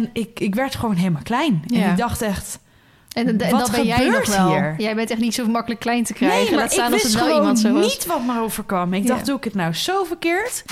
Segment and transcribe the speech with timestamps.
[0.00, 1.62] En ik, ik werd gewoon helemaal klein.
[1.74, 2.58] En ik dacht echt...
[3.12, 4.48] En, en, dat ben jij nog wel.
[4.48, 4.74] hier?
[4.78, 6.38] Jij bent echt niet zo makkelijk klein te krijgen.
[6.40, 7.86] nee, maar Laat staan ik als wist wel gewoon iemand zo was.
[7.86, 8.94] niet wat me overkwam.
[8.94, 9.08] Ik Ja.
[9.08, 10.64] dacht, doe ik het nou zo verkeerd?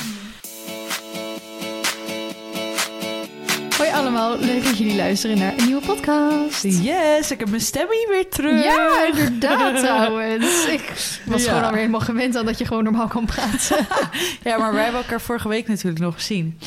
[3.79, 6.63] Hoi allemaal, leuk dat jullie luisteren naar een nieuwe podcast.
[6.63, 8.65] Yes, ik heb mijn stem hier weer terug.
[8.65, 10.67] Ja, inderdaad trouwens.
[10.67, 10.93] Ik
[11.27, 11.49] was Ja.
[11.49, 13.87] gewoon alweer helemaal gewend aan dat je gewoon normaal kan praten.
[14.45, 16.59] Ja, maar wij hebben elkaar vorige week natuurlijk nog gezien.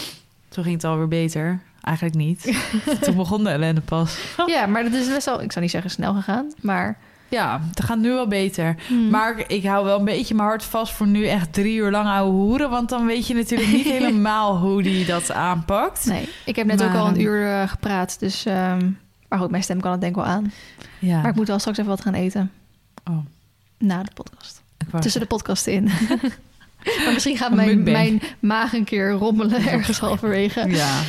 [0.50, 1.62] Toen ging het alweer beter.
[1.82, 2.64] Eigenlijk niet.
[3.02, 4.18] Toen begon de ellende pas.
[4.46, 6.98] ja, maar dat is best wel, ik zou niet zeggen snel gegaan, maar...
[7.30, 8.76] Ja, het gaat nu wel beter.
[8.88, 9.10] Hmm.
[9.10, 12.08] Maar ik hou wel een beetje mijn hart vast voor nu echt drie uur lang
[12.08, 12.70] ouwe hoeren.
[12.70, 16.06] Want dan weet je natuurlijk niet helemaal hoe die dat aanpakt.
[16.06, 18.46] Nee, ik heb net Maar, ook al een uur eh, gepraat, dus...
[18.46, 18.90] ehm,
[19.28, 20.52] maar goed, mijn stem kan het denk ik wel aan.
[21.00, 21.22] Ja.
[21.22, 22.52] Maar ik moet wel straks even wat gaan eten.
[23.10, 23.18] Oh,
[23.78, 24.62] Na de podcast.
[25.00, 25.84] Tussen de podcasten in.
[27.04, 30.70] maar misschien gaat mijn, mijn maag een keer rommelen ergens halverwege.
[30.70, 31.00] Ja.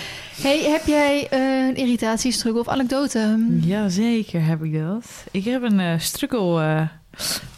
[0.40, 3.46] Hey, heb jij eh, een irritatie, struggle of anekdote?
[3.60, 5.24] ja, zeker heb ik dat.
[5.30, 6.82] Ik heb een eh struggle eh,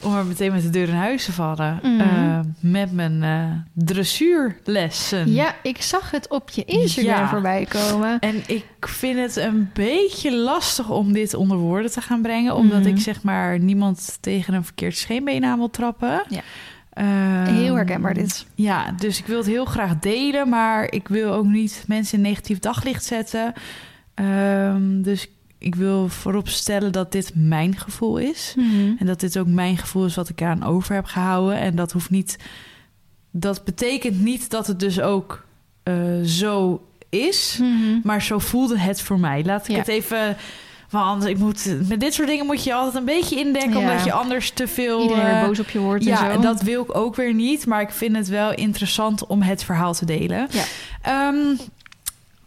[0.03, 1.79] om maar meteen met de deur in huis te vallen.
[1.83, 2.43] Mhm.
[2.61, 3.23] Met mijn
[3.73, 5.33] dressuurlessen.
[5.33, 7.29] Ja, ik zag het op je Instagram Ja.
[7.29, 8.19] voorbij komen.
[8.19, 12.55] En ik vind het een beetje lastig om dit onder woorden te gaan brengen.
[12.55, 12.89] Omdat Mhm.
[12.89, 16.23] ik zeg maar niemand tegen een verkeerd scheenbeen aan wil trappen.
[16.29, 16.41] Ja.
[16.95, 18.47] Ehm, Heel herkenbaar dit.
[18.55, 20.49] Ja, dus ik wil het heel graag delen.
[20.49, 23.53] Maar ik wil ook niet mensen in negatief daglicht zetten.
[24.15, 25.29] Ehm, dus
[25.59, 28.55] ik wil voorop stellen dat dit mijn gevoel is.
[28.99, 31.59] En dat dit ook mijn gevoel is wat ik aan over heb gehouden.
[31.59, 32.37] En dat hoeft niet.
[33.31, 35.45] Dat betekent niet dat het dus ook
[35.83, 37.59] eh, zo is.
[37.61, 37.99] Mhm.
[38.03, 39.45] Maar zo voelde het voor mij.
[39.45, 39.79] Laat ik Ja.
[39.79, 40.37] het even.
[40.95, 43.79] Want ik moet, met dit soort dingen moet je altijd een beetje indekken, Ja.
[43.79, 45.03] omdat je anders te veel.
[45.03, 46.37] Iedereen eh, weer boos op je wordt ja, en zo.
[46.37, 47.67] en dat wil ik ook weer niet.
[47.67, 50.49] Maar ik vind het wel interessant om het verhaal te delen.
[50.51, 50.65] Ja.
[51.03, 51.57] Ehm,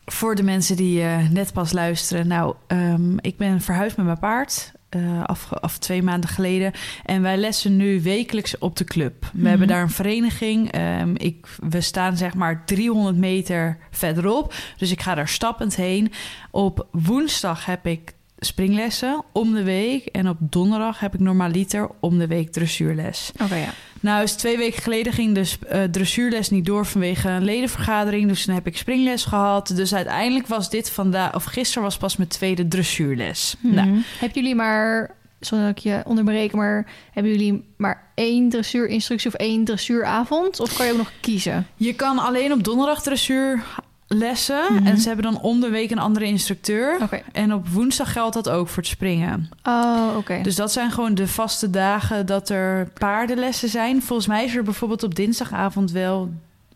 [0.05, 2.27] voor de mensen die eh, net pas luisteren.
[2.27, 4.75] Nou, ehm, ik ben verhuisd met mijn paard.
[4.89, 6.71] eh, af, af twee maanden geleden.
[7.05, 9.13] En wij lessen nu wekelijks op de club.
[9.21, 9.45] We Mhm.
[9.47, 10.71] hebben daar een vereniging.
[10.71, 14.53] Ehm, ik, we staan zeg maar 300 meter verderop.
[14.77, 16.11] Dus ik ga daar stappend heen.
[16.51, 20.05] Op woensdag heb ik springlessen om de week.
[20.05, 23.31] En op donderdag heb ik normaliter om de week dressuurles.
[23.43, 23.69] Oké, ja.
[23.99, 28.27] Nou, is twee weken geleden ging de sp- eh, dressuurles niet door vanwege een ledenvergadering.
[28.27, 29.71] Dus toen heb ik springles gehad.
[29.75, 33.55] Dus uiteindelijk was dit vandaag, of gisteren was pas mijn tweede dressuurles.
[33.59, 33.99] Nou, Mhm.
[34.19, 39.63] Hebben jullie maar, zodat ik je onderbreek, maar hebben jullie maar één dressuurinstructie of één
[39.63, 40.59] dressuuravond?
[40.59, 41.67] Of kan je ook nog kiezen?
[41.75, 43.63] je kan alleen op donderdag dressuur
[44.07, 44.73] lessen.
[44.73, 44.87] Mhm.
[44.87, 46.99] En ze hebben dan om de week een andere instructeur.
[47.31, 49.49] En op woensdag geldt dat ook voor het springen.
[49.63, 50.39] Oh, oké.
[50.41, 54.01] Dus dat zijn gewoon de vaste dagen dat er paardenlessen zijn.
[54.01, 56.29] Volgens mij is er bijvoorbeeld op dinsdagavond wel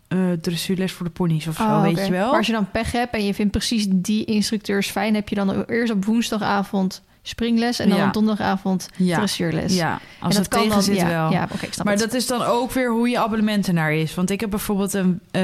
[0.07, 2.27] eh dressuurles voor de ponies of zo, Oh, weet je wel.
[2.27, 5.35] Maar als je dan pech hebt en je vindt precies die instructeurs fijn, heb je
[5.35, 8.07] dan eerst op woensdagavond springles en dan Ja.
[8.07, 9.17] op donderdagavond Ja.
[9.17, 9.75] dressuurles.
[9.75, 11.31] Ja, als en het tegen dan, zit ja, wel.
[11.31, 12.01] Ja, oké, Maar het.
[12.01, 14.15] dat is dan ook weer hoe je abonnement ernaar is.
[14.15, 15.43] Want ik heb bijvoorbeeld een eh,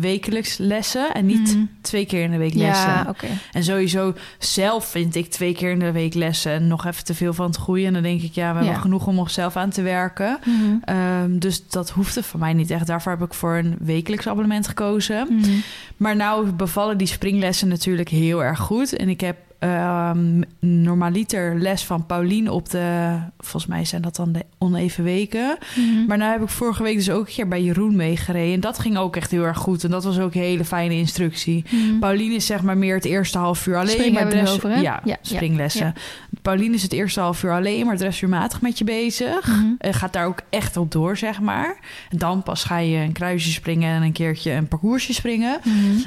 [0.00, 1.64] wekelijks lessen en niet Mhm.
[1.80, 2.88] twee keer in de week lessen.
[2.90, 3.26] Ja, oké.
[3.52, 7.14] En sowieso zelf vind ik twee keer in de week lessen en nog even te
[7.14, 7.86] veel van het groeien.
[7.86, 10.38] En dan denk ik, ja, we hebben genoeg om zelf aan te werken.
[10.44, 10.76] Mhm.
[10.84, 12.86] Ehm, dus dat hoefde van mij niet echt.
[12.86, 15.26] Daarvoor heb ik voor een wekelijks abonnement gekozen.
[15.30, 15.50] Mhm.
[15.96, 18.96] Maar nou bevallen die springlessen natuurlijk heel erg goed.
[18.96, 23.16] En ik heb ehm normaliter les van Paulien op de...
[23.38, 25.56] Volgens mij zijn dat dan de oneven weken.
[25.76, 26.06] Mhm.
[26.06, 28.54] Maar nou heb ik vorige week dus ook een keer bij Jeroen meegereden.
[28.54, 29.84] En dat ging ook echt heel erg goed.
[29.84, 31.64] En dat was ook een hele fijne instructie.
[31.70, 31.98] Mhm.
[31.98, 34.12] Pauline is zeg maar meer het eerste half uur alleen.
[34.12, 35.94] Maar dress- over, ja, Ja, springlessen.
[36.42, 39.46] Pauline is het eerste half uur alleen, maar dressuurmatig met je bezig.
[39.46, 39.66] Mhm.
[39.78, 41.76] En gaat daar ook echt op door, zeg maar.
[42.10, 45.60] En dan pas ga je een kruisje springen en een keertje een parcoursje springen.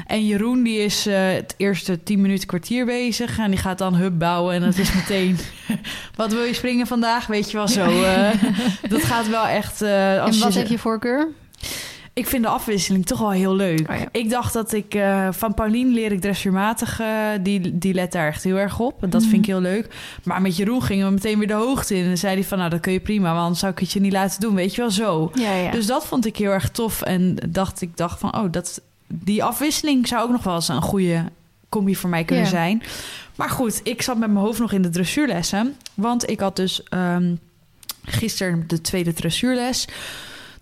[0.07, 3.37] En Jeroen die is eh, het eerste 10 minuten kwartier bezig.
[3.43, 4.55] En die gaat dan hub bouwen.
[4.55, 5.37] En dat is meteen...
[6.15, 7.27] wat wil je springen vandaag?
[7.27, 8.03] Weet je wel zo.
[8.03, 8.29] eh,
[8.89, 9.81] dat gaat wel echt...
[9.81, 11.27] eh, als En wat je, heb je voorkeur?
[12.13, 13.89] Ik vind de afwisseling toch wel heel leuk.
[13.89, 14.05] Oh ja.
[14.11, 14.93] Ik dacht dat ik...
[14.93, 17.01] eh, van Paulien leer ik dressuurmatig.
[17.41, 19.03] die, die let daar echt heel erg op.
[19.03, 19.29] En dat Mhm.
[19.29, 19.87] vind ik heel leuk.
[20.23, 22.01] Maar met Jeroen gingen we meteen weer de hoogte in.
[22.01, 22.57] En dan zei hij van...
[22.57, 23.27] Nou, dat kun je prima.
[23.29, 24.55] Want anders zou ik het je niet laten doen.
[24.55, 25.31] Weet je wel zo.
[25.33, 25.71] Ja, ja.
[25.71, 27.01] Dus dat vond ik heel erg tof.
[27.01, 30.81] En dacht ik dacht van, oh, dat, die afwisseling zou ook nog wel eens een
[30.81, 31.23] goede
[31.69, 32.83] combi voor mij kunnen zijn.
[33.39, 35.75] Maar goed, ik zat met mijn hoofd nog in de dressuurlessen.
[35.93, 37.35] Want ik had dus ehm,
[38.03, 39.87] gisteren de tweede dressuurles.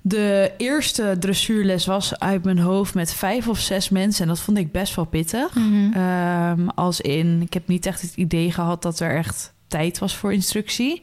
[0.02, 4.22] De eerste dressuurles was uit mijn hoofd met vijf of zes mensen.
[4.22, 5.56] En dat vond ik best wel pittig.
[5.56, 5.94] Mhm.
[5.94, 10.16] Ehm, als in, ik heb niet echt het idee gehad dat er echt tijd was
[10.16, 11.02] voor instructie.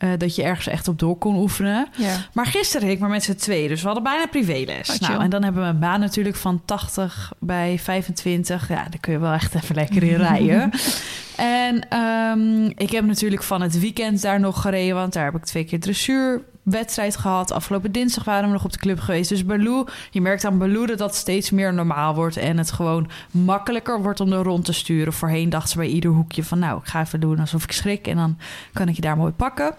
[0.00, 1.88] Eh, dat je ergens echt op door kon oefenen.
[1.96, 2.16] Ja.
[2.32, 4.90] Maar gisteren reed ik maar met z'n twee, dus we hadden bijna privéles.
[4.90, 8.68] Oh, nou, en dan hebben we een baan natuurlijk van 80 bij 25.
[8.68, 10.70] Ja, daar kun je wel echt even lekker in rijden.
[11.40, 15.44] En ehm, ik heb natuurlijk van het weekend daar nog gereden, want daar heb ik
[15.44, 17.52] twee keer dressuurwedstrijd gehad.
[17.52, 19.28] Afgelopen dinsdag waren we nog op de club geweest.
[19.28, 23.10] Dus Baloo, je merkt aan Baloo dat dat steeds meer normaal wordt en het gewoon
[23.30, 25.12] makkelijker wordt om er rond te sturen.
[25.12, 28.06] Voorheen dacht ze bij ieder hoekje van, nou, ik ga even doen alsof ik schrik
[28.06, 28.38] en dan
[28.72, 29.74] kan ik je daar mooi pakken.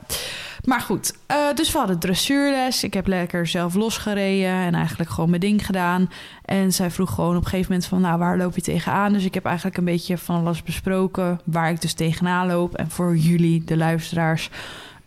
[0.63, 2.83] Maar goed, eh, dus we hadden dressuurles.
[2.83, 6.09] Ik heb lekker zelf losgereden en eigenlijk gewoon mijn ding gedaan.
[6.45, 9.13] En zij vroeg gewoon op een gegeven moment van, nou, waar loop je tegenaan?
[9.13, 12.75] Dus ik heb eigenlijk een beetje van alles besproken waar ik dus tegenaan loop.
[12.75, 14.49] En voor jullie, de luisteraars,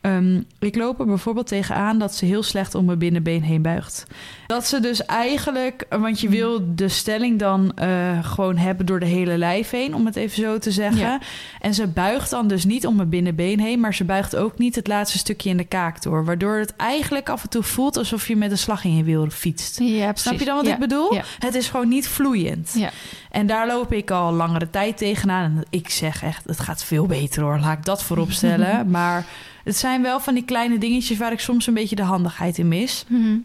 [0.01, 4.07] ehm, ik loop er bijvoorbeeld tegenaan dat ze heel slecht om mijn binnenbeen heen buigt.
[4.47, 9.07] Dat ze dus eigenlijk, want je wil de stelling dan eh, gewoon hebben door de
[9.07, 10.99] hele lijf heen, om het even zo te zeggen.
[11.01, 11.21] Ja.
[11.61, 14.75] En ze buigt dan dus niet om mijn binnenbeen heen, maar ze buigt ook niet
[14.75, 16.25] het laatste stukje in de kaak door.
[16.25, 19.31] Waardoor het eigenlijk af en toe voelt alsof je met een slag in je wiel
[19.31, 19.79] fietst.
[19.81, 20.11] Ja.
[20.15, 20.73] Snap je dan wat Ja.
[20.73, 21.19] ik bedoel?
[21.39, 22.73] Het is gewoon niet vloeiend.
[22.77, 22.91] Ja.
[23.31, 25.45] En daar loop ik al langere tijd tegenaan.
[25.45, 27.59] En ik zeg echt, het gaat veel beter hoor.
[27.59, 28.87] Laat ik dat voorop stellen.
[28.91, 29.25] maar
[29.65, 32.69] het zijn wel van die kleine dingetjes waar ik soms een beetje de handigheid in
[32.69, 33.05] mis.
[33.09, 33.37] Mhm.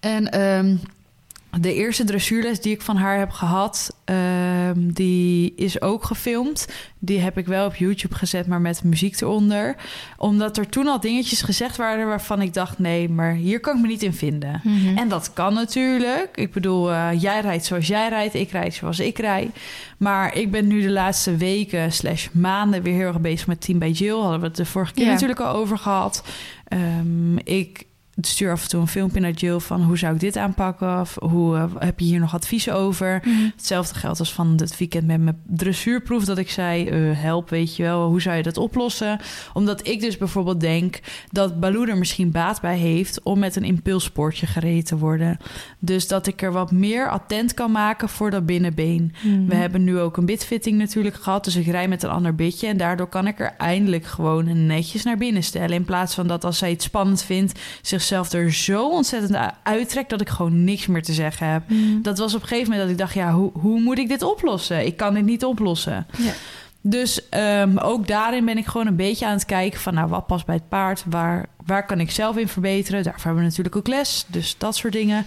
[0.00, 0.76] En ehm,
[1.60, 6.68] de eerste dressuurles die ik van haar heb gehad, ehm, die is ook gefilmd.
[6.98, 9.76] Die heb ik wel op YouTube gezet, maar met muziek eronder.
[10.16, 13.82] Omdat er toen al dingetjes gezegd waren waarvan ik dacht: nee, maar hier kan ik
[13.82, 14.60] me niet in vinden.
[14.64, 14.96] Mhm.
[14.96, 16.28] En dat kan natuurlijk.
[16.34, 19.50] Ik bedoel, eh, jij rijdt zoals jij rijdt, ik rijd zoals ik rijd.
[19.98, 23.78] Maar ik ben nu de laatste weken slash maanden weer heel erg bezig met Team
[23.78, 24.20] bij Jill.
[24.20, 26.22] Hadden we het de vorige keer natuurlijk al over gehad.
[26.64, 27.86] Ehm, ik
[28.26, 31.00] stuur af en toe een filmpje naar Jill van hoe zou ik dit aanpakken?
[31.00, 33.22] Of hoe eh, heb je hier nog adviezen over?
[33.24, 33.48] Mhm.
[33.56, 36.24] Hetzelfde geldt als van het weekend met mijn dressuurproef.
[36.24, 39.20] Dat ik zei, eh, help, weet je wel, hoe zou je dat oplossen?
[39.52, 41.00] Omdat ik dus bijvoorbeeld denk
[41.30, 43.22] dat Baloo er misschien baat bij heeft...
[43.22, 45.38] om met een impulspoortje gereden te worden.
[45.78, 49.14] Dus dat ik er wat meer attent kan maken voor dat binnenbeen.
[49.22, 49.46] Mhm.
[49.46, 51.44] We hebben nu ook een bitfitting natuurlijk gehad.
[51.44, 52.66] Dus ik rij met een ander bitje.
[52.66, 55.76] En daardoor kan ik er eindelijk gewoon netjes naar binnen stellen.
[55.76, 57.60] In plaats van dat als zij het spannend vindt...
[58.08, 60.10] zichzelf er zo ontzettend u- uittrekt...
[60.10, 61.62] dat ik gewoon niks meer te zeggen heb.
[61.68, 62.02] Mhm.
[62.02, 63.14] Dat was op een gegeven moment dat ik dacht...
[63.14, 64.86] ja, hoe, hoe moet ik dit oplossen?
[64.86, 66.06] Ik kan dit niet oplossen.
[66.16, 66.32] Ja.
[66.80, 69.80] Dus ehm, ook daarin ben ik gewoon een beetje aan het kijken...
[69.80, 71.04] van nou, wat past bij het paard?
[71.06, 73.02] Waar, waar kan ik zelf in verbeteren?
[73.02, 74.24] Daarvoor hebben we natuurlijk ook les.
[74.28, 75.24] Dus dat soort dingen.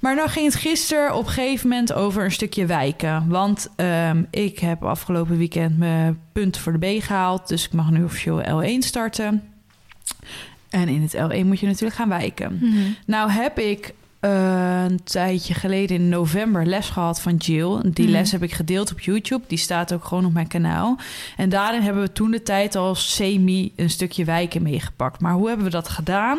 [0.00, 3.28] Maar nou ging het gisteren op een gegeven moment over een stukje wijken.
[3.28, 7.48] Want ehm, ik heb afgelopen weekend mijn punten voor de B gehaald.
[7.48, 9.42] Dus ik mag nu officieel L1 starten.
[10.70, 12.58] En in het L1 moet je natuurlijk gaan wijken.
[12.60, 12.76] Mhm.
[13.06, 17.80] Nou heb ik eh, een tijdje geleden in november les gehad van Jill.
[17.84, 18.12] Die Mhm.
[18.14, 19.44] les heb ik gedeeld op YouTube.
[19.46, 20.98] Die staat ook gewoon op mijn kanaal.
[21.36, 25.20] En daarin hebben we toen de tijd al semi een stukje wijken meegepakt.
[25.20, 26.38] Maar hoe hebben we dat gedaan?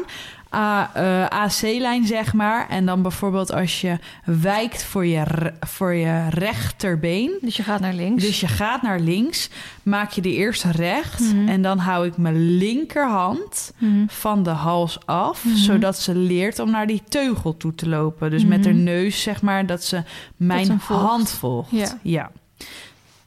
[0.56, 2.69] A- eh, AC-lijn, zeg maar.
[2.69, 5.24] En dan bijvoorbeeld als je wijkt voor je,
[5.59, 7.31] voor je rechterbeen.
[7.42, 8.24] Dus je gaat naar links.
[8.24, 9.50] Dus je gaat naar links,
[9.83, 11.19] maak je de eerst recht.
[11.19, 11.48] Mhm.
[11.48, 14.03] En dan hou ik mijn linkerhand Mhm.
[14.07, 15.56] van de hals af, Mhm.
[15.56, 18.30] zodat ze leert om naar die teugel toe te lopen.
[18.30, 20.03] Dus met haar neus, zeg maar, dat ze
[20.38, 21.03] mijn volgt.
[21.03, 21.98] hand volgt.
[22.01, 22.31] Ja.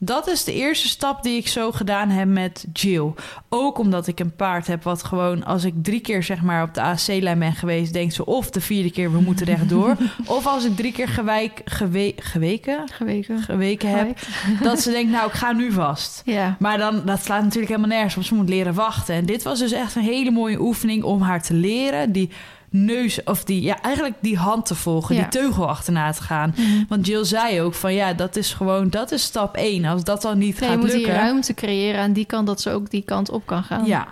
[0.05, 3.13] Dat is de eerste stap die ik zo gedaan heb met Jill.
[3.49, 5.45] Ook omdat ik een paard heb wat gewoon...
[5.45, 7.93] als ik drie keer zeg maar op de AC-lijn ben geweest...
[7.93, 9.97] denkt ze of de vierde keer we moeten rechtdoor...
[10.25, 13.39] of als ik drie keer gewijk, gewe, geweken, Geweken.
[13.39, 14.17] geweken heb...
[14.61, 16.21] dat ze denkt, nou, ik ga nu vast.
[16.25, 16.55] Ja.
[16.59, 18.23] Maar dan, dat slaat natuurlijk helemaal nergens op.
[18.23, 19.15] Ze moet leren wachten.
[19.15, 22.11] En dit was dus echt een hele mooie oefening om haar te leren.
[22.11, 22.29] Die
[22.83, 25.15] neus, of die, ja, eigenlijk die hand te volgen.
[25.15, 25.21] Ja.
[25.21, 26.53] Die teugel achterna te gaan.
[26.57, 26.83] Mhm.
[26.89, 29.85] Want Jill zei ook van, ja, dat is gewoon, dat is stap één.
[29.85, 31.13] Als dat dan niet je gaat moet die lukken.
[31.15, 33.85] ruimte creëren aan die kant dat ze ook die kant op kan gaan.
[33.85, 34.07] Ja.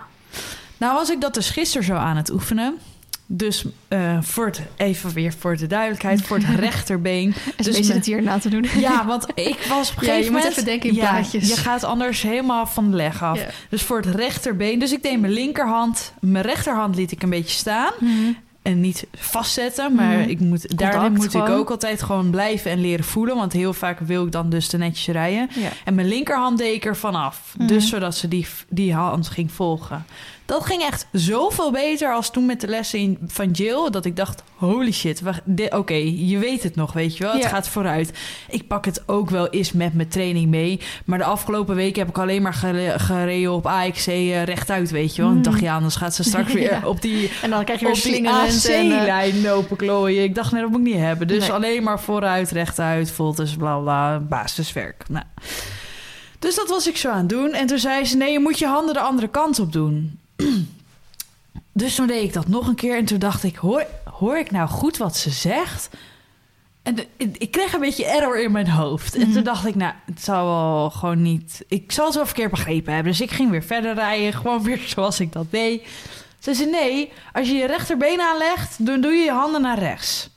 [0.76, 2.74] Nou was ik dat dus gisteren zo aan het oefenen.
[3.26, 7.34] Dus eh, voor het, even weer voor de duidelijkheid, voor het rechterbeen.
[7.56, 8.66] En Dus me- het hier na te doen.
[8.78, 10.50] Ja, want ik was op een Ja, je gegeven moet moment...
[10.50, 11.48] even denken in ja, plaatjes.
[11.48, 13.38] Je gaat anders helemaal van de leg af.
[13.38, 13.46] Ja.
[13.68, 14.78] Dus voor het rechterbeen.
[14.78, 16.12] Dus ik deed mijn linkerhand.
[16.20, 17.92] Mijn rechterhand liet ik een beetje staan.
[18.00, 18.12] Mhm.
[18.64, 19.94] En niet vastzetten.
[19.94, 20.28] Maar Mhm.
[20.28, 23.36] ik moet, daarin moet ik ook altijd gewoon blijven en leren voelen.
[23.36, 25.48] Want heel vaak wil ik dan dus te netjes rijden.
[25.54, 25.68] Ja.
[25.84, 27.54] En mijn linkerhand deed ik er vanaf.
[27.58, 27.66] Mhm.
[27.66, 30.04] Dus zodat ze die, die hand ging volgen.
[30.46, 33.90] Dat ging echt zoveel beter als toen met de lessen in- van Jill.
[33.90, 35.22] Dat ik dacht, holy shit.
[35.70, 37.32] Oké, je weet het nog, weet je wel.
[37.32, 37.48] Het Ja.
[37.48, 38.12] gaat vooruit.
[38.48, 40.80] Ik pak het ook wel eens met mijn training mee.
[41.04, 45.16] Maar de afgelopen weken heb ik alleen maar gere- gereden op AXC eh, rechtuit, weet
[45.16, 45.30] je wel.
[45.30, 46.80] En ik dacht, ja, anders gaat ze straks weer Ja.
[46.84, 50.22] op die En dan krijg je weer die eh, AC-lijn lopen klooien.
[50.24, 51.26] Ik dacht, nee, dat moet ik niet hebben.
[51.28, 51.52] Dus Nee.
[51.52, 55.04] alleen maar vooruit, rechtuit, voltes, bla bla, basiswerk.
[55.08, 55.24] Nou.
[56.38, 57.52] Dus dat was ik zo aan het doen.
[57.52, 60.18] En toen zei ze, nee, je moet je handen de andere kant op doen.
[61.72, 63.86] Dus toen deed ik dat nog een keer en toen dacht ik, hoor,
[64.18, 65.88] hoor ik nou goed wat ze zegt?
[66.82, 69.14] En de- ik kreeg een beetje error in mijn hoofd.
[69.14, 69.32] En Mhm.
[69.32, 71.64] toen dacht ik, nou, het zal wel gewoon niet...
[71.68, 73.12] Ik zal het wel verkeerd begrepen hebben.
[73.12, 75.82] Dus ik ging weer verder rijden, gewoon weer zoals ik dat deed.
[76.38, 80.30] Ze zei, nee, als je je rechterbeen aanlegt, dan doe je je handen naar rechts.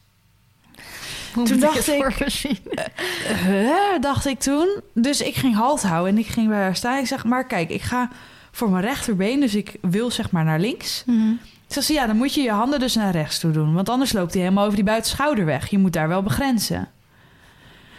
[1.34, 2.58] Hoe Toen dacht ik- zien?
[3.46, 4.82] Huh, dacht ik toen.
[4.94, 6.98] Dus ik ging halt houden en ik ging bij haar staan.
[6.98, 8.10] Ik zeg, maar kijk, ik ga
[8.58, 11.04] voor mijn rechterbeen, dus ik wil zeg maar naar links.
[11.06, 11.32] Mhm.
[11.68, 13.74] Ze zei, ja, dan moet je je handen dus naar rechts toe doen.
[13.74, 15.70] Want anders loopt hij helemaal over die buitenschouder weg.
[15.70, 16.88] Je moet daar wel begrenzen.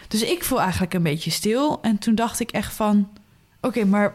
[0.07, 1.79] Dus ik voel eigenlijk een beetje stil.
[1.81, 3.07] En toen dacht ik echt van...
[3.61, 4.13] Oké, maar...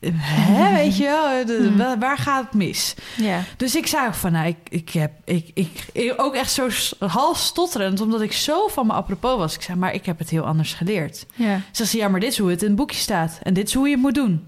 [0.00, 1.44] Hè, weet je wel?
[1.46, 1.76] de- Hmm.
[1.76, 2.94] wa- waar gaat het mis?
[3.16, 3.42] Ja.
[3.56, 5.12] Dus ik zei ook van, nou, ik, ik heb...
[5.24, 5.50] Ik,
[5.92, 9.54] ik, ook echt zo half stotterend, omdat ik zo van me apropos was.
[9.54, 11.26] Ik zei, maar ik heb het heel anders geleerd.
[11.34, 11.60] Ja.
[11.70, 13.38] Ze zei, ja, maar dit is hoe het in het boekje staat.
[13.42, 14.44] En dit is hoe je het moet doen.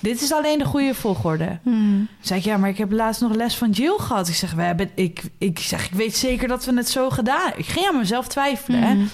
[0.00, 1.58] Dit is alleen de goede volgorde.
[1.62, 2.02] Mhm.
[2.20, 4.28] Zeg ik, ja, maar ik heb laatst nog les van Jill gehad.
[4.28, 7.52] Ik zeg, we hebben, ik, ik zeg, ik weet zeker dat we het zo gedaan.
[7.56, 8.82] Ik ging aan mezelf twijfelen.
[8.82, 8.94] hè.
[8.94, 9.06] Mhm.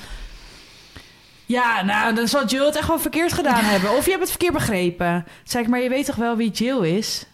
[1.46, 3.96] Ja, nou, dan zal Jill het echt wel verkeerd gedaan hebben.
[3.96, 5.24] Of je hebt het verkeerd begrepen.
[5.44, 7.26] Zeg ik, maar je weet toch wel wie Jill is?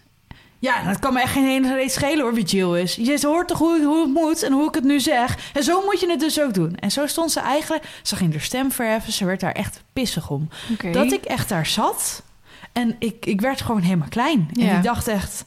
[0.59, 2.95] Ja, dat kan me echt geen ene reet schelen hoor, wie Jill is.
[2.95, 5.37] Je hoort toch hoe, hoe het moet en hoe ik het nu zeg.
[5.53, 6.75] En zo moet je het dus ook doen.
[6.75, 7.85] En zo stond ze eigenlijk...
[8.03, 9.13] Ze ging haar stem verheffen.
[9.13, 10.49] Ze werd daar echt pissig om.
[10.93, 12.23] Dat ik echt daar zat...
[12.73, 14.49] En ik, ik werd gewoon helemaal klein.
[14.61, 15.45] En ik dacht echt...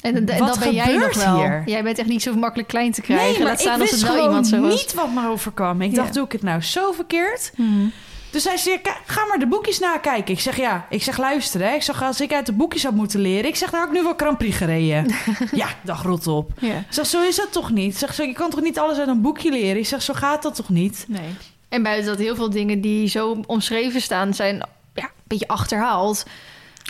[0.00, 1.36] En, en, en Wat dat ben jij nog gebeurt wel.
[1.36, 1.62] hier?
[1.66, 3.26] Jij bent echt niet zo makkelijk klein te krijgen.
[3.28, 4.70] Nee, maar Laat staan ik als wist het wel gewoon iemand zo was.
[4.82, 5.80] niet wat me overkwam.
[5.82, 5.96] Ik Ja.
[5.96, 7.52] dacht, doe ik het nou zo verkeerd?
[7.56, 7.86] Mhm.
[8.30, 10.34] Dus hij zei, "Ka- ga maar de boekjes nakijken.
[10.34, 10.86] Ik zeg, ja.
[10.90, 11.74] Ik zeg, luister, hè.
[11.74, 13.48] Ik zeg, als ik uit de boekjes had moeten leren...
[13.48, 15.06] Ik zeg, nou ik nu wel Grand Prix gereden.
[15.52, 16.50] ja, dag rot op.
[16.58, 16.74] Ja.
[16.78, 17.92] Ik zeg, zo is dat toch niet?
[17.92, 19.76] Ik zeg, zo, je kan toch niet alles uit een boekje leren?
[19.78, 21.04] Ik zeg, zo gaat dat toch niet?
[21.08, 21.34] Nee.
[21.68, 24.34] En buiten dat heel veel dingen die zo omschreven staan...
[24.34, 24.56] zijn
[24.94, 26.24] ja, een beetje achterhaald.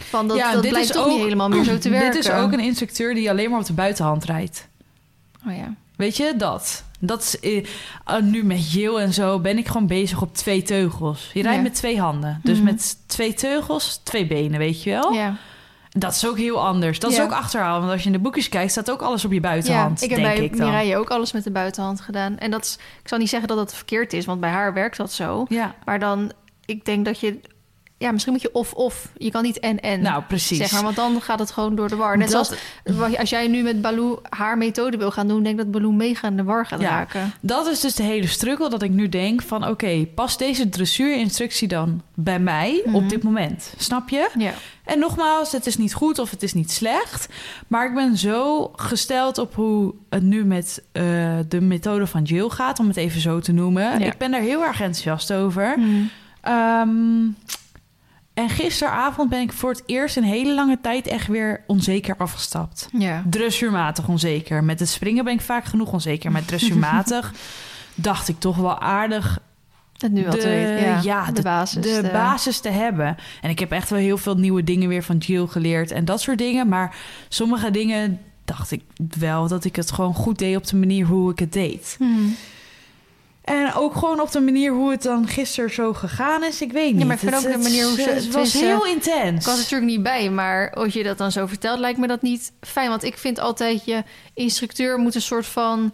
[0.03, 2.13] Van dat, Ja, dat dit blijkt is toch ook- niet helemaal meer zo te werken.
[2.13, 4.69] Dit is ook een instructeur die alleen maar op de buitenhand rijdt.
[5.47, 5.75] Oh ja.
[5.97, 6.85] Weet je, dat.
[7.01, 7.67] Dat is, eh,
[8.05, 11.31] ah, nu met Jill en zo ben ik gewoon bezig op twee teugels.
[11.33, 11.63] Je rijdt Ja.
[11.63, 12.41] met twee handen.
[12.43, 12.65] Dus Mhm.
[12.65, 15.13] met twee teugels, twee benen, weet je wel?
[15.13, 15.37] Ja.
[15.91, 16.99] Dat is ook heel anders.
[16.99, 17.81] Dat is ook achterhalen.
[17.81, 20.11] Want als je in de boekjes kijkt, staat ook alles op je buitenhand, ja, ik
[20.13, 20.67] heb denk bij ik dan.
[20.67, 22.39] Mireille ook alles met de buitenhand gedaan.
[22.39, 24.97] En dat is, ik zal niet zeggen dat dat verkeerd is, want bij haar werkt
[24.97, 25.45] dat zo.
[25.49, 26.33] Ja, Maar dan,
[26.65, 27.41] ik denk dat je...
[27.99, 29.09] Ja, misschien moet je of-of.
[29.17, 30.01] Je kan niet en-en.
[30.01, 30.59] nou precies.
[30.59, 32.19] Zeg maar, want dan gaat het gewoon door de war.
[32.19, 35.65] Net Dat- zoals als jij nu met Baloo haar methode wil gaan doen, denk ik
[35.65, 36.89] dat Baloo mega in de war gaat Ja.
[36.89, 37.33] raken.
[37.41, 39.69] Dat is dus de hele struggle dat ik nu denk van...
[39.69, 42.95] oké, past deze dressuurinstructie dan bij mij Mhm.
[42.95, 43.75] op dit moment?
[43.79, 44.29] Snap je?
[44.39, 44.53] Ja.
[44.85, 47.29] En nogmaals, het is niet goed of het is niet slecht.
[47.69, 51.03] Maar ik ben zo gesteld op hoe het nu met eh,
[51.49, 52.79] de methode van Jill gaat...
[52.79, 53.99] om het even zo te noemen.
[53.99, 54.07] Ja.
[54.07, 55.75] Ik ben daar heel erg enthousiast over.
[55.79, 55.91] Mhm.
[56.41, 57.27] Ehm,
[58.35, 62.89] en gisteravond ben ik voor het eerst in hele lange tijd echt weer onzeker afgestapt.
[62.99, 63.23] Ja.
[63.31, 64.65] Dressuurmatig onzeker.
[64.65, 66.33] Met het springen ben ik vaak genoeg onzeker.
[66.33, 67.33] Met dressuurmatig
[67.95, 69.39] dacht ik toch wel aardig
[69.99, 71.03] Het nu al te weten.
[71.03, 71.83] Ja, de, basis.
[71.83, 73.17] de basis te hebben.
[73.41, 76.21] En ik heb echt wel heel veel nieuwe dingen weer van Jill geleerd en dat
[76.21, 76.69] soort dingen.
[76.69, 76.97] Maar
[77.29, 78.83] sommige dingen dacht ik
[79.19, 81.97] wel dat ik het gewoon goed deed op de manier hoe ik het deed.
[81.99, 82.29] Mhm.
[83.45, 86.61] En ook gewoon op de manier hoe het dan gisteren zo gegaan is.
[86.63, 87.05] Ik weet niet.
[87.05, 89.41] maar ik vind Het- ook de manier hoe ze- Het was heel intens.
[89.41, 92.07] Ik was er natuurlijk niet bij, maar als je dat dan zo vertelt, lijkt me
[92.07, 92.89] dat niet fijn.
[92.89, 94.03] Want ik vind altijd je
[94.35, 95.93] instructeur moet een soort van.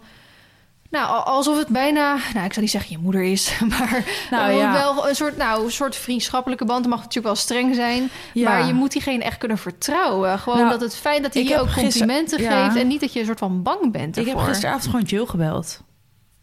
[0.89, 2.15] Nou, al- alsof het bijna.
[2.33, 4.73] Nou, ik zou niet zeggen je moeder is, maar Nou, eh, ja.
[4.73, 6.79] wel een soort, nou, een soort vriendschappelijke band.
[6.79, 8.49] Het mag natuurlijk wel streng zijn, Ja.
[8.49, 10.39] maar je moet diegene echt kunnen vertrouwen.
[10.39, 12.63] Gewoon Nou, dat het fijn dat hij je ook complimenten ja.
[12.65, 14.49] geeft en niet dat je een soort van bang bent Ik heb ervoor.
[14.49, 15.81] gisteravond gewoon Jill gebeld.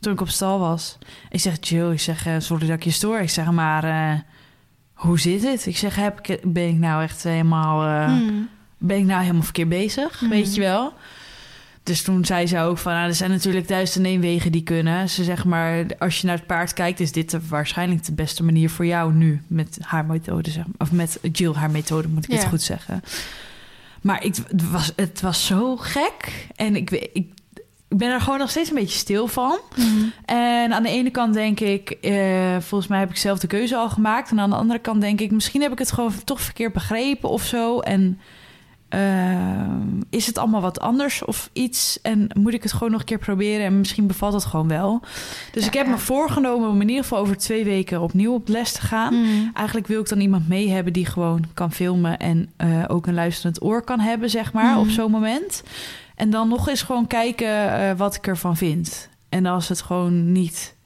[0.01, 0.99] Toen ik op stal was.
[1.31, 3.19] Ik zeg, Jill, ik zeg, eh, sorry dat ik je stoor.
[3.19, 4.19] Ik zeg, maar eh,
[4.93, 5.67] hoe zit het?
[5.67, 7.83] Ik zeg, heb ik, ben ik nou echt helemaal...
[7.87, 8.49] eh, Hmm.
[8.79, 10.21] ben ik nou helemaal verkeerd bezig?
[10.21, 10.31] Mhm.
[10.31, 10.93] Weet je wel?
[11.83, 15.09] Dus toen zei ze ook van, nou, er zijn natuurlijk duizend wegen die kunnen.
[15.09, 18.45] Ze zegt maar, als je naar het paard kijkt, is dit de, waarschijnlijk de beste
[18.45, 20.75] manier voor jou nu met haar methode, zeg maar.
[20.79, 23.03] Of met Jill haar methode, moet ik het goed zeggen.
[24.01, 26.47] Maar ik, het, was, het was zo gek.
[26.57, 27.33] En ik, weet- ik,
[27.89, 29.59] ik ben er gewoon nog steeds een beetje stil van.
[29.77, 29.87] Mhm.
[30.25, 33.77] En aan de ene kant denk ik, eh, volgens mij heb ik zelf de keuze
[33.77, 34.31] al gemaakt.
[34.31, 37.29] En aan de andere kant denk ik, misschien heb ik het gewoon toch verkeerd begrepen
[37.29, 37.79] of zo.
[37.81, 38.19] En
[38.89, 39.67] eh,
[40.11, 41.99] is het allemaal wat anders of iets?
[42.03, 43.67] En moet ik het gewoon nog een keer proberen?
[43.67, 45.01] En misschien bevalt het gewoon wel.
[45.53, 45.91] Dus Ja, ik heb ja.
[45.93, 49.15] me voorgenomen om in ieder geval over twee weken opnieuw op les te gaan.
[49.15, 49.29] Mhm.
[49.55, 53.15] Eigenlijk wil ik dan iemand mee hebben die gewoon kan filmen en eh, ook een
[53.15, 54.79] luisterend oor kan hebben, zeg maar, Mhm.
[54.79, 55.63] op zo'n moment.
[56.19, 59.09] En dan nog eens gewoon kijken eh, wat ik ervan vind.
[59.29, 60.77] En als het gewoon niet.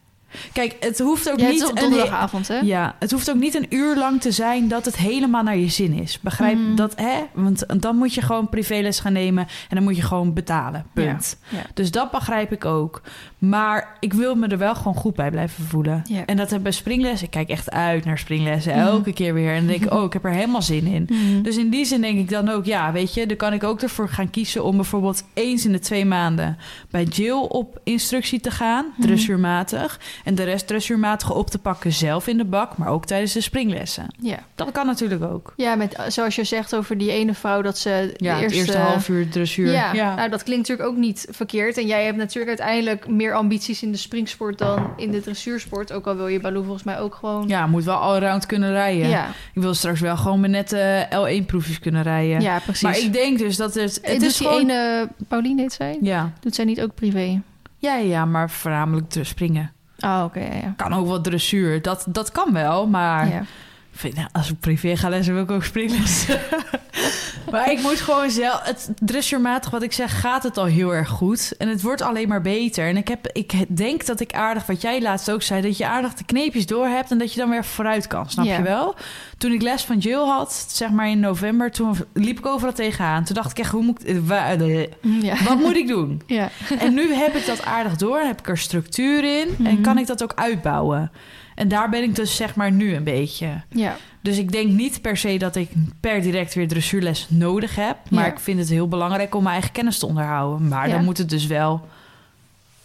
[0.53, 2.59] Kijk, het hoeft ook niet het op donderdagavond, hè?
[2.59, 5.69] Ja, het hoeft ook niet een uur lang te zijn dat het helemaal naar je
[5.69, 6.21] zin is.
[6.21, 6.75] Begrijp Mhm.
[6.75, 7.15] dat, hè?
[7.33, 10.85] Want dan moet je gewoon privéles gaan nemen en dan moet je gewoon betalen.
[10.93, 11.37] Punt.
[11.49, 11.65] Ja, ja.
[11.75, 13.03] Dus dat begrijp ik ook.
[13.39, 16.03] Maar ik wil me er wel gewoon goed bij blijven voelen.
[16.27, 17.23] En dat heb bij springles.
[17.23, 18.73] Ik kijk echt uit naar springlessen.
[18.77, 18.81] Mhm.
[18.87, 19.51] Elke keer weer.
[19.51, 21.07] En dan denk ik, oh, ik heb er helemaal zin in.
[21.11, 21.43] Mhm.
[21.43, 23.83] Dus in die zin denk ik dan ook, ja, weet je, dan kan ik ook
[23.83, 26.59] ervoor gaan kiezen om bijvoorbeeld eens in de twee maanden
[26.91, 32.27] bij Jill op instructie te gaan, dressuurmatig, en de rest dressuurmatig op te pakken zelf
[32.27, 34.07] in de bak, maar ook tijdens de springlessen.
[34.21, 34.39] ja.
[34.55, 35.53] Dat kan natuurlijk ook.
[35.57, 39.09] Ja, met, zoals je zegt over die ene vrouw dat ze Ja, de eerste half
[39.09, 39.73] uur dressuur.
[39.73, 40.15] Ja, ja.
[40.15, 41.79] nou dat klinkt natuurlijk ook niet verkeerd.
[41.79, 45.93] En jij hebt natuurlijk uiteindelijk meer ambities in de springsport dan in de dressuursport.
[45.93, 47.49] Ook al wil je Baloo volgens mij ook gewoon...
[47.49, 49.09] Ja, moet wel allround kunnen rijden.
[49.09, 50.77] ja, Ik wil straks wel gewoon met net
[51.15, 52.41] L1-proefjes kunnen rijden.
[52.41, 52.83] ja, precies.
[52.83, 53.99] maar ik denk dus dat het...
[54.03, 54.61] het is die gewoon...
[54.63, 56.33] ene, Pauline heet zij, Ja.
[56.41, 57.41] doet zij niet ook privé?
[57.79, 59.73] Ja, ja, maar voornamelijk springen.
[60.03, 60.73] Ah, oké, ja, ja.
[60.77, 61.83] Kan ook wel dressuur.
[61.83, 63.47] Dat, dat kan wel, maar...
[63.93, 66.27] vind, nou, als ik privé ga lessen, wil ik ook springles.
[67.51, 68.61] maar ik moet gewoon zelf...
[68.63, 71.55] Het dressuurmatig, wat ik zeg, gaat het al heel erg goed.
[71.59, 72.89] En het wordt alleen maar beter.
[72.89, 75.61] En ik, heb, ik denk dat ik aardig, wat jij laatst ook zei...
[75.63, 78.31] dat je aardig de kneepjes door hebt en dat je dan weer vooruit kan.
[78.31, 78.95] Snap je wel?
[79.39, 81.71] Toen ik les van Jill had, zeg maar in november...
[81.71, 83.25] toen liep ik overal tegenaan.
[83.25, 84.17] Toen dacht ik echt, hoe moet ik...
[84.29, 85.43] eh, ja.
[85.45, 86.23] Wat moet ik doen?
[86.27, 86.49] Ja.
[86.79, 89.49] En nu heb ik dat aardig door, heb ik er structuur in...
[89.65, 89.83] en Mhm.
[89.83, 91.11] kan ik dat ook uitbouwen.
[91.55, 93.63] En daar ben ik dus zeg maar nu een beetje...
[93.69, 93.97] ja.
[94.21, 97.97] Dus ik denk niet per se dat ik per direct weer dressuurles nodig heb.
[98.11, 98.33] Maar Ja.
[98.33, 100.69] ik vind het heel belangrijk om mijn eigen kennis te onderhouden.
[100.69, 100.95] Maar Ja.
[100.95, 101.89] dan moet het dus wel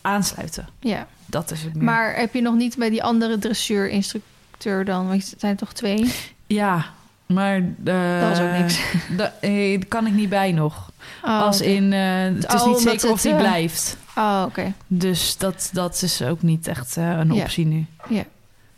[0.01, 0.67] aansluiten.
[0.79, 1.07] ja.
[1.29, 1.83] Dat is het meer.
[1.83, 5.07] Maar heb je nog niet bij die andere dressuurinstructeur dan?
[5.07, 6.13] Want het zijn er toch twee?
[6.47, 6.85] Ja,
[7.25, 7.55] maar...
[7.85, 8.79] eh, Dat was ook niks.
[9.17, 10.91] da- eh, Daar kan ik niet bij nog.
[11.23, 11.99] Oh, Als in, eh,
[12.41, 13.97] het is Oh, niet zeker of die blijft.
[14.15, 14.73] Oh, oké.
[14.87, 17.85] Dus dat, dat is ook niet echt een optie nu.
[18.09, 18.23] Ja.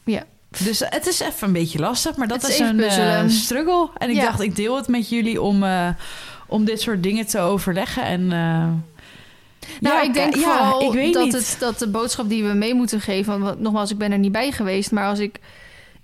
[0.09, 0.23] Ja.
[0.63, 3.89] Dus het is even een beetje lastig, maar dat Het is een eh, struggle.
[3.97, 4.23] En ik Ja.
[4.23, 5.87] dacht, ik deel het met jullie om, eh,
[6.47, 8.03] om dit soort dingen te overleggen.
[8.03, 8.67] En, eh,
[9.79, 11.33] Nou, ja, ik denk vooral ik weet dat, niet.
[11.33, 13.39] het, dat de boodschap die we mee moeten geven...
[13.39, 14.91] Want nogmaals, ik ben er niet bij geweest...
[14.91, 15.39] maar als ik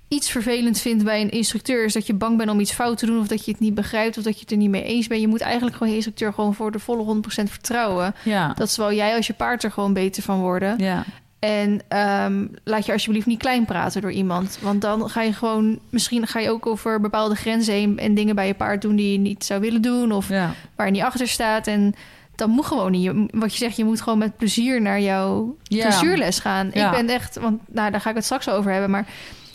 [0.07, 1.85] iets vervelend vind bij een instructeur...
[1.85, 3.19] is dat je bang bent om iets fout te doen...
[3.19, 5.21] of dat je het niet begrijpt of dat je het er niet mee eens bent.
[5.21, 8.15] Je moet eigenlijk gewoon je instructeur gewoon voor de volle 100% vertrouwen.
[8.23, 10.77] Ja, Dat zowel jij als je paard er gewoon beter van worden.
[10.77, 11.03] ja.
[11.39, 14.57] En ehm, laat je alsjeblieft niet klein praten door iemand.
[14.61, 15.79] Want dan ga je gewoon...
[15.89, 17.99] Misschien ga je ook over bepaalde grenzen heen...
[17.99, 20.11] en dingen bij je paard doen die je niet zou willen doen...
[20.11, 20.53] of ja.
[20.75, 21.67] waar je niet achter staat.
[21.67, 21.95] En
[22.35, 23.11] dat moet gewoon niet.
[23.31, 25.91] Wat je zegt, je moet gewoon met plezier naar jouw Ja.
[26.31, 26.69] gaan.
[26.73, 26.85] Ja.
[26.85, 28.89] Ik ben echt, want nou, daar ga ik het straks over hebben.
[28.89, 29.07] Maar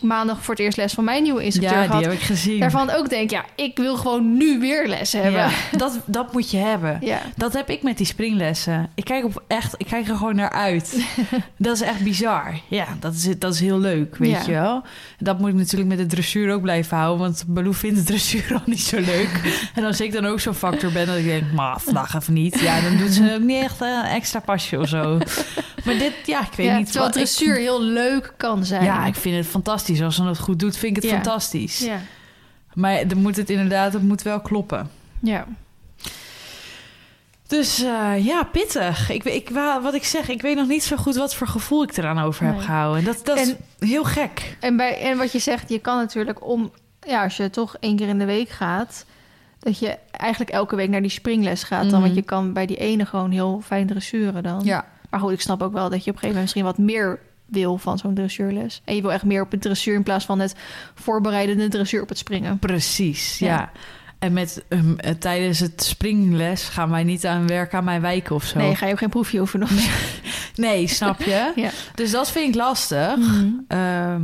[0.02, 1.98] maandag voor het eerst les van mijn nieuwe instructeur Ja, gehad.
[2.00, 2.60] die heb ik gezien.
[2.60, 5.32] Daarvan ook denk, ja, ik wil gewoon nu weer les hebben.
[5.32, 5.78] Ja, Ja.
[5.78, 7.00] dat, dat moet je hebben.
[7.36, 8.90] Dat heb ik met die springlessen.
[8.94, 11.06] Ik kijk, op echt, ik kijk er gewoon naar uit.
[11.56, 12.60] dat is echt bizar.
[12.68, 14.42] Ja, dat is, dat is heel leuk, weet Ja.
[14.46, 14.82] je wel.
[15.18, 17.18] Dat moet ik natuurlijk met de dressuur ook blijven houden.
[17.20, 19.60] Want Baloo vindt de dressuur al niet zo leuk.
[19.74, 21.52] en als ik dan ook zo'n factor ben, dat ik denk...
[21.52, 22.60] maar vandaag even niet.
[22.60, 25.18] Ja, dan doet ze ook niet echt een extra pasje of zo.
[25.84, 26.86] Maar dit, ja, ik weet Ja, niet.
[26.86, 28.84] terwijl ik- dressuur heel leuk kan zijn.
[28.84, 30.02] ja, ik vind het fantastisch.
[30.02, 31.16] Als ze het goed doet, vind ik het Ja.
[31.20, 31.78] fantastisch.
[31.78, 32.00] ja.
[32.74, 34.90] Maar dan moet het inderdaad, het moet wel kloppen.
[35.20, 35.46] ja.
[37.46, 39.10] Dus eh, ja, pittig.
[39.10, 41.82] Ik, ik, wa- wat ik zeg, ik weet nog niet zo goed wat voor gevoel
[41.82, 42.64] ik eraan over heb Nee.
[42.64, 42.98] gehouden.
[42.98, 44.56] En dat, dat is En- heel gek.
[44.60, 46.72] En, bij, en wat je zegt, je kan natuurlijk om...
[47.06, 49.04] Ja, als je toch één keer in de week gaat...
[49.58, 51.90] dat je eigenlijk elke week naar die springles gaat dan.
[51.92, 52.00] Mhm.
[52.00, 54.60] Want je kan bij die ene gewoon heel fijn dressuren dan.
[54.64, 54.84] Ja.
[55.10, 57.20] Maar goed, ik snap ook wel dat je op een gegeven moment misschien wat meer
[57.46, 58.82] wil van zo'n dressuurles.
[58.84, 60.54] En je wil echt meer op het dressuur in plaats van het
[60.94, 62.58] voorbereidende dressuur op het springen.
[62.58, 63.46] Precies, ja.
[63.46, 63.70] Ja.
[64.18, 68.34] En met, ehm, eh, tijdens het springles gaan wij niet aan werken aan mijn wijken
[68.34, 68.58] of zo.
[68.58, 69.68] Nee, ga je ook geen proefje oefenen.
[69.68, 69.74] zo.
[70.54, 71.52] Nee, snap je?
[71.56, 71.70] Ja.
[71.94, 73.16] Dus dat vind ik lastig.
[73.68, 74.22] Ehm,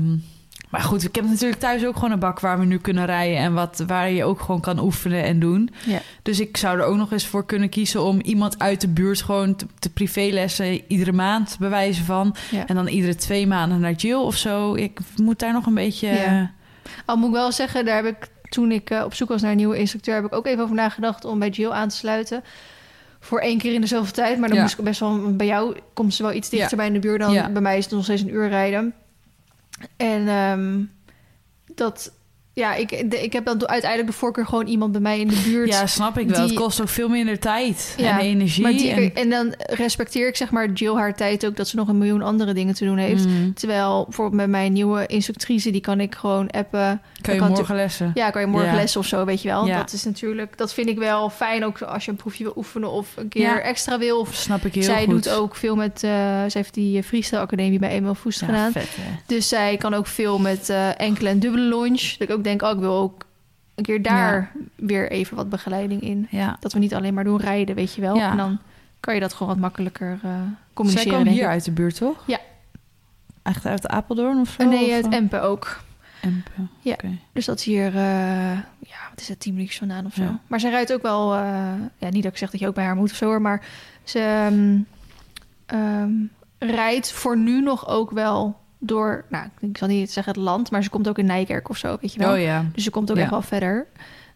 [0.70, 3.36] maar goed, ik heb natuurlijk thuis ook gewoon een bak waar we nu kunnen rijden...
[3.38, 5.70] en wat, waar je ook gewoon kan oefenen en doen.
[5.86, 5.98] Ja.
[6.22, 8.02] Dus ik zou er ook nog eens voor kunnen kiezen...
[8.02, 12.34] om iemand uit de buurt gewoon te, te privélessen iedere maand bewijzen van...
[12.50, 12.66] Ja.
[12.66, 14.74] En dan iedere twee maanden naar Jill of zo.
[14.74, 16.08] Ik moet daar nog een beetje...
[16.08, 16.50] Ja.
[17.04, 19.50] Al moet ik wel zeggen, daar heb ik toen ik eh, op zoek was naar
[19.50, 22.42] een nieuwe instructeur, heb ik ook even over nagedacht om bij Jill aan te sluiten.
[23.20, 24.38] Voor één keer in de zoveel tijd.
[24.38, 24.62] Maar dan Ja.
[24.62, 25.36] moest ik best wel.
[25.36, 26.76] Bij jou komt ze wel iets dichter Ja.
[26.76, 27.48] bij in de buurt dan Ja.
[27.50, 28.94] bij mij is het nog steeds een uur rijden.
[29.96, 30.84] En ehm,
[31.74, 32.12] dat
[32.60, 35.42] ja, ik, de- ik heb dan uiteindelijk de voorkeur gewoon iemand bij mij in de
[35.48, 35.68] buurt.
[35.68, 36.38] Ja, snap ik wel.
[36.40, 38.62] die- Het kost ook veel minder tijd Ja, en energie.
[38.62, 39.14] maar die, en...
[39.14, 39.30] en...
[39.30, 42.52] dan respecteer ik zeg maar Jill haar tijd ook dat ze nog een miljoen andere
[42.52, 43.26] dingen te doen heeft.
[43.26, 43.54] Mm.
[43.54, 47.00] Terwijl bijvoorbeeld met mijn nieuwe instructrice, die kan ik gewoon appen.
[47.20, 48.10] Kan je kan morgen lessen?
[48.14, 48.76] Ja, kan je morgen Ja.
[48.76, 49.66] lessen of zo, weet je wel.
[49.66, 49.76] Ja.
[49.78, 52.90] Dat is natuurlijk, dat vind ik wel fijn ook als je een proefje wil oefenen
[52.90, 54.18] of een keer extra wil.
[54.20, 55.08] Of Snap ik heel zij goed.
[55.24, 58.72] doet ook veel met, eh zij heeft die freestyle academie bij Emil Voest gedaan.
[58.72, 58.88] vet?
[59.26, 62.00] Dus zij kan ook veel met eh, enkele en dubbele launch.
[62.18, 63.26] Dat ik ook denk, oh, ik wil ook
[63.74, 66.26] een keer daar weer even wat begeleiding in.
[66.30, 66.56] Ja.
[66.60, 68.16] Dat we niet alleen maar doen rijden, weet je wel.
[68.16, 68.30] Ja.
[68.30, 68.58] En dan
[69.00, 71.12] kan je dat gewoon wat makkelijker eh Zij communiceren.
[71.12, 72.22] kwam denk hier uit de buurt, toch?
[72.26, 72.38] Ja.
[73.42, 74.62] Echt uit Apeldoorn of zo?
[74.62, 75.18] En nee, of, het eh?
[75.18, 75.80] Empe ook.
[76.20, 76.50] Empe.
[76.80, 76.92] Ja.
[76.92, 77.18] Oké.
[77.32, 80.22] Dus dat is hier, eh, ja, wat is het, tien minuutjes vandaan of zo.
[80.22, 80.40] Ja.
[80.46, 81.40] Maar zij rijdt ook wel, eh,
[81.98, 83.66] ja, niet dat ik zeg dat je ook bij haar moet of zo hoor, maar
[84.04, 84.78] ze ehm,
[85.66, 86.12] ehm,
[86.58, 90.82] rijdt voor nu nog ook wel door, nou, ik zal niet zeggen het land, maar
[90.82, 92.32] ze komt ook in Nijkerk of zo, weet je wel.
[92.32, 92.64] Oh ja.
[92.72, 93.22] Dus ze komt ook Ja.
[93.22, 93.86] echt wel verder.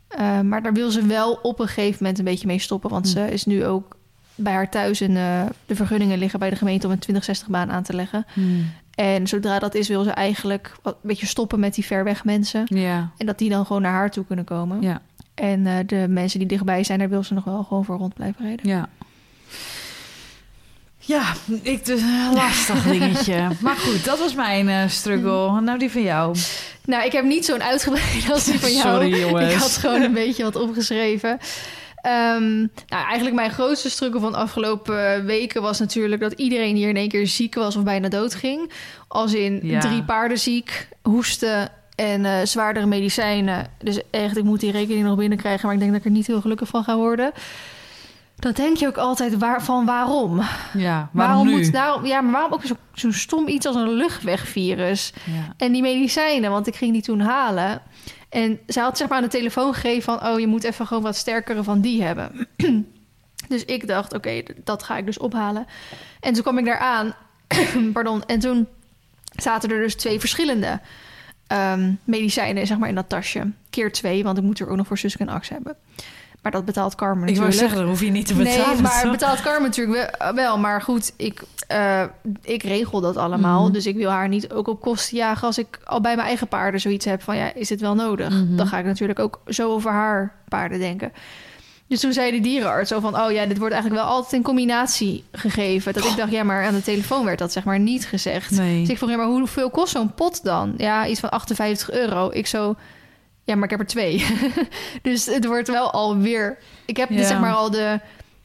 [0.08, 2.90] Eh, maar daar wil ze wel op een gegeven moment een beetje mee stoppen.
[2.90, 3.12] Want Hm.
[3.12, 3.96] ze is nu ook
[4.34, 7.82] bij haar thuis en eh, de vergunningen liggen bij de gemeente om een 2060-baan aan
[7.82, 8.26] te leggen.
[8.32, 8.64] Hmm.
[8.94, 12.24] En zodra dat is, wil ze eigenlijk wat, een beetje stoppen met die ver weg
[12.24, 12.62] mensen.
[12.64, 13.10] Ja.
[13.16, 14.82] En dat die dan gewoon naar haar toe kunnen komen.
[14.82, 15.00] Ja.
[15.34, 18.14] En eh, de mensen die dichtbij zijn, daar wil ze nog wel gewoon voor rond
[18.14, 18.68] blijven rijden.
[18.68, 18.88] Ja.
[21.11, 23.49] Ja, ik dus een lastig dingetje.
[23.61, 25.61] Maar goed, dat was mijn eh, struggle.
[25.61, 26.37] Nou, die van jou.
[26.85, 28.88] Nou, ik heb niet zo'n uitgebreid als die van jou.
[28.88, 29.53] Sorry, jongens.
[29.55, 31.38] Ik had gewoon een beetje wat opgeschreven.
[31.96, 36.88] Ehm, nou, eigenlijk mijn grootste struggle van de afgelopen weken was natuurlijk dat iedereen hier
[36.88, 38.73] in één keer ziek was of bijna dood ging.
[39.09, 39.81] Als in Ja.
[39.81, 43.66] drie paarden ziek, hoesten en eh, zwaardere medicijnen.
[43.79, 46.27] Dus echt, ik moet die rekening nog binnenkrijgen, maar ik denk dat ik er niet
[46.27, 47.33] heel gelukkig van ga worden.
[48.40, 50.42] Dan denk je ook altijd waar, van waarom?
[50.72, 51.57] Ja, waarom, nu?
[51.57, 55.12] moet nou, ja, maar waarom ook zo- zo'n stom iets als een luchtwegvirus?
[55.24, 55.55] Ja.
[55.57, 57.83] En die medicijnen, want ik ging die toen halen.
[58.29, 60.26] En zij had zeg maar aan de telefoon gegeven van...
[60.26, 62.48] oh, je moet even gewoon wat sterkere van die hebben.
[63.48, 65.66] dus ik dacht, oké, dat ga ik dus ophalen.
[66.20, 67.14] En toen kwam ik daar aan.
[67.92, 68.24] Pardon.
[68.26, 68.66] En toen
[69.37, 70.81] zaten er dus twee verschillende
[71.46, 73.50] ehm, medicijnen zeg maar, in dat tasje.
[73.70, 75.76] Keer twee, want ik moet er ook nog voor Suske en Ax hebben.
[76.42, 78.72] Maar dat betaalt Carmen Ik wou zeggen, dat hoef je niet te betalen.
[78.72, 79.11] Nee, maar toch?
[79.11, 80.59] betaalt Carmen natuurlijk wel, wel.
[80.59, 82.03] Maar goed, ik, eh,
[82.42, 83.62] ik regel dat allemaal.
[83.62, 83.72] Mhm.
[83.72, 85.46] Dus ik wil haar niet ook op kosten jagen...
[85.46, 87.37] als ik al bij mijn eigen paarden zoiets heb van...
[87.37, 88.31] ja, is het wel nodig?
[88.31, 88.57] Mhm.
[88.57, 91.12] Dan ga ik natuurlijk ook zo over haar paarden denken.
[91.87, 93.20] Dus toen zei de dierenarts zo van...
[93.20, 95.92] oh ja, dit wordt eigenlijk wel altijd in combinatie gegeven.
[95.92, 98.50] Dat ik dacht, ja, maar aan de telefoon werd dat zeg maar niet gezegd.
[98.50, 98.81] Nee.
[98.81, 100.74] Dus ik vroeg, ja, maar hoeveel kost zo'n pot dan?
[100.76, 102.31] Ja, iets van 58 euro.
[102.33, 102.76] Ik zo...
[103.50, 104.26] Ja, maar ik heb er twee.
[105.02, 106.58] dus het wordt wel alweer...
[106.86, 107.16] Ik heb Ja.
[107.16, 108.00] dus zeg maar al de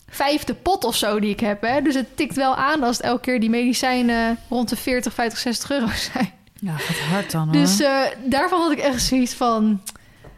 [0.09, 1.61] vijfde pot of zo die ik heb.
[1.61, 1.81] Hè?
[1.81, 5.39] Dus het tikt wel aan als het elke keer die medicijnen rond de 40, 50,
[5.39, 6.31] 60 euro zijn.
[6.59, 7.51] Ja, gaat hard dan hoor.
[7.51, 9.81] Dus eh, daarvan had ik echt zoiets van...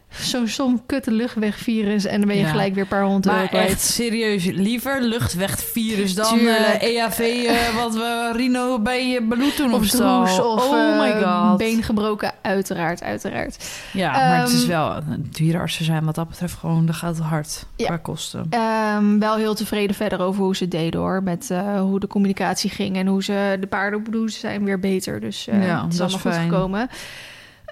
[0.10, 2.50] Zo'n som kutte luchtwegvirus en dan ben je Ja.
[2.50, 6.58] gelijk weer een paar honderd maar echt serieus, liever luchtwegvirus dan Tuurlijk.
[6.82, 10.26] eh, EAV, eh, wat we Rino bij uh, Baloet doen Of op stal.
[10.26, 11.58] droes of oh my eh, god.
[11.58, 12.32] been gebroken.
[12.42, 13.70] Uiteraard, uiteraard.
[13.94, 17.66] Ja, maar het is Ehm, wel, dierenartsen zijn wat dat betreft gewoon, dat gaat hard
[17.76, 17.86] Ja.
[17.86, 18.46] qua kosten.
[18.50, 21.24] Ehm, wel heel tevreden verder over hoe ze het deden hoor.
[21.24, 25.20] Met hoe de communicatie ging en hoe ze de paarden zijn weer beter.
[25.20, 26.90] Dus Ja, het is dat is allemaal goed gekomen.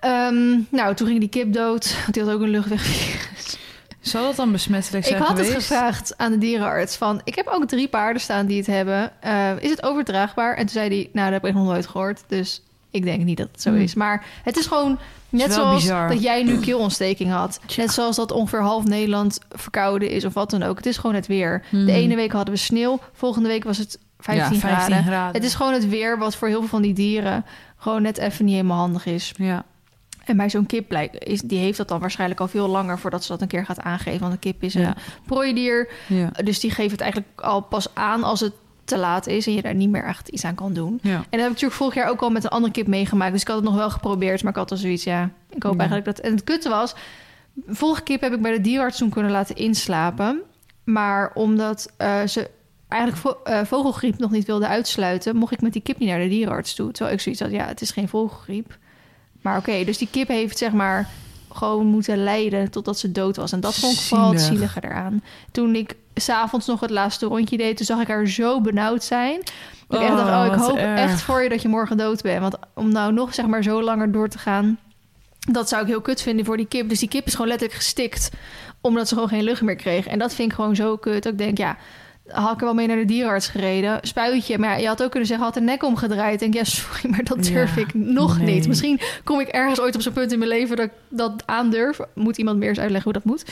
[0.05, 1.95] Ehm, nou, toen ging die kip dood.
[2.01, 3.57] Want die had ook een luchtwegvirus.
[3.99, 5.53] Zal dat dan besmettelijk Ik zijn had geweest?
[5.53, 7.21] het gevraagd aan de dierenarts van...
[7.23, 9.11] ik heb ook drie paarden staan die het hebben.
[9.21, 10.53] Eh, is het overdraagbaar?
[10.55, 12.23] En toen zei hij, nou, dat heb ik nog nooit gehoord.
[12.27, 13.79] Dus ik denk niet dat het zo Hmm.
[13.81, 13.93] is.
[13.93, 16.07] Maar het is gewoon net zoals bizar.
[16.09, 17.59] dat jij nu keelontsteking had.
[17.77, 20.77] Net zoals dat ongeveer half Nederland verkouden is of wat dan ook.
[20.77, 21.63] Het is gewoon het weer.
[21.69, 21.85] Hmm.
[21.85, 22.99] De ene week hadden we sneeuw.
[23.13, 25.03] Volgende week was het 15, ja, 15 graden.
[25.03, 25.33] graden.
[25.35, 27.45] Het is gewoon het weer wat voor heel veel van die dieren...
[27.77, 29.33] gewoon net even niet helemaal handig is.
[29.37, 29.65] Ja,
[30.25, 32.99] En bij zo'n kip blijkt, is, die heeft dat dan waarschijnlijk al veel langer...
[32.99, 34.19] voordat ze dat een keer gaat aangeven.
[34.19, 34.93] Want een kip is een
[35.25, 35.89] prooidier.
[36.07, 36.29] ja.
[36.43, 39.47] Dus die geeft het eigenlijk al pas aan als het te laat is...
[39.47, 40.99] en je daar niet meer echt iets aan kan doen.
[41.01, 41.09] ja.
[41.09, 43.31] En dat heb ik natuurlijk vorig jaar ook al met een andere kip meegemaakt.
[43.31, 45.29] Dus ik had het nog wel geprobeerd, maar ik had al zoiets, ja...
[45.49, 46.19] Ik hoop eigenlijk dat...
[46.19, 46.95] En het kutte was,
[47.67, 50.41] vorige kip heb ik bij de dierenarts toen kunnen laten inslapen.
[50.83, 52.49] Maar omdat eh, ze
[52.87, 55.35] eigenlijk vo- eh, vogelgriep nog niet wilde uitsluiten...
[55.35, 56.91] mocht ik met die kip niet naar de dierenarts toe.
[56.91, 58.77] Terwijl ik zoiets had, ja, het is geen vogelgriep.
[59.45, 61.09] Maar oké, dus die kip heeft zeg maar
[61.51, 63.51] gewoon moeten lijden totdat ze dood was.
[63.51, 64.57] En dat vond ik vooral het Zielig.
[64.57, 65.23] zielige eraan.
[65.51, 67.77] Toen ik s'avonds nog het laatste rondje deed...
[67.77, 69.41] toen zag ik haar zo benauwd zijn...
[69.87, 70.99] Dat ik echt dacht, oh, ik hoop erg.
[70.99, 72.41] echt voor je dat je morgen dood bent.
[72.41, 74.79] Want om nou nog zeg maar zo langer door te gaan...
[75.39, 76.89] dat zou ik heel kut vinden voor die kip.
[76.89, 78.31] Dus die kip is gewoon letterlijk gestikt...
[78.81, 80.07] omdat ze gewoon geen lucht meer kreeg.
[80.07, 81.23] En dat vind ik gewoon zo kut.
[81.23, 81.77] Dat ik denk, ja,
[82.27, 83.99] had ik wel mee naar de dierenarts gereden.
[84.01, 84.57] Spuitje.
[84.57, 86.41] Maar ja, je had ook kunnen zeggen, had de nek omgedraaid.
[86.41, 88.53] En ja, sorry, maar dat durf Ja, ik nog nee.
[88.55, 88.67] niet.
[88.67, 91.99] Misschien kom ik ergens ooit op zo'n punt in mijn leven dat ik dat aandurf.
[92.13, 93.45] Moet iemand meer eens uitleggen hoe dat moet.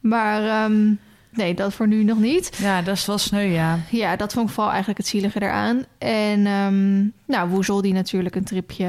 [0.00, 0.92] Maar ehm,
[1.30, 2.58] nee, dat voor nu nog niet.
[2.62, 3.78] Ja, dat is wel sneu, ja.
[3.90, 5.84] Ja, dat vond ik vooral eigenlijk het zielige eraan.
[5.98, 6.96] En ehm,
[7.36, 8.88] nou, Woezel die natuurlijk een tripje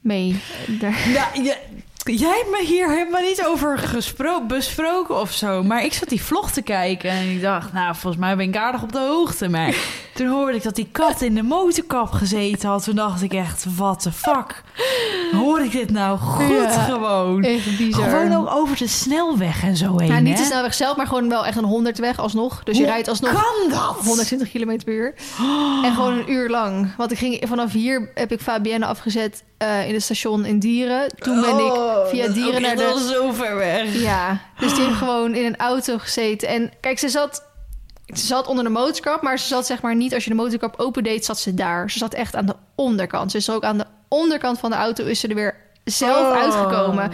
[0.00, 0.40] mee.
[0.80, 1.08] Daar.
[1.08, 1.56] Ja, je-
[2.04, 5.62] jij hebt me hier helemaal niet over gespro- besproken of zo.
[5.62, 8.56] Maar ik zat die vlog te kijken en ik dacht, nou, volgens mij ben ik
[8.56, 9.48] aardig op de hoogte.
[9.48, 9.74] Maar
[10.20, 12.84] toen hoorde ik dat die kat in de motorkap gezeten had.
[12.84, 14.62] Toen dacht ik echt, what the fuck?
[15.32, 16.70] Hoor ik dit nou goed Ja.
[16.70, 17.42] gewoon?
[17.42, 18.08] Echt bizar.
[18.08, 21.28] Gewoon ook over de snelweg en zo heen, Nou, niet de snelweg zelf, maar gewoon
[21.28, 22.62] wel echt een 100 weg alsnog.
[22.64, 23.96] Dus je rijdt alsnog kan dat?
[24.04, 25.14] 120 km per uur.
[25.84, 26.94] En gewoon een uur lang.
[26.96, 31.08] Want ik ging vanaf hier heb ik Fabienne afgezet eh, in het station in Dieren.
[31.18, 33.94] Toen ben ik Oh, via Dieren naar de zo ver weg.
[34.02, 36.48] Ja, dus die heeft gewoon in een auto gezeten.
[36.48, 37.42] En kijk, ze zat,
[38.18, 40.74] ze zat onder de motorkap, maar ze zat zeg maar niet als je de motorkap
[40.80, 41.90] opendeed, zat ze daar.
[41.90, 43.32] Ze zat echt aan de onderkant.
[43.32, 46.42] Dus ook aan de onderkant van de auto is ze er weer zelf Oh.
[46.42, 47.10] uitgekomen.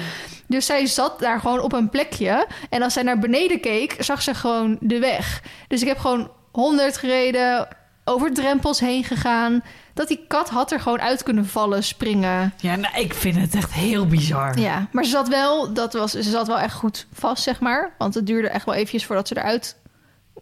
[0.46, 2.46] Dus zij zat daar gewoon op een plekje.
[2.70, 5.42] En als zij naar beneden keek, zag ze gewoon de weg.
[5.68, 7.68] Dus ik heb gewoon 100 gereden,
[8.04, 9.62] over drempels heen gegaan.
[9.94, 12.54] Dat die kat had er gewoon uit kunnen vallen, springen.
[12.56, 14.58] Ja, nou, ik vind het echt heel bizar.
[14.58, 17.94] Ja, maar ze zat wel, dat was, ze zat wel echt goed vast, zeg maar.
[17.98, 19.76] Want het duurde echt wel eventjes voordat ze eruit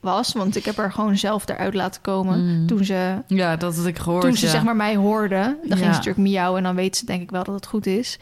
[0.04, 0.32] was.
[0.32, 2.44] Want ik heb haar gewoon zelf eruit laten komen.
[2.60, 2.66] Mm.
[2.66, 4.22] Toen ze, Ja, dat had ik gehoord.
[4.22, 4.50] toen ze ja.
[4.52, 5.38] zeg maar mij hoorde.
[5.62, 7.86] Dan ging ze natuurlijk miauwen en dan weet ze denk ik wel dat het goed
[7.86, 8.18] is.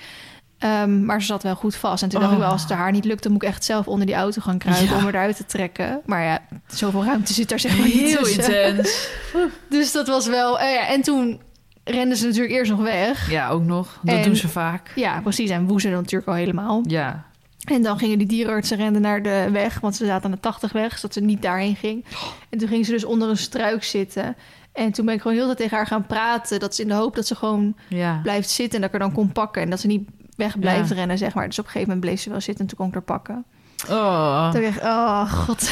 [0.58, 2.02] Ehm, maar ze zat wel goed vast.
[2.02, 2.44] En toen dacht ik Oh.
[2.44, 3.22] wel, als het haar niet lukt...
[3.22, 4.96] dan moet ik echt zelf onder die auto gaan kruipen Ja.
[4.96, 6.00] om er eruit te trekken.
[6.06, 8.66] Maar ja, zoveel ruimte zit daar zeg maar niet heel tussen.
[8.68, 9.08] intens.
[9.70, 10.58] Dus dat was wel...
[10.60, 11.40] eh, ja, en toen
[11.84, 13.30] renden ze natuurlijk eerst nog weg.
[13.30, 13.98] Ja, ook nog.
[14.02, 14.92] Dat En- doen ze vaak.
[14.94, 15.50] Ja, precies.
[15.50, 16.80] En woezen natuurlijk al helemaal.
[16.86, 17.24] Ja.
[17.64, 20.72] En dan gingen die dierenartsen renden naar de weg, want ze zaten aan de 80
[20.72, 22.04] weg, zodat ze niet daarheen ging.
[22.50, 24.36] En toen ging ze dus onder een struik zitten.
[24.72, 26.88] En toen ben ik gewoon heel de tijd tegen haar gaan praten, dat ze in
[26.88, 28.20] de hoop dat ze gewoon Ja.
[28.22, 29.62] blijft zitten en dat ik haar dan kon pakken.
[29.62, 30.94] En dat ze niet weg blijft Ja.
[30.94, 31.46] rennen, zeg maar.
[31.48, 33.44] Dus op een gegeven moment bleef ze wel zitten en toen kon ik haar pakken.
[33.90, 34.50] Oh.
[34.50, 35.70] Toen dacht ik, oh god.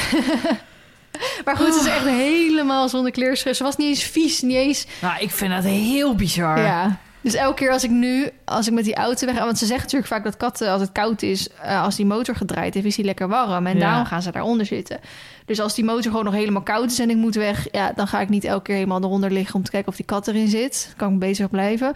[1.44, 3.54] maar goed, ze is echt helemaal zonder kleerscheur.
[3.54, 6.58] Ze was niet eens vies, niet eens Nou, ik vind dat heel bizar.
[6.60, 6.98] ja.
[7.22, 9.38] Dus elke keer als ik nu, als ik met die auto weg...
[9.38, 11.48] Want ze zeggen natuurlijk vaak dat katten, als het koud is...
[11.62, 13.66] eh, als die motor gedraaid heeft, is die lekker warm.
[13.66, 13.80] En Ja.
[13.80, 15.00] daarom gaan ze daaronder zitten.
[15.44, 17.66] Dus als die motor gewoon nog helemaal koud is en ik moet weg...
[17.72, 19.54] Ja, dan ga ik niet elke keer helemaal eronder liggen...
[19.54, 20.84] om te kijken of die kat erin zit.
[20.86, 21.92] Dan kan ik bezig blijven.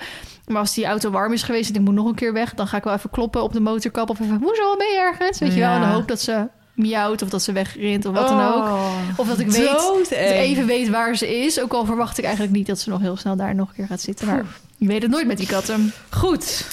[0.46, 2.54] Maar als die auto warm is geweest en ik moet nog een keer weg...
[2.54, 4.10] dan ga ik wel even kloppen op de motorkap...
[4.10, 5.38] of even, hoezo ben je ergens?
[5.38, 7.22] Weet je wel, in de hoop dat ze miauwt...
[7.22, 8.64] of dat ze wegrint of wat dan ook.
[8.64, 8.90] Oh.
[9.16, 11.60] Of dat ik weet, dat even weet waar ze is.
[11.60, 13.86] Ook al verwacht ik eigenlijk niet dat ze nog heel snel daar nog een keer
[13.86, 14.26] gaat zitten.
[14.26, 14.44] Maar
[14.76, 15.92] je weet het nooit met die katten.
[16.10, 16.66] Goed,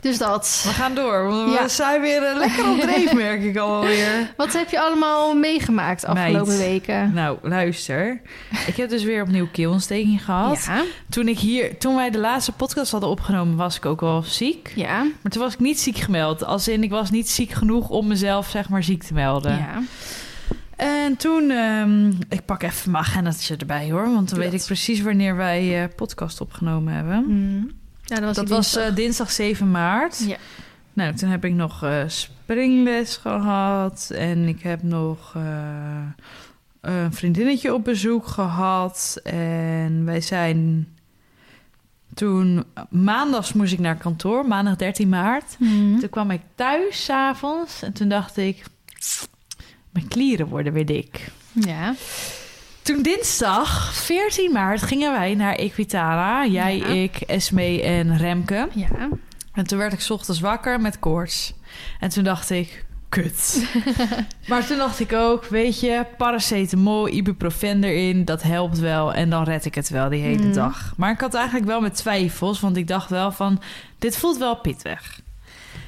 [0.00, 0.60] Dus dat.
[0.64, 1.32] we gaan door.
[1.50, 1.62] Ja.
[1.62, 4.32] We zijn weer eh, lekker op dreef, merk ik alweer.
[4.36, 6.58] Wat heb je allemaal meegemaakt afgelopen Meid.
[6.58, 7.12] weken?
[7.14, 8.20] Nou, luister.
[8.66, 10.64] Ik heb dus weer opnieuw keelontsteking gehad.
[10.66, 10.82] Ja.
[11.10, 14.72] Toen, ik hier, toen wij de laatste podcast hadden opgenomen, was ik ook wel ziek.
[14.74, 15.02] Ja.
[15.22, 16.44] Maar toen was ik niet ziek gemeld.
[16.44, 19.56] Als in, ik was niet ziek genoeg om mezelf, zeg maar, ziek te melden.
[19.56, 19.82] Ja.
[20.76, 24.60] En toen, ehm, ik pak even mijn agendaatje erbij hoor, want dan Doe weet dat.
[24.60, 27.24] ik precies wanneer wij eh, podcast opgenomen hebben.
[27.28, 27.70] Mm.
[28.02, 28.90] Ja, dat was, dat die was dinsdag.
[28.90, 30.24] eh, dinsdag 7 maart.
[30.26, 30.36] Ja.
[30.92, 36.02] Nou, toen heb ik nog eh, springles gehad en ik heb nog eh,
[36.80, 39.20] een vriendinnetje op bezoek gehad.
[39.24, 40.88] En wij zijn
[42.14, 45.56] toen, maandags moest ik naar kantoor, maandag 13 maart.
[45.58, 46.00] Mm.
[46.00, 48.64] Toen kwam ik thuis s'avonds en toen dacht ik,
[49.94, 51.28] mijn klieren worden weer dik.
[51.52, 51.94] Ja.
[52.82, 56.46] Toen dinsdag 14 maart gingen wij naar Equitana.
[56.46, 56.86] Jij, Ja.
[56.86, 58.68] ik, Esme en Remke.
[58.72, 59.08] Ja.
[59.52, 61.54] En toen werd ik 's ochtends wakker met koorts.
[62.00, 63.66] En toen dacht ik, kut.
[64.48, 69.12] maar toen dacht ik ook, weet je, paracetamol, ibuprofen erin, dat helpt wel.
[69.14, 70.52] En dan red ik het wel die hele Mhm.
[70.54, 70.94] dag.
[70.96, 73.60] Maar ik had eigenlijk wel met twijfels, want ik dacht wel van,
[73.98, 75.20] dit voelt wel pittig.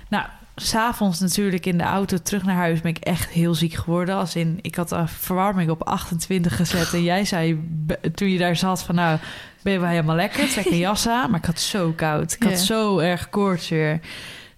[0.09, 4.15] Nou, s'avonds natuurlijk in de auto terug naar huis ben ik echt heel ziek geworden.
[4.15, 6.93] Als in, ik had de verwarming op 28 gezet.
[6.93, 7.61] En jij zei
[8.15, 9.19] toen je daar zat van nou,
[9.63, 10.49] ben je wel helemaal lekker.
[10.49, 11.31] Trek een jas aan.
[11.31, 12.33] Maar ik had zo koud.
[12.33, 12.57] Ik had Ja.
[12.59, 14.01] zo erg koorts weer.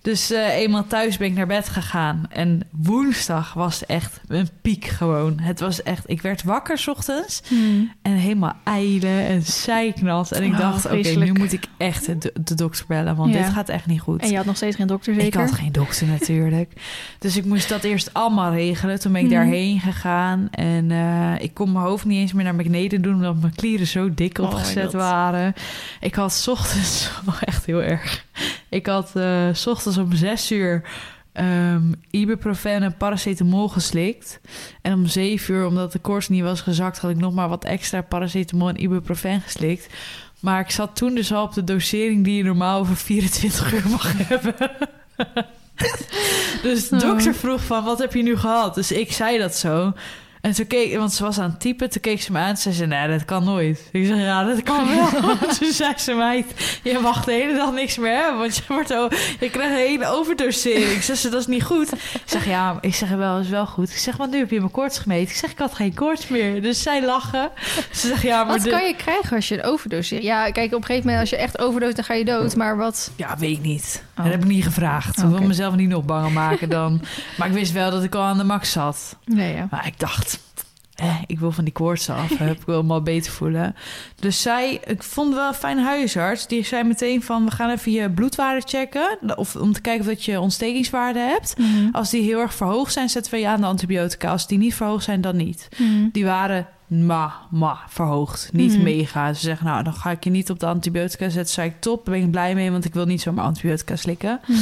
[0.03, 2.23] Dus eh, eenmaal thuis ben ik naar bed gegaan.
[2.31, 5.39] En woensdag was echt een piek gewoon.
[5.41, 6.03] Het was echt...
[6.07, 7.43] Ik werd wakker 's ochtends.
[7.49, 7.93] Mm.
[8.03, 10.33] En helemaal eilen en zeiknat.
[10.33, 13.17] En ik Oh, dacht, oké, nu moet ik echt de, de dokter bellen.
[13.17, 13.43] Want Ja.
[13.43, 14.21] dit gaat echt niet goed.
[14.23, 15.27] En je had nog steeds geen dokter zeker?
[15.29, 16.73] Ik had geen dokter natuurlijk.
[17.19, 19.01] Dus ik moest dat eerst allemaal regelen.
[19.01, 19.37] Toen ben ik Mhm.
[19.37, 20.49] daarheen gegaan.
[20.51, 23.15] En eh, ik kon mijn hoofd niet eens meer naar beneden doen...
[23.15, 25.55] omdat mijn klieren zo dik Oh opgezet waren.
[26.01, 27.11] Ik had 's ochtends...
[27.29, 28.25] Oh, echt heel erg.
[28.68, 30.83] Ik had eh 's ochtends om zes uur...
[31.33, 34.40] ehm, ibuprofen en paracetamol geslikt.
[34.83, 36.98] En om zeven uur, omdat de koorts niet was gezakt...
[36.98, 39.87] had ik nog maar wat extra paracetamol en ibuprofen geslikt.
[40.40, 42.24] Maar ik zat toen dus al op de dosering...
[42.24, 44.54] die je normaal over 24 uur mag hebben.
[46.62, 47.02] dus de Oh.
[47.02, 48.74] dokter vroeg van, wat heb je nu gehad?
[48.74, 49.92] Dus ik zei dat zo...
[50.40, 52.57] En toen keek, want ze was aan het typen, toen keek ze me aan en
[52.57, 53.88] zei ze, nee, dat kan nooit.
[53.92, 55.09] Ik zeg, ja, dat kan wel.
[55.59, 56.46] toen zei ze, meid,
[56.83, 59.77] je mag de hele dag niks meer hebben, want je, wordt al, je krijgt een
[59.77, 60.90] hele overdosering.
[60.90, 61.92] Ik zeg, ze, dat is niet goed.
[61.92, 63.90] Ik zeg, ja, ik zeg, wel, is wel goed.
[63.90, 65.31] Ik zeg, want nu heb je mijn koorts gemeten.
[65.31, 66.62] Ik zeg, ik had geen koorts meer.
[66.62, 67.51] Dus zij lachen.
[67.92, 68.55] Ze zegt, ja, maar...
[68.55, 70.22] Wat de- kan je krijgen als je een overdoseert?
[70.22, 72.57] Ja, kijk, op een gegeven moment als je echt overdose, dan ga je dood.
[72.57, 73.11] Maar wat...
[73.16, 74.03] Ja, weet ik niet.
[74.18, 74.24] Oh.
[74.24, 75.18] Dat heb ik niet gevraagd.
[75.18, 77.00] Ik wil mezelf niet nog banger maken dan.
[77.38, 79.16] Maar ik wist wel dat ik al aan de max zat.
[79.24, 79.66] Nee, ja.
[79.70, 80.40] Maar ik dacht,
[80.94, 82.38] eh, ik wil van die koorts af.
[82.38, 82.50] hè.
[82.50, 83.74] ik wil me al beter voelen.
[84.20, 86.46] Dus zij, ik vond wel een fijn huisarts.
[86.46, 89.18] Die zei meteen van, we gaan even je bloedwaarde checken.
[89.37, 91.59] Of om te kijken of dat je ontstekingswaarde hebt.
[91.59, 91.88] Mhm.
[91.92, 94.31] Als die heel erg verhoogd zijn, zetten we je aan de antibiotica.
[94.31, 95.68] Als die niet verhoogd zijn, dan niet.
[95.78, 96.09] Mhm.
[96.12, 98.51] Die waren ma, ma, verhoogd.
[98.53, 98.83] Niet Mhm.
[98.83, 99.33] mega.
[99.33, 101.55] Ze zeggen, nou, dan ga ik je niet op de antibiotica zetten.
[101.55, 104.40] Zei ik, top, daar ben ik blij mee, want ik wil niet zomaar antibiotica slikken.
[104.46, 104.59] Mhm.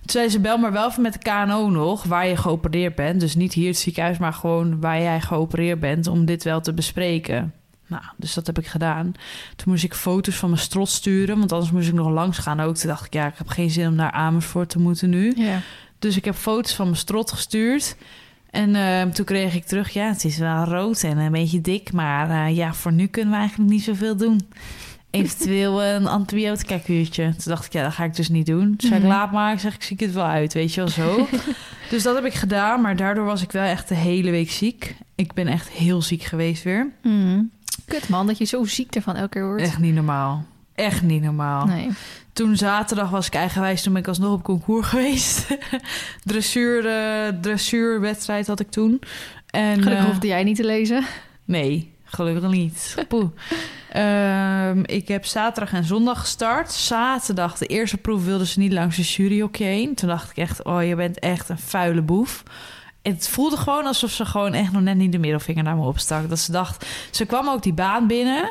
[0.00, 3.20] Toen zei ze, bel maar wel even met de KNO nog, waar je geopereerd bent.
[3.20, 6.72] Dus niet hier het ziekenhuis, maar gewoon waar jij geopereerd bent, om dit wel te
[6.72, 7.52] bespreken.
[7.86, 9.12] Nou, dus dat heb ik gedaan.
[9.56, 12.60] Toen moest ik foto's van mijn strot sturen, want anders moest ik nog langs gaan
[12.60, 12.76] ook.
[12.76, 15.34] Toen dacht ik, ja, ik heb geen zin om naar Amersfoort te moeten nu.
[15.98, 17.96] Dus ik heb foto's van mijn strot gestuurd.
[18.50, 21.92] En eh, toen kreeg ik terug, ja, het is wel rood en een beetje dik.
[21.92, 24.40] Maar eh, ja, voor nu kunnen we eigenlijk niet zoveel doen.
[25.10, 27.24] Eventueel een antibiotica kuurtje.
[27.24, 28.74] Toen dacht ik, ja, dat ga ik dus niet doen.
[28.78, 29.08] Zei ik, Mhm.
[29.08, 29.52] laat maar.
[29.52, 31.26] Ik zeg, ik zie het wel uit, weet je wel zo.
[31.90, 34.94] dus dat heb ik gedaan, maar daardoor was ik wel echt de hele week ziek.
[35.14, 36.90] Ik ben echt heel ziek geweest weer.
[37.02, 37.42] Mhm.
[37.84, 39.62] Kut man, dat je zo ziek ervan elke keer wordt.
[39.62, 40.44] Echt niet normaal.
[40.74, 41.66] Echt niet normaal.
[41.66, 41.88] Nee.
[42.40, 45.46] Toen zaterdag was ik eigenwijs, toen ben ik alsnog op concours geweest.
[46.24, 49.00] Dressuur, eh, dressuurwedstrijd had ik toen.
[49.46, 51.04] En, Gelukkig eh, hoefde jij niet te lezen.
[51.44, 52.94] Nee, gelukkig niet.
[53.08, 53.30] Poeh.
[53.90, 56.72] Ehm, ik heb zaterdag en zondag gestart.
[56.72, 59.94] Zaterdag, de eerste proef, wilden ze niet langs de juryhokje heen.
[59.94, 62.42] Toen dacht ik echt, oh, je bent echt een vuile boef.
[63.02, 66.28] Het voelde gewoon alsof ze gewoon echt nog net niet de middelvinger naar me opstak.
[66.28, 68.50] Dat ze dacht, ze kwam ook die baan binnen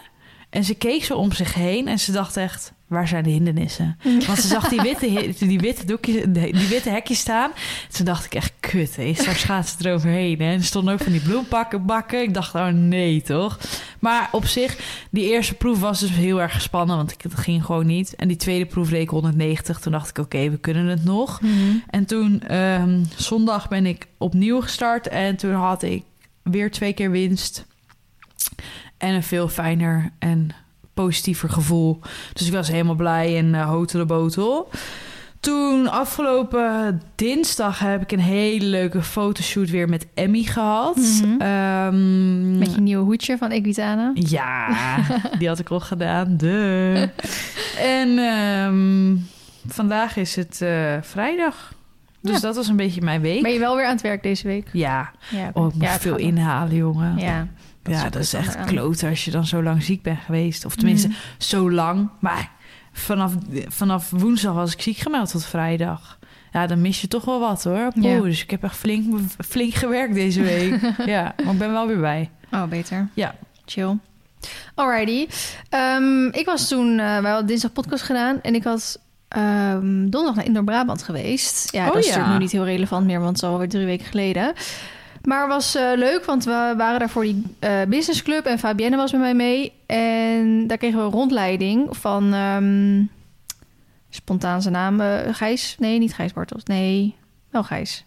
[0.50, 3.98] en ze keek zo om zich heen en ze dacht echt, waar zijn de hindernissen?
[4.28, 7.52] Want ze zag die witte, die witte, doekjes, die witte hekjes staan.
[7.92, 10.40] Toen dacht ik echt, kut, hé, straks gaat ze eroverheen.
[10.40, 10.52] Hè?
[10.52, 12.22] En er stonden ook van die bloempakken bakken.
[12.22, 13.60] Ik dacht, oh nee, toch?
[14.00, 14.78] Maar op zich,
[15.12, 18.16] die eerste proef was dus heel erg gespannen, want het ging gewoon niet.
[18.16, 19.80] En die tweede proef reed ik 190.
[19.80, 21.42] Toen dacht ik, oké, we kunnen het nog.
[21.42, 21.54] Mhm.
[21.90, 25.08] En toen, ehm, zondag ben ik opnieuw gestart.
[25.08, 26.04] En toen had ik
[26.44, 27.68] weer twee keer winst.
[29.00, 30.50] En een veel fijner en
[30.94, 32.00] positiever gevoel.
[32.34, 34.70] Dus ik was helemaal blij en uh, hotel de botel.
[35.40, 40.98] Toen afgelopen dinsdag heb ik een hele leuke fotoshoot weer met Emmy gehad.
[41.38, 44.12] Ehm, Met je nieuwe hoedje van Equitana.
[44.14, 44.68] ja,
[45.40, 46.38] die had ik al gedaan.
[46.38, 47.10] De.
[47.80, 49.16] En ehm,
[49.74, 51.74] vandaag is het eh, vrijdag.
[52.22, 52.40] Dus Ja.
[52.40, 53.42] dat was een beetje mijn week.
[53.42, 54.70] Ben je wel weer aan het werk deze week?
[54.74, 57.18] Ja, Ja, oh, ik moet ja, veel inhalen, jongen.
[57.18, 57.48] Ja,
[57.90, 58.66] Ja, ook dat is echt aan.
[58.66, 60.66] kloten als je dan zo lang ziek bent geweest.
[60.66, 61.18] Of tenminste, Mhm.
[61.38, 62.10] zo lang.
[62.20, 62.52] Maar
[62.94, 63.34] vanaf,
[63.68, 66.18] vanaf woensdag was ik ziek gemeld tot vrijdag.
[66.52, 67.92] Ja, dan mis je toch wel wat hoor.
[67.94, 68.22] Poeh, Ja.
[68.22, 70.80] Dus ik heb echt flink, flink gewerkt deze week.
[71.06, 72.30] ja, maar ik ben wel weer bij.
[72.52, 73.08] Oh, beter.
[73.14, 73.36] Ja.
[73.66, 73.98] Chill.
[74.76, 75.28] Alrighty.
[75.70, 77.00] Ehm, ik was toen...
[77.00, 78.42] eh wij hadden dinsdag podcast gedaan.
[78.42, 81.74] En ik had ehm, donderdag naar Indoor-Brabant geweest.
[81.74, 82.10] Ja, Oh, dat is ja.
[82.12, 83.18] natuurlijk nu niet heel relevant meer...
[83.20, 84.54] want het is alweer drie weken geleden.
[85.24, 88.46] Maar het was eh, leuk, want we waren daar voor die eh businessclub...
[88.46, 89.74] en Fabienne was met mij mee.
[89.86, 92.34] En daar kregen we een rondleiding van...
[92.34, 93.04] ehm,
[94.10, 95.00] spontaan zijn naam.
[95.34, 95.76] Gijs?
[95.80, 96.64] Nee, niet Gijs Bartels.
[96.64, 97.16] Nee,
[97.50, 98.06] wel Gijs.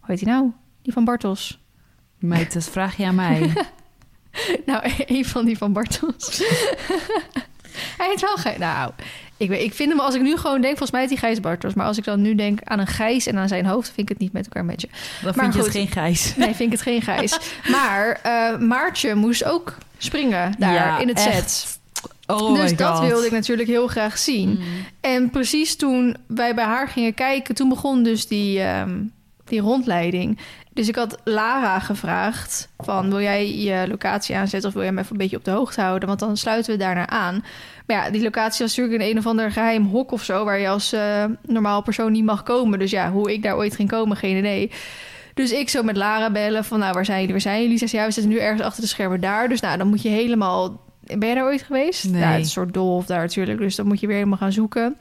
[0.00, 0.50] Hoe heet hij nou?
[0.82, 1.62] Die van Bartels.
[2.18, 3.52] Meid, dat vraag je aan mij.
[4.66, 6.42] Nou, een van die van Bartels.
[7.96, 8.58] hij heet wel Gijs.
[8.58, 8.90] Nou,
[9.36, 11.40] ik, weet, ik vind hem, als ik nu gewoon denk, volgens mij heet hij Gijs
[11.40, 11.74] Bartels.
[11.74, 14.08] Maar als ik dan nu denk aan een Gijs en aan zijn hoofd, vind ik
[14.08, 14.88] het niet met elkaar matchen.
[15.22, 16.32] Dan Maar vind je het geen gijs.
[16.36, 17.38] Nee, vind ik het geen Gijs.
[17.70, 21.50] maar eh, Maartje moest ook springen daar Ja, in het echt.
[21.50, 21.78] set.
[22.26, 24.48] Oh dus dat wilde ik natuurlijk heel graag zien.
[24.48, 24.62] Mm.
[25.00, 29.00] En precies toen wij bij haar gingen kijken, toen begon dus die, ehm,
[29.44, 30.38] die rondleiding.
[30.74, 35.00] Dus ik had Lara gevraagd van wil jij je locatie aanzetten of wil jij me
[35.00, 36.08] even een beetje op de hoogte houden?
[36.08, 37.44] Want dan sluiten we daarna aan.
[37.86, 40.58] Maar ja, die locatie was natuurlijk in een of ander geheim hok of zo, waar
[40.58, 42.78] je als eh, normaal persoon niet mag komen.
[42.78, 44.70] Dus ja, hoe ik daar ooit ging komen, geen idee.
[45.34, 47.78] Dus ik zo met Lara bellen van, nou, waar zijn jullie, waar zijn jullie?
[47.78, 49.48] Ze zei, ja, we zitten nu ergens achter de schermen daar.
[49.48, 50.82] Dus nou, dan moet je helemaal...
[51.00, 52.04] Ben je daar ooit geweest?
[52.04, 52.20] Nee.
[52.20, 54.52] Ja, het is een soort dolf daar natuurlijk, dus dan moet je weer helemaal gaan
[54.52, 54.96] zoeken.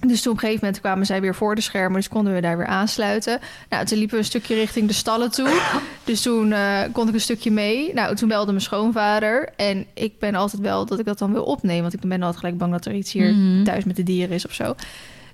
[0.00, 2.40] Dus toen op een gegeven moment kwamen zij weer voor de schermen, dus konden we
[2.40, 3.38] daar weer aansluiten.
[3.68, 5.60] Nou, toen liepen we een stukje richting de stallen toe.
[6.04, 7.94] Dus toen uh, kon ik een stukje mee.
[7.94, 9.48] Nou, toen belde mijn schoonvader.
[9.56, 12.40] En ik ben altijd wel dat ik dat dan wil opnemen, want ik ben altijd
[12.40, 13.64] gelijk bang dat er iets hier Mhm.
[13.64, 14.74] thuis met de dieren is of zo.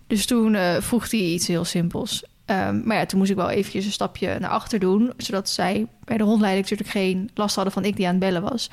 [0.07, 2.25] Dus toen uh, vroeg hij iets heel simpels.
[2.47, 5.87] Um, maar ja, toen moest ik wel eventjes een stapje naar achter doen, zodat zij
[6.05, 8.71] bij de rondleiding natuurlijk geen last hadden van ik die aan het bellen was.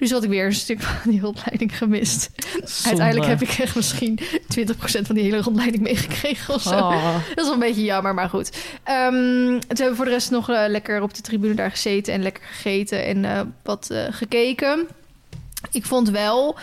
[0.00, 2.30] Dus had ik weer een stuk van die rondleiding gemist.
[2.64, 2.88] Zonde.
[2.88, 4.18] Uiteindelijk heb ik echt misschien
[4.58, 6.78] 20% van die hele rondleiding meegekregen of zo.
[6.78, 7.14] Oh.
[7.28, 8.56] Dat is wel een beetje jammer, maar goed.
[8.90, 12.14] Um, toen hebben we voor de rest nog uh, lekker op de tribune daar gezeten
[12.14, 14.88] en lekker gegeten en uh, wat uh, gekeken.
[15.72, 16.58] Ik vond wel...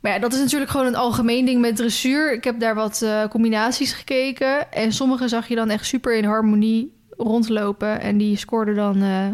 [0.00, 2.32] Maar ja, dat is natuurlijk gewoon een algemeen ding met dressuur.
[2.32, 4.72] Ik heb daar wat uh, combinaties gekeken.
[4.72, 8.00] En sommige zag je dan echt super in harmonie rondlopen.
[8.00, 9.26] En die scoorden dan uh,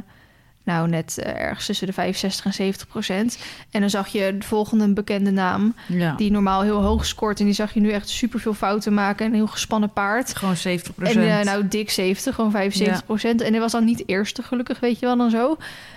[0.69, 3.39] nou net uh, ergens tussen de 65 en 70 procent.
[3.71, 5.75] En dan zag je de volgende bekende naam.
[5.87, 6.14] Ja.
[6.14, 7.39] Die normaal heel hoog scoort.
[7.39, 9.27] En die zag je nu echt super veel fouten maken.
[9.27, 10.35] En een heel gespannen paard.
[10.37, 13.41] Gewoon 70 En uh, nou dik 70, gewoon 75 procent.
[13.41, 13.47] Ja.
[13.47, 15.57] En hij was dan niet eerste gelukkig, weet je wel dan zo.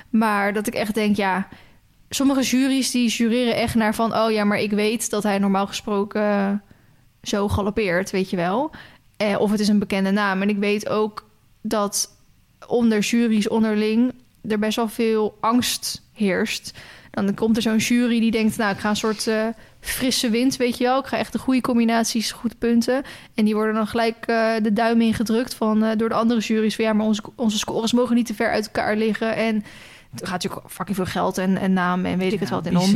[0.09, 1.47] Maar dat ik echt denk, ja
[2.13, 4.15] sommige juries die jureren echt naar van...
[4.15, 6.51] oh ja, maar ik weet dat hij normaal gesproken uh,
[7.22, 8.72] zo galoppeert, weet je wel.
[9.17, 10.41] Eh, of het is een bekende naam.
[10.41, 11.30] En ik weet ook
[11.61, 12.09] dat
[12.67, 14.13] onder juries onderling...
[14.47, 16.73] er best wel veel angst heerst.
[17.11, 18.57] Dan komt er zo'n jury die denkt...
[18.57, 19.47] nou, ik ga een soort uh,
[19.79, 20.99] frisse wind, weet je wel.
[20.99, 23.03] Ik ga echt de goede combinaties, goed punten.
[23.33, 26.75] En die worden dan gelijk uh, de duim ingedrukt van, uh, door de andere juries...
[26.75, 29.35] van ja, maar onze, onze scores mogen niet te ver uit elkaar liggen...
[29.35, 29.55] en
[30.19, 32.77] er gaat natuurlijk fucking veel geld en, en naam en weet ik het wat in
[32.77, 32.89] om.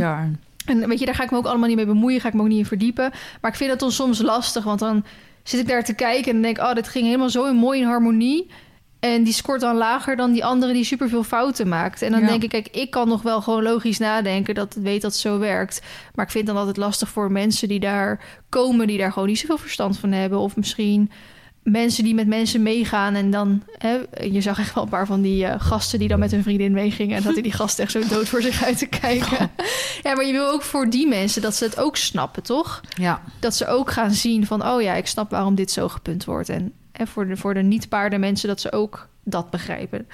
[0.65, 2.21] En weet je, daar ga ik me ook allemaal niet mee bemoeien.
[2.21, 3.11] Ga ik me ook niet in verdiepen.
[3.41, 4.63] Maar ik vind het dan soms lastig.
[4.63, 5.05] Want dan
[5.43, 7.87] zit ik daar te kijken en denk oh, dit ging helemaal zo in mooi in
[7.87, 8.47] harmonie.
[9.13, 12.01] En die scoort dan lager dan die andere die superveel fouten maakt.
[12.01, 12.27] En dan ja.
[12.27, 14.55] denk ik, kijk, ik kan nog wel gewoon logisch nadenken...
[14.55, 15.81] dat het weet dat het zo werkt.
[16.15, 18.87] Maar ik vind dan altijd lastig voor mensen die daar komen...
[18.87, 20.39] die daar gewoon niet zoveel verstand van hebben.
[20.39, 21.11] Of misschien
[21.63, 23.63] mensen die met mensen meegaan en dan...
[23.77, 23.97] Hè,
[24.29, 26.71] je zag echt wel een paar van die uh, gasten die dan met hun vriendin
[26.71, 27.17] meegingen...
[27.17, 29.37] en dat die gast echt zo dood voor zich uit te kijken.
[29.39, 29.65] Oh.
[30.03, 32.81] Ja, maar je wil ook voor die mensen dat ze het ook snappen, toch?
[32.97, 33.21] Ja.
[33.39, 34.67] Dat ze ook gaan zien van...
[34.67, 36.49] oh ja, ik snap waarom dit zo gepunt wordt.
[36.49, 40.07] En, en voor de, voor de niet-paarden mensen dat ze ook dat begrijpen.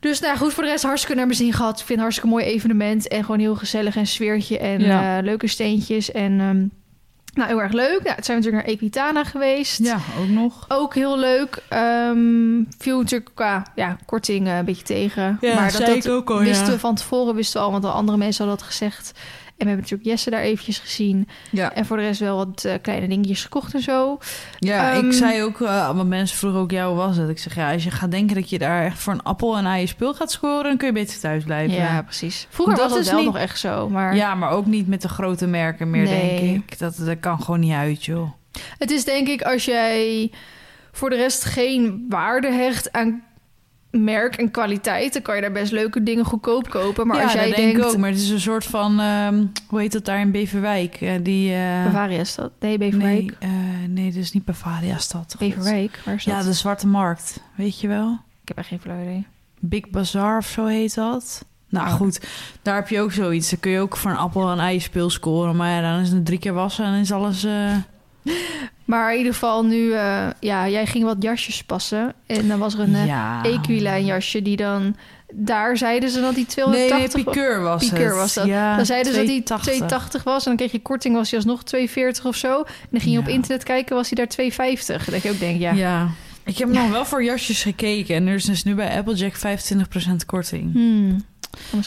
[0.00, 1.72] Dus nou goed, voor de rest hartstikke naar mijn zin gehad.
[1.72, 3.08] Ik vind het hartstikke mooi evenement.
[3.08, 5.18] En gewoon heel gezellig en sfeertje en ja.
[5.18, 6.12] uh, leuke steentjes.
[6.12, 6.40] En...
[6.40, 6.70] Um,
[7.34, 8.00] nou, heel erg leuk.
[8.04, 9.78] Ja, het zijn we natuurlijk naar Equitana geweest.
[9.78, 10.64] Ja, ook nog.
[10.68, 11.62] Ook heel leuk.
[12.08, 15.38] Um, viel natuurlijk qua ja, korting uh, een beetje tegen.
[15.40, 16.72] Ja, maar dat, dat ook al, wisten ja.
[16.72, 19.12] we van tevoren, wisten we al, want al andere mensen hadden dat gezegd.
[19.60, 21.28] En we hebben natuurlijk Jesse daar eventjes gezien.
[21.50, 21.74] Ja.
[21.74, 24.18] En voor de rest wel wat uh, kleine dingetjes gekocht en zo.
[24.58, 27.28] Ja, Um, ik zei ook, uh, want mensen vroegen ook, ja, hoe was het?
[27.28, 29.66] Ik zeg, ja, als je gaat denken dat je daar echt voor een appel en
[29.66, 30.62] aan je spul gaat scoren...
[30.62, 31.76] dan kun je beter thuis blijven.
[31.76, 32.46] Ja, precies.
[32.50, 34.16] Vroeger Dat was dat wel niet- nog echt zo, maar...
[34.16, 36.40] Ja, maar ook niet met de grote merken meer, Nee.
[36.40, 36.78] denk ik.
[36.78, 38.30] Dat, dat kan gewoon niet uit, joh.
[38.78, 40.30] Het is denk ik als jij
[40.92, 43.22] voor de rest geen waarde hecht aan
[43.90, 45.12] merk en kwaliteit...
[45.12, 47.06] dan kan je daar best leuke dingen goedkoop kopen.
[47.06, 47.84] Maar ja, als jij denkt...
[47.84, 47.96] ook.
[47.96, 50.94] Maar het is een soort van, ehm, hoe heet dat daar in Beverwijk?
[51.00, 52.52] Eh, die, eh, Bavaria is dat?
[52.60, 53.36] Nee, Beverwijk.
[53.40, 53.50] Nee, eh,
[53.88, 55.36] nee, dat is niet Bavaria stad.
[55.38, 56.34] Beverwijk, waar is dat?
[56.34, 58.18] Ja, de Zwarte Markt, weet je wel?
[58.42, 59.26] Ik heb echt geen flauw idee.
[59.58, 61.44] Big Bazaar of zo heet dat.
[61.68, 61.94] Nou Oh.
[61.94, 62.20] goed,
[62.62, 63.50] daar heb je ook zoiets.
[63.50, 65.56] Dan kun je ook voor een appel en ei speel scoren.
[65.56, 67.46] Maar ja, dan is het drie keer wassen en is alles...
[68.84, 69.92] Maar in ieder geval nu...
[69.92, 72.14] eh, ja, jij ging wat jasjes passen.
[72.26, 73.42] En dan was er een eh, ja.
[73.44, 74.96] Equilijn jasje die dan...
[75.32, 77.88] Daar zeiden ze dat die Nee, nee, 280 was.
[77.88, 78.16] Piqueur het.
[78.16, 78.46] was dat.
[78.46, 79.72] Ja, dan zeiden ze dat die 280.
[79.88, 80.42] 280 was.
[80.44, 82.58] En dan kreeg je korting, was hij alsnog 240 of zo.
[82.58, 85.04] En dan ging je op internet kijken, was hij daar 250.
[85.10, 85.72] Dat je ook denkt, ja...
[85.72, 86.08] Ja.
[86.44, 88.14] Ik heb nog wel voor jasjes gekeken.
[88.14, 89.40] En er is dus nu bij Applejack 25%
[90.26, 90.72] korting.
[90.72, 91.24] Hmm.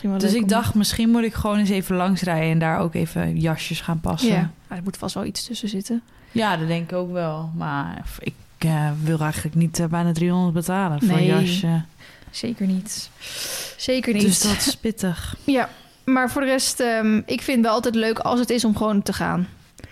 [0.02, 2.52] Wel Dus ik om- dacht, misschien moet ik gewoon eens even langsrijden...
[2.52, 4.30] en daar ook even jasjes gaan passen.
[4.34, 6.02] Ja, maar er moet vast wel iets tussen zitten.
[6.34, 7.52] Ja, dat denk ik ook wel.
[7.56, 11.32] Maar ik eh, wil eigenlijk niet eh, bijna 300 betalen voor Nee.
[11.32, 11.82] een jasje.
[12.32, 13.10] Zeker niet.
[13.78, 14.22] Zeker niet.
[14.24, 15.36] Dus dat is pittig.
[15.44, 15.70] Ja,
[16.04, 18.76] maar voor de rest, ehm, ik vind het wel altijd leuk als het is om
[18.78, 19.48] gewoon te gaan.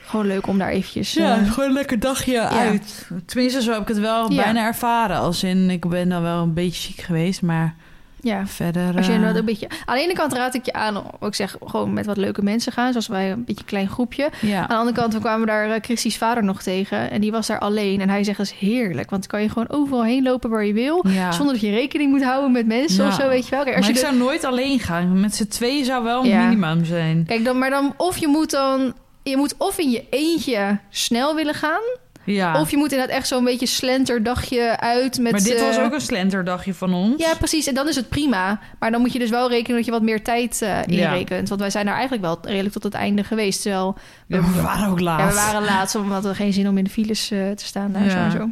[0.05, 1.15] Gewoon leuk om daar eventjes...
[1.15, 3.07] eh, gewoon een lekker dagje uit.
[3.25, 4.43] Tenminste, zo heb ik het wel Ja.
[4.43, 5.17] bijna ervaren.
[5.17, 7.75] Als in, ik ben dan wel een beetje ziek geweest, maar
[8.21, 8.47] ja.
[8.47, 8.95] verder...
[8.95, 9.67] Als je eh, inderdaad een beetje...
[9.85, 12.71] Aan de ene kant raad ik je aan ik zeg, gewoon met wat leuke mensen
[12.71, 12.91] gaan.
[12.91, 14.29] Zoals wij, een beetje een klein groepje.
[14.41, 14.61] ja.
[14.61, 17.11] Aan de andere kant we kwamen daar uh, Christie's vader nog tegen.
[17.11, 18.01] En die was daar alleen.
[18.01, 19.09] En hij zegt, dat is heerlijk.
[19.09, 21.05] Want dan kan je gewoon overal heen lopen waar je wil.
[21.07, 21.31] ja.
[21.31, 23.09] Zonder dat je rekening moet houden met mensen Ja.
[23.09, 23.63] of zo, weet je wel.
[23.63, 25.19] Kijk, als maar je ik de- zou nooit alleen gaan.
[25.19, 27.25] Met z'n tweeën zou wel een minimum zijn.
[27.27, 28.93] Kijk, dan, maar dan of je moet dan...
[29.23, 31.81] Je moet of in je eentje snel willen gaan...
[32.25, 32.59] Ja.
[32.61, 35.31] Of je moet inderdaad echt zo'n beetje slenterdagje uit met...
[35.31, 37.21] maar dit was eh, ook een slenterdagje van ons.
[37.25, 37.67] Ja, precies.
[37.67, 38.59] En dan is het prima.
[38.79, 41.49] Maar dan moet je dus wel rekenen dat je wat meer tijd eh inrekent.
[41.49, 43.61] Want wij zijn daar eigenlijk wel redelijk tot het einde geweest.
[43.61, 43.97] Terwijl
[44.27, 45.19] Ja, we waren ook laat.
[45.19, 47.91] ja, we waren laat, omdat we geen zin om in de files eh, te staan
[47.91, 48.29] daar Ja.
[48.29, 48.49] zo.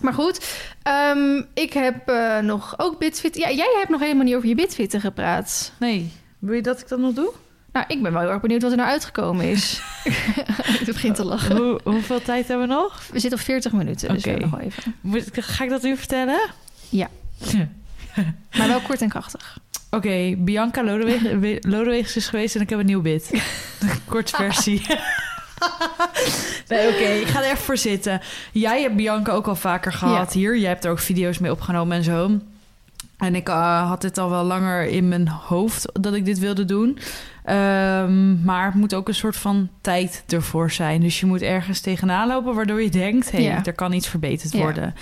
[0.00, 0.46] Maar goed,
[0.82, 2.12] ehm, ik heb
[2.42, 3.36] nog ook Bitfit.
[3.36, 5.72] Ja, jij hebt nog helemaal niet over je Bitfitten gepraat.
[5.78, 7.32] Nee, wil je dat ik dat nog doe?
[7.72, 9.80] Nou, ik ben wel heel erg benieuwd wat er nou uitgekomen is.
[10.80, 11.56] ik begin te lachen.
[11.56, 13.02] Hoe, hoeveel tijd hebben we nog?
[13.12, 14.34] We zitten op 40 minuten, dus Oké.
[14.34, 14.94] we nog wel even.
[15.00, 16.40] Moet- Ga ik dat nu vertellen?
[16.88, 17.08] Ja.
[18.56, 19.58] Maar wel kort en krachtig.
[19.90, 21.22] Oké, Bianca Lodeweg,
[21.72, 23.42] Lodewegs is geweest en ik heb een nieuw bid.
[24.08, 24.82] Kort versie.
[26.68, 28.20] nee, oké, ik ga er even voor zitten.
[28.52, 30.58] Jij hebt Bianca ook al vaker gehad hier.
[30.58, 32.30] Jij hebt er ook video's mee opgenomen en zo.
[33.18, 36.64] En ik eh, had dit al wel langer in mijn hoofd dat ik dit wilde
[36.64, 36.98] doen.
[37.50, 41.00] Ehm, maar het moet ook een soort van tijd ervoor zijn.
[41.00, 43.30] Dus je moet ergens tegenaan lopen waardoor je denkt...
[43.30, 43.64] hé, hey, Ja.
[43.64, 44.58] er kan iets verbeterd Ja.
[44.58, 44.94] worden.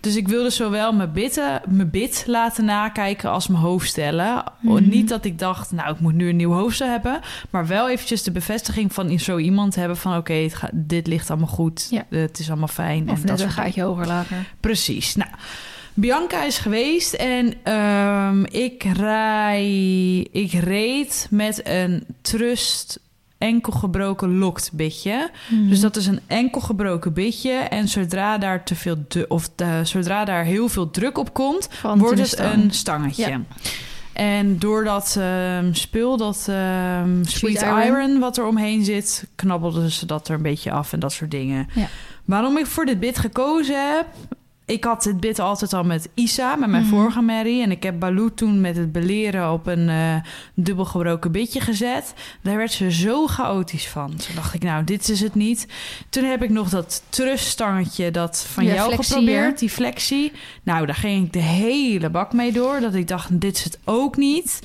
[0.00, 4.42] Dus ik wilde zowel mijn, bitten, mijn bit laten nakijken als mijn hoofdstellen.
[4.60, 4.88] Mhm.
[4.88, 7.20] Niet dat ik dacht, nou, ik moet nu een nieuw hoofdstel hebben.
[7.50, 10.16] Maar wel eventjes de bevestiging van zo iemand hebben van...
[10.16, 12.04] oké, dit ligt allemaal goed, Ja.
[12.10, 13.02] het is allemaal fijn.
[13.10, 14.36] Of en net dat een gaatje hoger lager.
[14.60, 15.16] Precies.
[15.16, 15.30] Nou,
[16.00, 19.68] Bianca is geweest en ehm, ik, rij,
[20.32, 23.00] ik reed met een trust
[23.38, 25.30] enkel gebroken locked bitje.
[25.50, 25.68] Mhm.
[25.68, 27.52] Dus dat is een enkel gebroken bitje.
[27.52, 28.96] En zodra daar te veel
[29.28, 32.52] of de, zodra daar heel veel druk op komt, Van wordt het stang.
[32.62, 33.28] een stangetje.
[33.28, 33.40] Ja.
[34.12, 37.82] En door dat ehm, spul, dat ehm, sweet, Sweet iron.
[37.82, 38.18] iron.
[38.18, 41.68] wat er omheen zit, knabbelden ze dat er een beetje af en dat soort dingen.
[41.74, 41.88] Ja.
[42.24, 44.06] Waarom ik voor dit bit gekozen heb.
[44.70, 46.90] Ik had dit bit altijd al met Isa, met mijn Mhm.
[46.94, 47.62] vorige Mary.
[47.62, 50.14] En ik heb Baloo toen met het beleren op een eh
[50.54, 52.14] dubbel gebroken bitje gezet.
[52.42, 54.08] Daar werd ze zo chaotisch van.
[54.08, 55.66] Toen dacht ik, nou, dit is het niet.
[56.08, 60.32] Toen heb ik nog dat truststangetje dat van Ja, jou flexie, geprobeerd, die flexie.
[60.62, 62.80] Nou, daar ging ik de hele bak mee door.
[62.80, 64.60] Dat ik dacht, dit is het ook niet.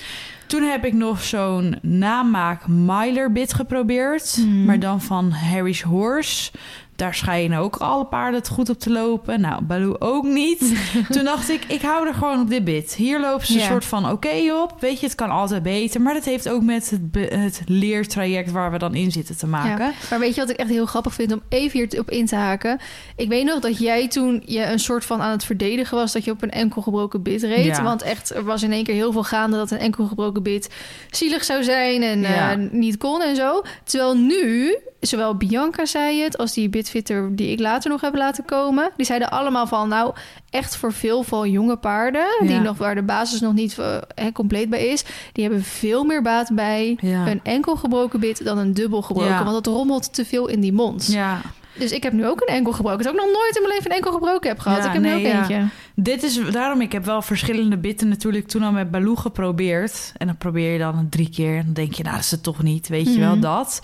[0.47, 4.37] Toen heb ik nog zo'n namaak Myler bit geprobeerd.
[4.39, 4.65] Mhm.
[4.65, 6.51] Maar dan van Harry's Horse.
[6.95, 9.41] Daar schijnen ook alle paarden het goed op te lopen.
[9.41, 10.75] Nou, Baloo ook niet.
[11.11, 12.93] Toen dacht ik, ik hou er gewoon op dit bit.
[12.93, 13.65] Hier lopen ze een Ja.
[13.67, 14.73] soort van oké op.
[14.79, 16.01] Weet je, het kan altijd beter.
[16.01, 19.85] Maar dat heeft ook met het, het leertraject waar we dan in zitten te maken.
[19.85, 22.25] Ja, maar weet je wat ik echt heel grappig vind om even hier op in
[22.25, 22.79] te haken?
[23.15, 26.23] Ik weet nog dat jij toen je een soort van aan het verdedigen was dat
[26.23, 27.65] je op een enkel gebroken bit reed.
[27.65, 27.83] Ja.
[27.83, 30.69] Want echt, er was in één keer heel veel gaande dat een enkel gebroken bit
[31.11, 33.61] zielig zou zijn en eh, niet kon en zo.
[33.83, 38.45] Terwijl nu, zowel Bianca zei het als die bitfitter die ik later nog heb laten
[38.45, 40.13] komen, die zeiden allemaal van nou
[40.49, 43.77] echt voor veel van jonge paarden die nog waar de basis nog niet
[44.15, 47.27] hè, compleet bij is, die hebben veel meer baat bij Ja.
[47.27, 49.31] een enkel gebroken bit dan een dubbel gebroken.
[49.31, 49.43] Ja.
[49.43, 51.07] Want dat rommelt te veel in die mond.
[51.11, 51.41] Ja,
[51.77, 53.03] Dus ik heb nu ook een enkel gebroken.
[53.03, 54.77] Dat ik nog nooit in mijn leven een enkel gebroken heb gehad.
[54.77, 55.39] Ja, ik heb nu nee, ook ja.
[55.39, 55.65] eentje.
[55.95, 56.81] dit is daarom.
[56.81, 60.11] Ik heb wel verschillende bitten natuurlijk toen al met Baloo geprobeerd.
[60.17, 61.57] En dan probeer je dan drie keer.
[61.57, 62.87] En dan denk je, nou, dat is het toch niet.
[62.87, 63.41] Weet je wel Mhm.
[63.41, 63.79] dat.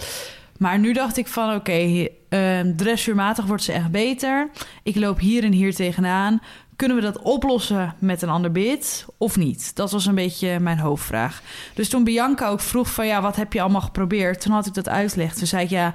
[0.62, 4.50] Maar nu dacht ik van, oké, ehm, dressuurmatig wordt ze echt beter.
[4.84, 6.42] Ik loop hier en hier tegenaan.
[6.76, 9.76] Kunnen we dat oplossen met een ander bit of niet?
[9.76, 11.42] Dat was een beetje mijn hoofdvraag.
[11.74, 14.42] Dus toen Bianca ook vroeg van, ja, wat heb je allemaal geprobeerd?
[14.42, 15.38] Toen had ik dat uitgelegd.
[15.38, 15.94] Toen zei ik, ja,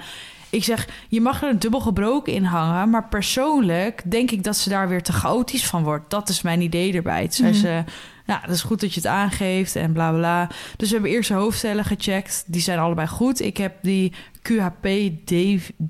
[0.50, 4.56] ik zeg, je mag er een dubbel gebroken in hangen, maar persoonlijk denk ik dat
[4.56, 6.10] ze daar weer te chaotisch van wordt.
[6.10, 7.22] Dat is mijn idee erbij.
[7.28, 7.60] Toen zei Mhm.
[7.60, 7.84] ze,
[8.26, 10.46] nou, dat is goed dat je het aangeeft en bla bla.
[10.76, 12.44] Dus we hebben eerst de hoofdstellen gecheckt.
[12.46, 13.40] Die zijn allebei goed.
[13.40, 14.12] Ik heb die
[14.42, 14.86] QHP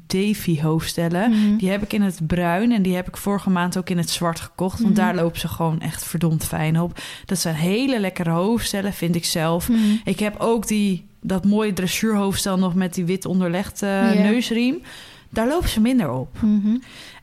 [0.06, 1.30] Davy, hoofdstellen.
[1.30, 1.56] Mhm.
[1.56, 4.10] Die heb ik in het bruin en die heb ik vorige maand ook in het
[4.10, 4.80] zwart gekocht.
[4.80, 5.04] Want Mhm.
[5.04, 6.98] daar lopen ze gewoon echt verdomd fijn op.
[7.24, 9.68] Dat zijn hele lekkere hoofdstellen, vind ik zelf.
[9.68, 9.78] Mhm.
[10.04, 14.12] Ik heb ook die, dat mooie dressuurhoofdstel nog met die wit onderlegde Ja.
[14.12, 14.82] neusriem.
[15.30, 16.36] Daar lopen ze minder op.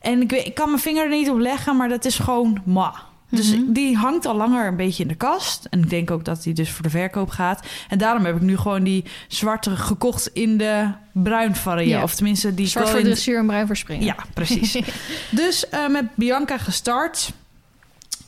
[0.00, 2.62] En ik, weet, ik kan mijn vinger er niet op leggen, maar dat is gewoon
[2.64, 2.94] ma.
[3.34, 3.72] Dus Mhm.
[3.72, 5.66] die hangt al langer een beetje in de kast.
[5.70, 7.66] En ik denk ook dat die dus voor de verkoop gaat.
[7.88, 11.90] En daarom heb ik nu gewoon die zwarte gekocht in de bruin variant.
[11.90, 12.02] Ja.
[12.02, 14.04] Of tenminste die Zwart voor dressuur en bruin voor springen.
[14.04, 14.78] Ja, precies.
[15.30, 17.32] dus eh, met Bianca gestart.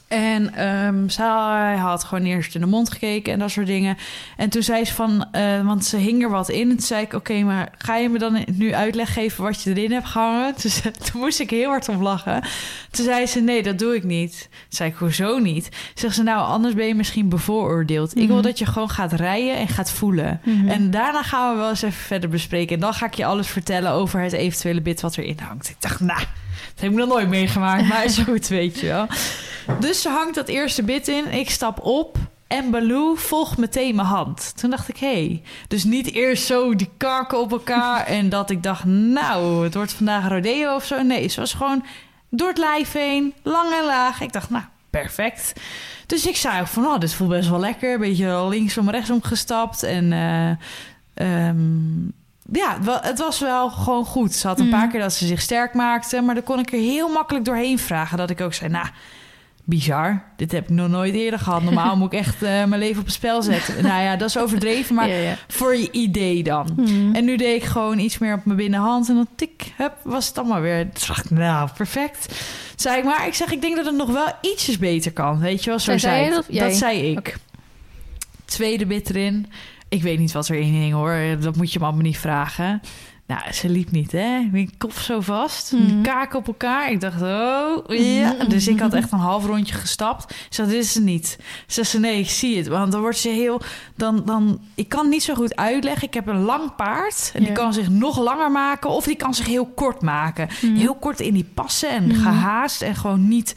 [0.09, 3.97] En ehm, zij had gewoon eerst in de mond gekeken en dat soort dingen.
[4.37, 6.61] En toen zei ze van, eh, want ze hing er wat in.
[6.71, 9.71] En toen zei ik, oké, maar ga je me dan nu uitleg geven wat je
[9.71, 10.55] erin hebt gehangen?
[10.61, 10.71] Toen,
[11.05, 12.43] toen moest ik heel hard om lachen.
[12.91, 14.39] Toen zei ze, nee, dat doe ik niet.
[14.51, 15.69] Toen zei ik, hoezo niet?
[15.95, 18.17] Zegt ze, nou, anders ben je misschien bevooroordeeld.
[18.17, 18.45] Ik wil Mhm.
[18.47, 20.41] dat je gewoon gaat rijden en gaat voelen.
[20.45, 20.69] Mhm.
[20.69, 22.75] En daarna gaan we wel eens even verder bespreken.
[22.75, 25.69] En dan ga ik je alles vertellen over het eventuele bit wat erin hangt.
[25.69, 26.21] Ik dacht, nou,
[26.77, 27.89] dat heb ik nog nooit meegemaakt.
[27.89, 29.07] Maar is goed, weet je wel.
[29.81, 31.33] Dus ze hangt dat eerste bit in.
[31.33, 32.17] Ik stap op.
[32.47, 34.53] En Baloo volgt meteen mijn hand.
[34.57, 35.07] Toen dacht ik, hé.
[35.07, 35.43] Hey.
[35.69, 38.07] Dus niet eerst zo die karken op elkaar...
[38.07, 41.03] en dat ik dacht, nou, het wordt vandaag rodeo of zo.
[41.03, 41.85] Nee, ze was gewoon
[42.31, 44.21] door het lijf heen, lang en laag.
[44.21, 45.53] Ik dacht, nou, perfect.
[46.07, 47.93] Dus ik zei ook van, oh, dit voelt best wel lekker.
[47.93, 49.83] Een beetje linksom, rechtsom gestapt.
[49.83, 52.13] En uh, um,
[52.53, 54.35] ja, het was wel gewoon goed.
[54.35, 56.21] Ze had een paar keer dat ze zich sterk maakte.
[56.21, 58.19] Maar dan kon ik er heel makkelijk doorheen vragen.
[58.19, 58.87] Dat ik ook zei, nou,
[59.65, 60.23] bizar.
[60.37, 61.63] Dit heb ik nog nooit eerder gehad.
[61.63, 63.83] Normaal moet ik echt uh, mijn leven op het spel zetten.
[63.83, 65.09] nou ja, dat is overdreven, maar
[65.49, 66.73] voor je idee dan.
[66.77, 67.15] Mm.
[67.15, 69.09] En nu deed ik gewoon iets meer op mijn binnenhand.
[69.09, 70.83] En dan tik, hup, was het allemaal weer.
[70.83, 72.45] Toen dacht ik, nou, perfect.
[72.77, 75.39] Zei ik, maar ik zeg, ik denk dat het nog wel ietsjes beter kan.
[75.39, 76.47] Weet je wel, zo zei, zei dat?
[76.49, 77.19] Dat zei ik.
[77.19, 77.35] Okay.
[78.45, 79.47] Tweede bit erin.
[79.89, 81.37] Ik weet niet wat er in hing hoor.
[81.41, 82.81] Dat moet je me allemaal niet vragen.
[83.27, 84.49] Nou, ze liep niet, hè?
[84.53, 86.03] Mijn kop zo vast, mm.
[86.03, 86.91] kaken op elkaar.
[86.91, 88.35] Ik dacht, oh, ja.
[88.49, 90.35] Dus ik had echt een half rondje gestapt.
[90.51, 91.39] Ze dit is het niet.
[91.67, 92.67] Ze zei, nee, ik zie het.
[92.67, 93.61] Want dan wordt ze heel...
[93.95, 96.07] Dan, dan, ik kan niet zo goed uitleggen.
[96.07, 97.31] Ik heb een lang paard.
[97.35, 98.91] En die kan zich nog langer maken.
[98.91, 100.49] Of die kan zich heel kort maken.
[100.63, 100.77] Mm.
[100.77, 102.15] Heel kort in die passen en mm.
[102.15, 102.83] gehaast.
[102.83, 103.55] En gewoon niet...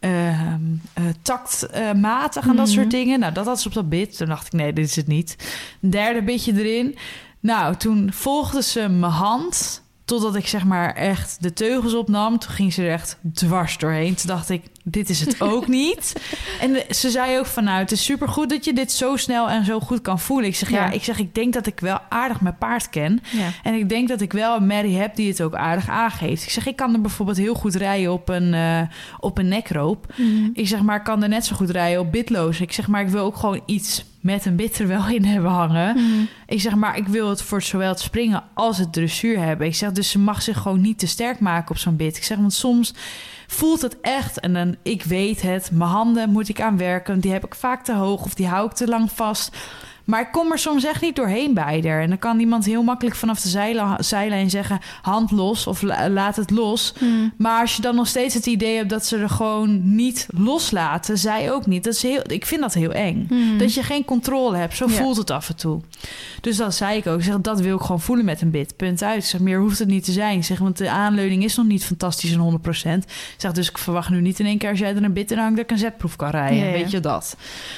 [0.00, 0.54] Uh, uh,
[1.22, 3.20] taktmatig en dat soort dingen.
[3.20, 4.16] Nou, dat had ze op dat bit.
[4.16, 5.36] Toen dacht ik, nee, dit is het niet.
[5.80, 6.96] Derde bitje erin.
[7.40, 12.38] Nou, toen volgde ze mijn hand totdat ik zeg maar echt de teugels opnam.
[12.38, 14.14] Toen ging ze er echt dwars doorheen.
[14.14, 16.12] Toen dacht ik, dit is het ook niet.
[16.60, 19.64] En ze zei ook van, nou, het is supergoed dat je dit zo snel en
[19.64, 20.46] zo goed kan voelen.
[20.46, 23.20] Ik zeg, ja, ja ik zeg, ik denk dat ik wel aardig mijn paard ken.
[23.30, 23.48] Ja.
[23.62, 26.42] En ik denk dat ik wel een Mary heb die het ook aardig aangeeft.
[26.42, 28.80] Ik zeg, ik kan er bijvoorbeeld heel goed rijden op een, uh,
[29.18, 30.14] op een nekroop.
[30.16, 30.50] Mm.
[30.52, 32.60] Ik zeg, maar ik kan er net zo goed rijden op bitloos.
[32.60, 35.50] Ik zeg, maar ik wil ook gewoon iets met een bit er wel in hebben
[35.50, 35.96] hangen.
[35.96, 36.28] Mm.
[36.46, 39.66] Ik zeg, maar ik wil het voor zowel het springen als het dressuur hebben.
[39.66, 42.16] Ik zeg, dus ze mag zich gewoon niet te sterk maken op zo'n bit.
[42.16, 42.94] Ik zeg, want soms
[43.46, 44.40] voelt het echt.
[44.40, 47.20] En dan, ik weet het, mijn handen moet ik aan werken.
[47.20, 49.56] Die heb ik vaak te hoog of die hou ik te lang vast.
[50.10, 52.02] Maar ik kom er soms echt niet doorheen bij er.
[52.02, 53.48] En dan kan iemand heel makkelijk vanaf de
[53.98, 54.78] zijlijn zeggen...
[55.02, 56.92] hand los of laat het los.
[56.98, 57.32] Hmm.
[57.36, 58.90] Maar als je dan nog steeds het idee hebt...
[58.90, 61.84] dat ze er gewoon niet loslaten, zij ook niet.
[61.84, 63.26] Dat is heel, ik vind dat heel eng.
[63.28, 63.58] Hmm.
[63.58, 64.76] Dat je geen controle hebt.
[64.76, 65.80] Zo voelt het af en toe.
[66.40, 67.18] Dus dat zei ik ook.
[67.18, 68.76] Ik zeg, dat wil ik gewoon voelen met een bit.
[68.76, 69.22] Punt uit.
[69.22, 70.38] Ik zeg, meer hoeft het niet te zijn.
[70.38, 72.88] Ik zeg, want de aanleuning is nog niet fantastisch en 100%.
[72.98, 73.04] Ik
[73.36, 74.70] zeg, dus ik verwacht nu niet in één keer...
[74.70, 75.56] als jij er een bit in hangt...
[75.56, 76.72] dat ik een zetproef kan rijden.
[76.72, 77.36] Weet je dat?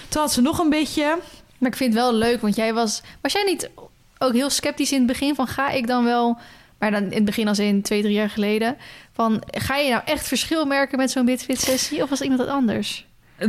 [0.09, 1.18] Toen had ze nog een beetje
[1.62, 3.02] maar ik vind het wel leuk, want jij was...
[3.20, 3.70] Was jij niet
[4.18, 5.46] ook heel sceptisch in het begin van...
[5.46, 6.38] ga ik dan wel...
[6.78, 8.76] Maar dan in het begin als in twee, drie jaar geleden...
[9.12, 12.02] van ga je nou echt verschil merken met zo'n bitfit sessie...
[12.02, 13.06] of was iemand het anders?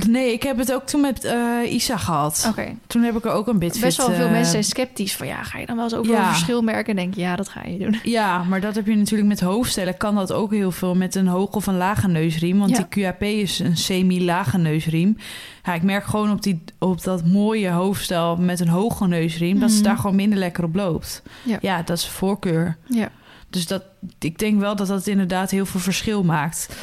[0.08, 2.46] Nee, ik heb het ook toen met uh, Isa gehad.
[2.50, 2.76] Oké.
[2.88, 3.82] Toen heb ik er ook een bitfit...
[3.82, 5.28] Best wel veel uh, mensen zijn sceptisch van...
[5.28, 6.28] ja, ga je dan wel eens ook ja.
[6.28, 6.90] verschil merken?
[6.90, 8.00] En denk je, ja, dat ga je doen.
[8.04, 9.98] Ja, maar dat heb je natuurlijk met hoofdstellen.
[9.98, 12.60] Kan dat ook heel veel met een hoge of een lage neusriem.
[12.60, 12.88] Want ja.
[12.90, 15.18] die QAP is een semi-lage neusriem.
[15.64, 19.48] Ja, ik merk gewoon op, die, op dat mooie hoofdstel met een hoge neusriem...
[19.48, 19.68] Mm -hmm.
[19.68, 21.22] dat ze daar gewoon minder lekker op loopt.
[21.44, 22.78] Ja, ja dat is voorkeur.
[22.86, 23.10] Ja.
[23.50, 23.84] Dus dat,
[24.20, 26.76] ik denk wel dat dat inderdaad heel veel verschil maakt.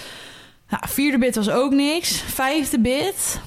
[0.70, 2.20] Nou, vierde bit was ook niks.
[2.20, 3.40] Vijfde bit,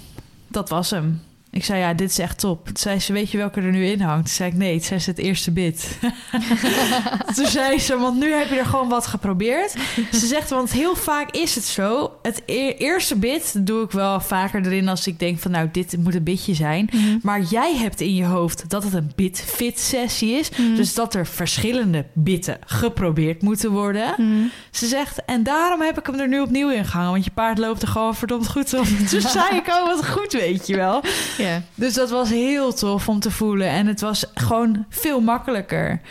[0.47, 1.21] dat was hem.
[1.54, 2.66] Ik zei, ja, dit is echt top.
[2.66, 4.26] Toen zei ze, weet je welke er nu in hangt?
[4.26, 5.97] Toen zei ik, nee, het is het eerste bit.
[7.36, 9.76] Toen zei ze, want nu heb je er gewoon wat geprobeerd.
[10.12, 12.12] Ze zegt, want heel vaak is het zo.
[12.22, 15.97] Het e eerste bit doe ik wel vaker erin als ik denk van, nou, dit
[15.97, 16.89] moet een bitje zijn.
[16.91, 17.20] Mm -hmm.
[17.22, 20.49] Maar jij hebt in je hoofd dat het een bit-fit sessie is.
[20.49, 20.76] Mm -hmm.
[20.76, 24.14] Dus dat er verschillende bitten geprobeerd moeten worden.
[24.18, 24.51] Mm -hmm.
[24.72, 27.12] Ze zegt, en daarom heb ik hem er nu opnieuw in gehangen.
[27.12, 28.86] Want je paard loopt er gewoon verdomd goed op.
[29.10, 31.04] Toen zei ik, oh, wat goed, weet je wel.
[31.44, 31.62] Ja.
[31.76, 33.68] Dus dat was heel tof om te voelen.
[33.68, 36.02] En het was gewoon veel makkelijker.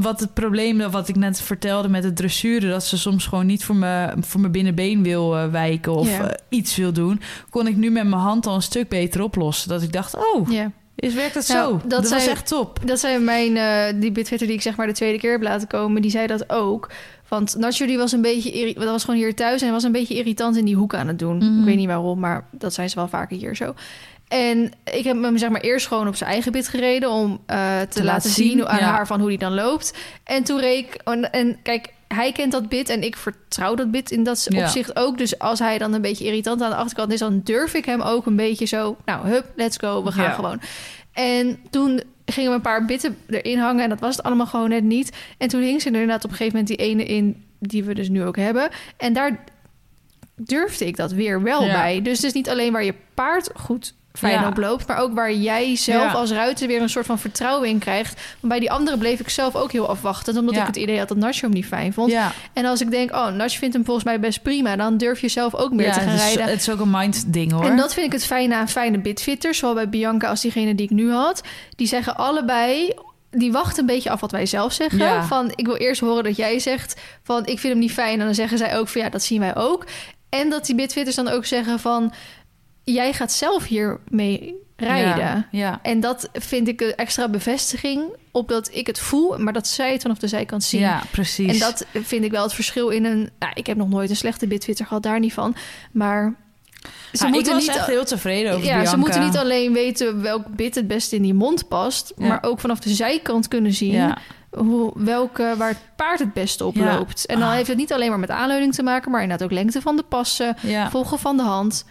[0.00, 2.70] Wat het probleem, wat ik net vertelde met het dressuren...
[2.70, 6.24] dat ze soms gewoon niet voor, me, voor mijn binnenbeen wil uh, wijken of yeah.
[6.24, 7.20] uh, iets wil doen...
[7.50, 9.68] kon ik nu met mijn hand al een stuk beter oplossen.
[9.68, 10.50] Dat ik dacht, oh...
[10.50, 10.66] Yeah.
[10.96, 11.80] Is werkt het nou, zo?
[11.82, 12.80] Dat, dat zei, was echt top.
[12.84, 15.68] Dat zei mijn, uh, die bitfitter die ik zeg maar de tweede keer heb laten
[15.68, 16.90] komen, die zei dat ook.
[17.28, 20.14] Want Nacho die was een beetje, dat was gewoon hier thuis en was een beetje
[20.14, 21.34] irritant in die hoek aan het doen.
[21.34, 21.58] Mm -hmm.
[21.58, 23.74] Ik weet niet waarom, maar dat zijn ze wel vaker hier zo.
[24.28, 27.80] En ik heb hem zeg maar eerst gewoon op zijn eigen bit gereden om uh,
[27.80, 28.90] te, te, laten zien, zien aan ja.
[28.90, 29.94] haar van hoe die dan loopt.
[30.24, 34.10] En toen reek en, en kijk, hij kent dat bit en ik vertrouw dat bit
[34.10, 34.62] in dat ja.
[34.62, 35.18] opzicht ook.
[35.18, 38.00] Dus als hij dan een beetje irritant aan de achterkant is, dan durf ik hem
[38.00, 38.96] ook een beetje zo.
[39.04, 40.30] Nou, hup, let's go, we gaan ja.
[40.30, 40.60] gewoon.
[41.12, 44.68] En toen gingen we een paar bitten erin hangen en dat was het allemaal gewoon
[44.68, 45.16] net niet.
[45.38, 47.94] En toen hing ze er inderdaad op een gegeven moment die ene in die we
[47.94, 48.68] dus nu ook hebben.
[48.96, 49.44] En daar
[50.34, 52.02] durfde ik dat weer wel bij.
[52.02, 54.48] Dus het is niet alleen waar je paard goed fijn Ja.
[54.48, 54.86] oploopt.
[54.86, 56.12] Maar ook waar jij zelf Ja.
[56.12, 58.14] als ruiter weer een soort van vertrouwen in krijgt.
[58.40, 60.38] Maar bij die andere bleef ik zelf ook heel afwachtend.
[60.38, 60.60] Omdat Ja.
[60.60, 62.14] ik het idee had dat Nacho hem niet fijn vond.
[62.52, 64.76] En als ik denk, oh, Nacho vindt hem volgens mij best prima.
[64.76, 66.44] Dan durf je zelf ook meer te gaan het, is, rijden.
[66.44, 67.64] het is ook een mind ding hoor.
[67.64, 69.58] En dat vind ik het fijne aan fijne bitfitters.
[69.58, 71.42] Zowel bij Bianca als diegene die ik nu had.
[71.76, 72.94] Die zeggen allebei...
[73.30, 74.98] Die wachten een beetje af wat wij zelf zeggen.
[74.98, 75.22] Ja.
[75.24, 77.00] Van, ik wil eerst horen dat jij zegt...
[77.22, 78.18] van, ik vind hem niet fijn.
[78.20, 79.84] En dan zeggen zij ook van, ja, dat zien wij ook.
[80.28, 82.12] En dat die bitfitters dan ook zeggen van...
[82.94, 85.16] jij gaat zelf hier mee rijden.
[85.24, 85.78] Ja, ja.
[85.82, 88.02] En dat vind ik een extra bevestiging...
[88.32, 90.80] op dat ik het voel, maar dat zij het vanaf de zijkant zien.
[90.80, 91.52] ja, precies.
[91.52, 93.30] En dat vind ik wel het verschil in een...
[93.38, 95.54] Nou, ik heb nog nooit een slechte bitfitter gehad, daar niet van.
[95.92, 96.34] Maar
[97.12, 97.76] ze Ah, ik moeten was niet...
[97.76, 98.90] echt heel tevreden over ja, Bianca.
[98.90, 102.12] ze moeten niet alleen weten welk bit het beste in die mond past...
[102.16, 102.26] Ja.
[102.26, 103.92] maar ook vanaf de zijkant kunnen zien...
[103.92, 104.18] Ja,
[104.50, 107.26] Hoe, welke, waar het paard het beste op loopt.
[107.26, 107.54] En dan Ah.
[107.54, 109.10] heeft het niet alleen maar met aanleuning te maken...
[109.10, 110.90] maar inderdaad ook lengte van de passen, ja.
[110.90, 111.84] volgen van de hand.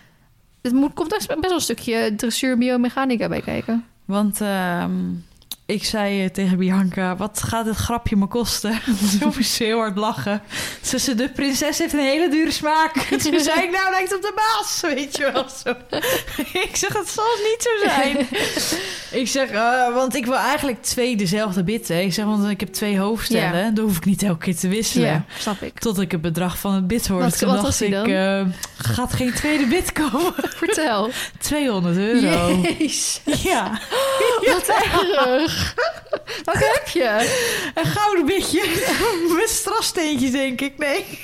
[0.66, 3.86] Het moet, komt echt best wel een stukje dressuur biomechanica bij kijken.
[4.06, 4.92] Want ehm,
[5.68, 8.80] ik zei eh, tegen Bianca, wat gaat dit grapje me kosten?
[9.20, 10.42] Toen moest ze heel hard lachen.
[10.82, 12.94] Ze zei, de prinses heeft een hele dure smaak.
[13.24, 15.70] Toen zei ik, nou lijkt op de baas, weet je wel zo.
[16.54, 18.18] ik zeg, het zal niet zo zijn.
[19.22, 22.02] ik zeg, eh, want ik wil eigenlijk twee dezelfde bitten.
[22.04, 23.64] Ik zeg, want ik heb twee hoofdstellen.
[23.64, 23.70] Ja.
[23.72, 25.08] Dan hoef ik niet elke keer te wisselen.
[25.08, 25.80] Ja, snap ik.
[25.80, 27.24] Tot ik het bedrag van het bit hoorde.
[27.26, 28.42] Wat- Toen dacht ik, eh,
[28.78, 30.34] gaat geen tweede bit komen?
[30.38, 31.10] Vertel.
[31.40, 32.62] 200 euro.
[32.78, 33.80] Jezus, Ja,
[34.46, 35.54] wat erg.
[36.46, 37.40] Wat heb je?
[37.76, 38.64] een gouden bitje.
[39.38, 40.78] Met strassteentjes, denk ik.
[40.78, 41.06] Nee.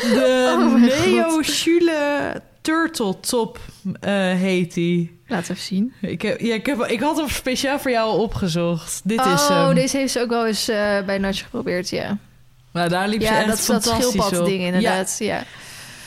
[0.00, 1.40] De Oh Neo
[2.62, 3.58] Turtle Top
[4.00, 5.20] eh, heet die.
[5.26, 5.92] Laat even zien.
[6.00, 9.00] Ik, heb, ja, ik, heb, ik had hem speciaal voor jou opgezocht.
[9.04, 12.18] Dit is oh, deze heeft ze ook wel eens eh, bij Natje geprobeerd, ja.
[12.72, 15.16] Nou, daar liep ze Ja, echt dat is dat fantastisch schildpad ding inderdaad.
[15.18, 15.36] Ja.
[15.36, 15.44] Ja,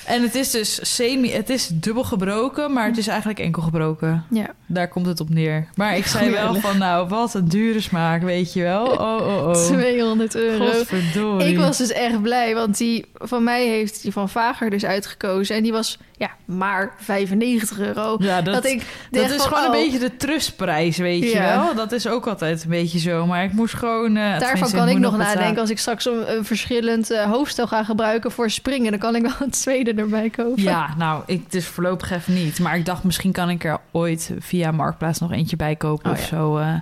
[0.06, 1.32] en het is dus semi...
[1.32, 4.26] Het is dubbel gebroken, maar het is eigenlijk enkel gebroken.
[4.30, 4.54] ja.
[4.68, 5.68] Daar komt het op neer.
[5.76, 8.86] Maar ik zei wel van, nou, wat een dure smaak, weet je wel.
[8.86, 9.52] Oh, oh, oh.
[9.52, 10.66] 200 euro.
[10.66, 11.48] Godverdorie.
[11.48, 15.56] Ik was dus echt blij, want die van mij heeft die van Vager dus uitgekozen.
[15.56, 18.16] En die was ja, maar 95 euro.
[18.20, 21.40] Ja, dat, Dat, ik dat is van, gewoon een oh, beetje de trustprijs, weet je
[21.40, 21.76] wel.
[21.76, 23.26] Dat is ook altijd een beetje zo.
[23.26, 24.16] Maar ik moest gewoon...
[24.16, 25.36] eh, Daarvan kan ik nog betalen.
[25.38, 28.92] nadenken als ik straks een, een verschillend eh, hoofdstel ga gebruiken voor springen.
[28.92, 30.64] Dan kan ik wel een tweede erbij kopen.
[30.64, 32.60] Ja, nou, ik dus voorlopig even niet.
[32.60, 36.18] Maar ik dacht, misschien kan ik er ooit via Marktplaats nog eentje bij kopen Oh,
[36.18, 36.26] of ja.
[36.28, 36.58] zo.
[36.58, 36.74] eh.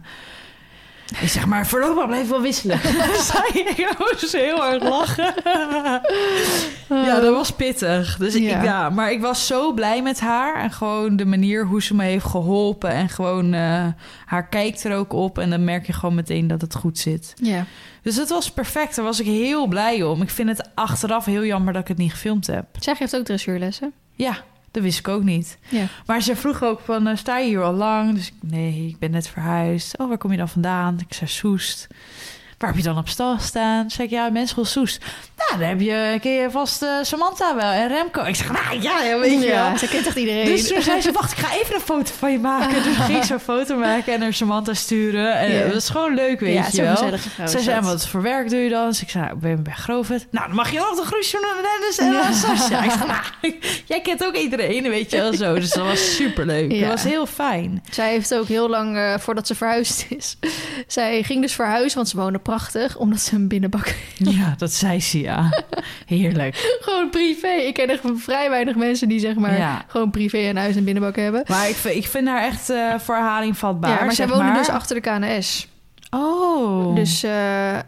[1.22, 2.80] Ik zeg maar, voorlopig blijf wel wisselen.
[3.54, 5.34] Ik moest heel hard lachen.
[7.08, 8.18] ja, dat was pittig.
[8.18, 8.58] Dus Ja.
[8.58, 10.62] Ik, ja, maar ik was zo blij met haar.
[10.62, 12.89] En gewoon de manier hoe ze me heeft geholpen.
[12.89, 13.86] En gewoon, eh,
[14.26, 15.38] haar kijkt er ook op.
[15.38, 17.34] En dan merk je gewoon meteen dat het goed zit.
[17.41, 17.66] Ja.
[18.01, 18.95] Dus het was perfect.
[18.95, 20.22] Daar was ik heel blij om.
[20.22, 22.66] Ik vind het achteraf heel jammer dat ik het niet gefilmd heb.
[22.80, 23.93] Zij geeft ook dressuurlessen.
[24.16, 24.38] Ja,
[24.74, 25.57] dat wist ik ook niet.
[25.69, 25.86] Ja.
[26.05, 28.13] Maar ze vroeg ook van, eh, sta je hier al lang?
[28.13, 29.97] Dus nee, ik ben net verhuisd.
[29.97, 30.99] Oh, waar kom je dan vandaan?
[31.07, 31.88] Ik zei, Soest.
[32.64, 33.89] Waar heb je dan op stal staan?
[33.89, 35.05] Zeg ik, ja, Menschool Soest.
[35.38, 38.24] Nou, dan heb je, ken je vast eh, Samantha wel en Remco.
[38.24, 39.78] Ik zeg, nou ja, ja, weet je wel.
[39.78, 40.45] Ze kent echt iedereen.
[40.45, 42.84] Dus toen zei ze, wacht, ik ga even een foto van je maken.
[42.84, 45.38] Dus ging ze een foto maken en naar Samantha sturen.
[45.38, 47.14] En dat is gewoon leuk, weet ja, je wel.
[47.43, 48.88] is zei, wat voor werk doe je dan?
[48.88, 50.26] Dus ik zei, nou, ik ben bij Grovert.
[50.32, 52.32] Nou, dan mag je ook de groesjoenen en Dennis en Ja.
[52.32, 52.84] Sascha.
[52.84, 52.84] Ja.
[52.84, 53.55] Ik zei, nou,
[53.86, 55.53] jij kent ook iedereen, weet je wel zo.
[55.53, 56.72] Dus dat was superleuk.
[56.72, 56.80] Ja.
[56.80, 57.84] Dat was heel fijn.
[57.91, 60.38] Zij heeft ook heel lang, eh, voordat ze verhuisd is...
[60.88, 62.53] Zij ging dus verhuizen, want ze woonde prachtig...
[62.97, 63.95] omdat ze een binnenbak...
[64.18, 65.64] Ja, dat zei ze, ja.
[66.06, 66.78] Heerlijk.
[66.82, 67.47] gewoon privé.
[67.47, 69.58] Ik ken echt vrij weinig mensen die zeg maar...
[69.58, 69.86] Ja.
[69.88, 71.43] gewoon privé een huis en binnenbak hebben.
[71.47, 74.54] Maar ik, vind- ik vind haar echt eh voor herhaling vatbaar, ja, maar zij maar.
[74.58, 75.68] dus achter de KNS.
[76.10, 76.95] Oh.
[76.95, 77.24] Dus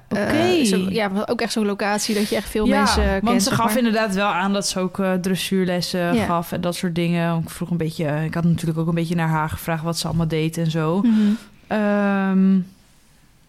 [0.09, 0.65] Oké.
[0.65, 3.23] zo- ja, ook echt zo'n locatie dat je echt veel ja, mensen kent.
[3.23, 3.77] want ze gaf maar.
[3.77, 6.25] inderdaad wel aan dat ze ook eh, dressuurlessen Ja.
[6.25, 7.39] gaf en dat soort dingen.
[7.43, 10.07] Ik vroeg een beetje, ik had natuurlijk ook een beetje naar haar gevraagd wat ze
[10.07, 11.01] allemaal deed en zo.
[11.01, 11.11] Mhm.
[11.67, 12.55] Ehm,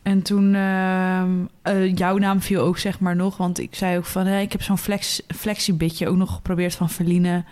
[0.06, 4.26] en toen, eh, jouw naam viel ook zeg maar nog, want ik zei ook van,
[4.26, 7.44] hé, ik heb zo'n flex, flexibitje ook nog geprobeerd van Verline.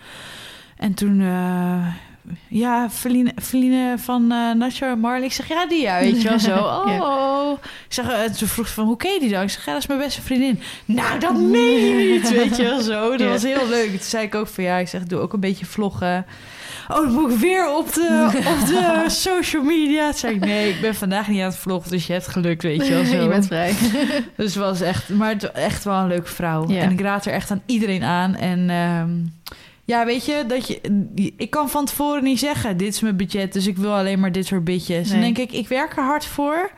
[0.77, 1.87] En toen, eh,
[2.47, 5.25] ja, Verline, Verline van eh Nacho en Marley.
[5.25, 6.57] Ik zeg, ja, die, ja, weet je wel zo.
[6.65, 7.53] Oh, Ja.
[7.87, 9.41] Ik zeg, toen vroeg ze van, hoe ken je die dan?
[9.43, 10.59] Ik zeg, ja, dat is mijn beste vriendin.
[10.85, 13.09] Nou, dat meen je niet, weet je wel zo.
[13.09, 13.27] Dat Ja.
[13.27, 13.89] was heel leuk.
[13.89, 16.25] Toen zei ik ook van, ja, ik zeg, doe ook een beetje vloggen.
[16.87, 18.29] Oh, dan moet ik weer op de,
[18.61, 20.09] op de social media.
[20.09, 22.61] Toen zei ik, nee, ik ben vandaag niet aan het vloggen, dus je hebt geluk,
[22.61, 23.21] weet je wel zo.
[23.21, 23.73] je bent vrij.
[24.37, 26.69] Dus het was echt, maar het echt wel een leuke vrouw.
[26.69, 26.81] Ja.
[26.81, 28.35] En ik raad er echt aan iedereen aan.
[28.35, 29.09] En ehm,
[29.85, 30.81] ja, weet je, dat je,
[31.37, 34.31] ik kan van tevoren niet zeggen, dit is mijn budget, dus ik wil alleen maar
[34.31, 35.09] dit soort bitjes.
[35.09, 35.33] Dan Nee.
[35.33, 36.71] denk ik, ik werk er hard voor.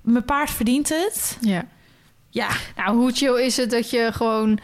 [0.00, 1.38] Mijn paard verdient het.
[1.40, 1.64] Ja.
[2.30, 4.58] Ja, Nou, hoe chill is het dat je gewoon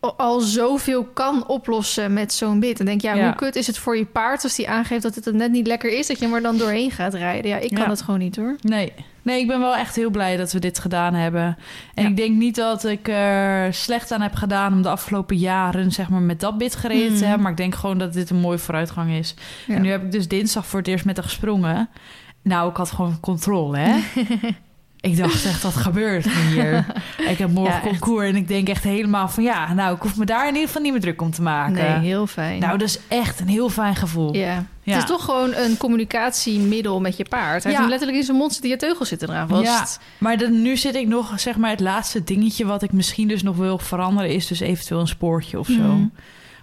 [0.00, 2.76] al zoveel kan oplossen met zo'n bit.
[2.76, 3.24] Dan denk je, ja, Ja.
[3.26, 5.98] hoe kut is het voor je paard als die aangeeft dat het net niet lekker
[5.98, 7.50] is, dat je er dan doorheen gaat rijden.
[7.50, 7.90] Ja, ik kan Ja.
[7.90, 8.56] het gewoon niet hoor.
[8.60, 8.92] Nee.
[9.22, 11.56] Nee, ik ben wel echt heel blij dat we dit gedaan hebben.
[11.94, 12.08] En Ja.
[12.08, 16.08] ik denk niet dat ik er slecht aan heb gedaan om de afgelopen jaren zeg
[16.08, 17.22] maar met dat bit gereden te Mhm.
[17.24, 17.40] hebben.
[17.42, 19.34] Maar ik denk gewoon dat dit een mooie vooruitgang is.
[19.68, 21.88] En nu heb ik dus dinsdag voor het eerst met haar gesprongen.
[22.42, 23.98] Nou, ik had gewoon controle, hè?
[25.06, 26.86] ik dacht echt, wat gebeurt er hier?
[27.30, 29.42] ik heb morgen Ja, concours en ik denk echt helemaal van...
[29.42, 31.74] ja, nou, ik hoef me daar in ieder geval niet meer druk om te maken.
[31.74, 32.60] Nee, heel fijn.
[32.60, 34.34] Nou, dat is echt een heel fijn gevoel.
[34.34, 34.64] ja.
[34.82, 34.92] Ja.
[34.92, 37.62] Het is toch gewoon een communicatiemiddel met je paard.
[37.62, 37.78] Hij Ja.
[37.78, 39.62] heeft letterlijk in zijn mond zitten, je teugels zitten eraan vast.
[39.64, 39.86] Ja,
[40.18, 43.42] maar dan, nu zit ik nog, zeg maar, het laatste dingetje wat ik misschien dus
[43.42, 45.80] nog wil veranderen, is dus eventueel een spoortje of zo.
[45.82, 46.06] Mhm.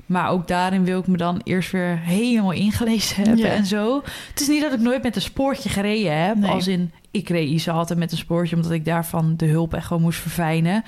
[0.05, 3.51] Maar ook daarin wil ik me dan eerst weer helemaal ingelezen hebben Ja.
[3.51, 4.01] en zo.
[4.29, 6.35] Het is niet dat ik nooit met een spoortje gereden heb.
[6.35, 6.51] Nee.
[6.51, 9.85] Als in, ik reed Isa altijd met een spoortje, omdat ik daarvan de hulp echt
[9.87, 10.83] gewoon moest verfijnen.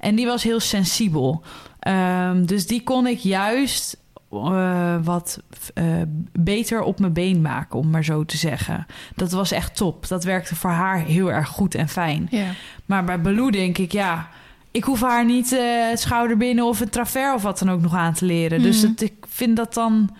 [0.00, 1.42] En die was heel sensibel.
[1.78, 3.98] Ehm, dus die kon ik juist
[4.32, 5.40] eh, wat
[5.74, 5.84] eh,
[6.32, 8.86] beter op mijn been maken, om maar zo te zeggen.
[9.14, 10.08] Dat was echt top.
[10.08, 12.26] Dat werkte voor haar heel erg goed en fijn.
[12.30, 12.46] Ja.
[12.86, 14.28] Maar bij Baloo denk ik, ja,
[14.70, 17.94] ik hoef haar niet eh, het schouderbinnen of het travers of wat dan ook nog
[17.94, 18.62] aan te leren.
[18.62, 18.90] Dus Mhm.
[18.90, 20.10] het, ik vind dat dan,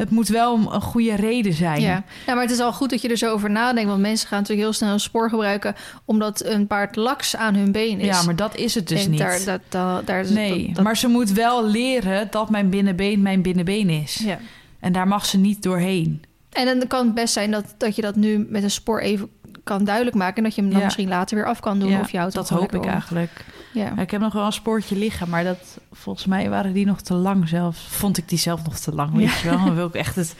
[0.00, 1.80] het moet wel een, goede reden zijn.
[1.80, 2.04] Ja.
[2.26, 3.88] ja, maar het is al goed dat je er zo over nadenkt.
[3.88, 5.74] Want mensen gaan natuurlijk heel snel een spoor gebruiken...
[6.04, 8.06] omdat een paard laks aan hun been is.
[8.06, 9.18] Ja, maar dat is het dus Denk, niet.
[9.18, 13.22] Daar, dat, dat, daar, nee, dat- dat- maar ze moet wel leren dat mijn binnenbeen
[13.22, 14.14] mijn binnenbeen is.
[14.24, 14.38] Ja.
[14.80, 16.22] En daar mag ze niet doorheen.
[16.50, 19.28] En dan kan het best zijn dat, dat je dat nu met een spoor even
[19.64, 20.36] kan duidelijk maken...
[20.36, 20.84] en dat je hem dan Ja.
[20.84, 21.90] misschien later weer af kan doen.
[21.90, 22.88] Ja, of houdt dat hoop ik om.
[22.88, 23.44] eigenlijk.
[23.72, 23.98] Ja.
[23.98, 27.14] Ik heb nog wel een spoortje liggen, maar dat, volgens mij waren die nog te
[27.14, 27.86] lang zelfs.
[27.88, 29.58] Vond ik die zelf nog te lang, weet je wel.
[29.64, 30.34] Dan wil ik echt het,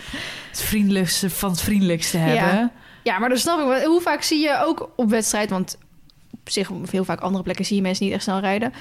[0.51, 2.73] het vriendelijkste van het vriendelijkste hebben.
[3.03, 3.83] ja, maar dat snap ik.
[3.85, 5.51] Hoe vaak zie je ook op wedstrijd...
[5.51, 5.79] want
[6.33, 8.73] op zich op heel vaak andere plekken zie je mensen niet echt snel rijden...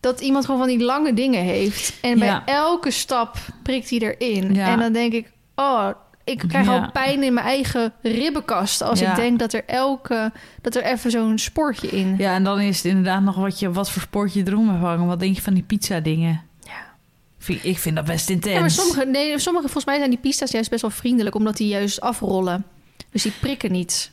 [0.00, 1.98] dat iemand gewoon van die lange dingen heeft.
[2.00, 2.42] En bij Ja.
[2.46, 4.54] elke stap prikt hij erin.
[4.54, 4.66] Ja.
[4.72, 5.30] En dan denk ik...
[5.54, 5.88] oh,
[6.24, 6.78] ik krijg Ja.
[6.78, 8.82] al pijn in mijn eigen ribbenkast...
[8.82, 9.10] als Ja.
[9.10, 10.32] ik denk dat er elke...
[10.60, 12.14] dat er even zo'n spoortje in...
[12.18, 15.06] Ja, en dan is het inderdaad nog wat, je, wat voor sportje erom hebt hangen.
[15.06, 16.42] Wat denk je van die pizza dingen?
[16.60, 16.94] Ja.
[17.38, 18.54] Vind, ik vind dat best intens.
[18.54, 21.34] Ja, maar sommige, nee, sommige, volgens mij zijn die pista's juist best wel vriendelijk...
[21.34, 22.64] omdat die juist afrollen.
[23.10, 24.10] Dus die prikken niet.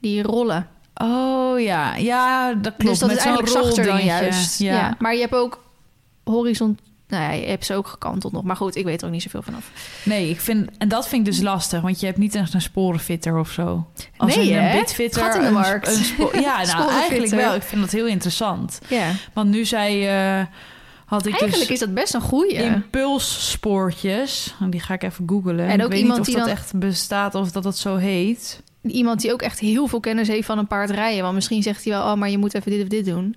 [0.00, 0.68] Die rollen.
[0.94, 2.84] Oh ja, ja, dat klopt.
[2.90, 4.58] dus dat Met is eigenlijk zachter dan juist.
[4.58, 4.74] Ja.
[4.74, 4.94] Ja.
[4.98, 5.64] Maar je hebt ook
[6.24, 6.78] horizon...
[7.08, 8.42] Nou ja, je hebt ze ook gekanteld nog.
[8.42, 9.70] Maar goed, ik weet er ook niet zoveel vanaf.
[10.04, 11.80] Nee, ik vind, en dat vind ik dus lastig.
[11.80, 13.86] Want je hebt niet echt een sporenfitter of zo.
[14.16, 15.22] Als Nee, een, een bitfitter.
[15.22, 15.88] Gat in de markt.
[15.96, 17.54] Een spo- ja, nou eigenlijk wel.
[17.54, 18.78] Ik vind dat heel interessant.
[18.88, 19.10] Ja.
[19.32, 20.06] Want nu zei...
[20.06, 20.46] eh,
[21.04, 22.52] had ik Eigenlijk dus is dat best een goeie.
[23.42, 24.54] impulsspoortjes.
[24.70, 25.66] Die ga ik even googlen.
[25.66, 27.78] En ik ook weet iemand niet of die dat dan- echt bestaat of dat dat
[27.78, 28.62] zo heet.
[28.82, 31.22] Iemand die ook echt heel veel kennis heeft van een paard rijden.
[31.22, 33.36] Want misschien zegt hij wel, oh, maar je moet even dit of dit doen.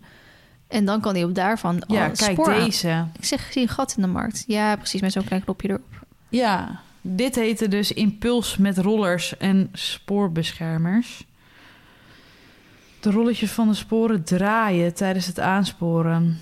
[0.71, 2.53] En dan kan hij op daarvan Ja, al kijk, aan.
[2.53, 3.05] deze.
[3.17, 4.43] Ik zeg, ik zie een gat in de markt.
[4.47, 6.05] Ja, precies, met zo'n klein knopje erop.
[6.29, 11.25] Ja, dit heette dus impuls met rollers en spoorbeschermers.
[12.99, 16.39] De rolletjes van de sporen draaien tijdens het aansporen.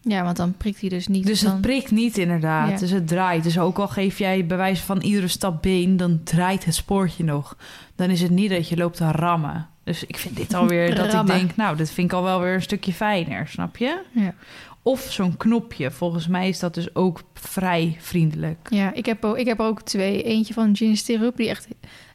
[0.00, 1.26] Ja, want dan prikt hij dus niet.
[1.26, 1.52] Dus dan...
[1.52, 2.70] het prikt niet inderdaad.
[2.70, 2.76] Ja.
[2.76, 3.42] Dus het draait.
[3.42, 7.24] Dus ook al geef jij bij wijze van iedere stap been, dan draait het spoortje
[7.24, 7.56] nog.
[7.94, 9.68] Dan is het niet dat je loopt te rammen.
[9.84, 12.54] Dus ik vind dit alweer dat ik denk, nou, dit vind ik al wel weer
[12.54, 13.98] een stukje fijner, snap je?
[14.10, 14.34] Ja.
[14.82, 15.90] Of zo'n knopje.
[15.90, 18.58] Volgens mij is dat dus ook vrij vriendelijk.
[18.70, 20.22] Ja, ik heb, ook, ik heb er ook twee.
[20.22, 21.68] Eentje van Gin Stirrup, die echt...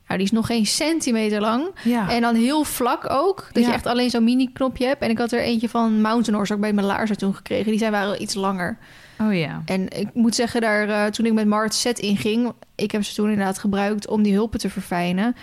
[0.07, 1.67] Nou, die is nog geen centimeter lang.
[1.83, 2.09] Ja.
[2.09, 3.49] En dan heel vlak ook.
[3.51, 3.69] Dat Ja.
[3.69, 5.01] je echt alleen zo'n mini-knopje hebt.
[5.01, 7.69] En ik had er eentje van Mountain Horse ook bij mijn laarzen toen gekregen.
[7.69, 8.77] Die zijn waren wel iets langer.
[9.21, 9.61] Oh ja.
[9.65, 12.51] En ik moet zeggen, daar, eh, toen ik met Mart set inging...
[12.75, 15.35] ik heb ze toen inderdaad gebruikt om die hulpen te verfijnen.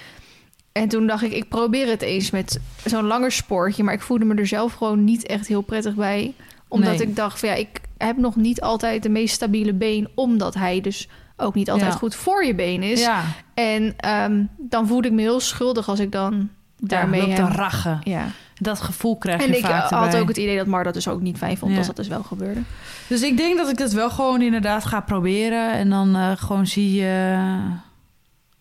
[0.74, 3.82] En toen dacht ik, ik probeer het eens met zo'n langer spoortje.
[3.82, 6.34] Maar ik voelde me er zelf gewoon niet echt heel prettig bij.
[6.68, 7.06] Omdat Nee.
[7.08, 10.08] ik dacht, van, ja, ik heb nog niet altijd de meest stabiele been...
[10.14, 11.98] omdat hij dus ook niet altijd Ja.
[11.98, 13.00] goed voor je been is.
[13.00, 13.22] Ja,
[13.54, 16.48] En ehm, dan voelde ik me heel schuldig als ik dan
[16.78, 17.26] daarmee...
[17.26, 18.00] ja, te hem- rachen.
[18.04, 18.26] ja.
[18.54, 20.20] Dat gevoel krijg En je ik vaak eh, had erbij.
[20.20, 21.78] ook het idee dat Mar dat dus ook niet fijn vond Ja.
[21.78, 22.60] als dat dus wel gebeurde.
[23.08, 25.72] Dus ik denk dat ik dat wel gewoon inderdaad ga proberen.
[25.72, 27.38] En dan eh, gewoon zie je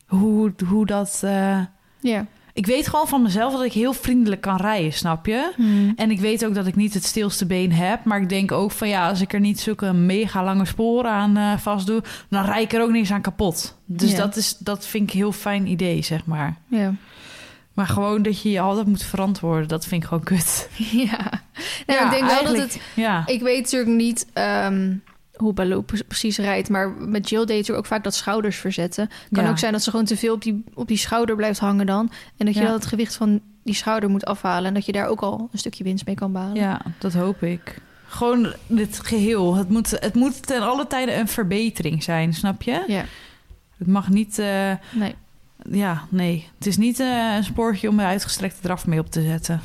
[0.07, 1.22] hoe, hoe dat...
[1.24, 1.59] eh,
[2.03, 2.25] Ja.
[2.53, 5.51] Ik weet gewoon van mezelf dat ik heel vriendelijk kan rijden, snap je?
[5.95, 8.03] En ik weet ook dat ik niet het stilste been heb.
[8.03, 11.37] Maar ik denk ook van ja, als ik er niet zulke mega lange sporen aan
[11.37, 12.03] eh vast doe...
[12.29, 13.77] dan rijd ik er ook niks aan kapot.
[13.85, 14.17] Dus Ja.
[14.17, 16.55] dat, is, dat vind ik een heel fijn idee, zeg maar.
[16.67, 16.93] Ja.
[17.73, 20.69] Maar gewoon dat je je altijd moet verantwoorden, dat vind ik gewoon kut.
[21.09, 21.31] ja.
[21.87, 22.79] Nou, ik denk wel dat het...
[22.95, 24.93] Ja, Ik weet natuurlijk niet ehm,
[25.34, 26.69] hoe Baloo pre- precies rijdt.
[26.69, 29.09] Maar met Jill deed natuurlijk ook vaak dat schouders verzetten.
[29.31, 29.49] Kan Ja.
[29.49, 32.11] ook zijn dat ze gewoon te veel op die, op die schouder blijft hangen dan.
[32.38, 32.65] En dat je Ja.
[32.65, 34.65] dan het gewicht van die schouder moet afhalen.
[34.67, 36.55] En dat je daar ook al een stukje winst mee kan behalen.
[36.55, 37.81] ja, dat hoop ik.
[38.07, 39.55] Gewoon het geheel.
[39.55, 42.84] Het moet, het moet ten alle tijden een verbetering zijn, snap je?
[42.88, 43.05] Ja.
[43.77, 44.39] Het mag niet...
[44.39, 45.15] eh, Nee.
[45.71, 46.47] ja, nee.
[46.57, 49.61] Het is niet eh, een spoortje om een uitgestrekte draf mee op te zetten.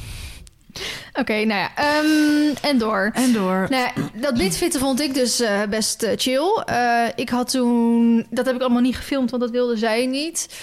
[1.13, 1.71] Oké, nou ja.
[1.75, 3.11] ehm, en door.
[3.15, 3.67] En door.
[3.71, 6.63] Nou ja, dat bitfitten vond ik dus eh, best eh, chill.
[6.65, 8.27] Eh, ik had toen...
[8.31, 10.61] Dat heb ik allemaal niet gefilmd, want dat wilde zij niet.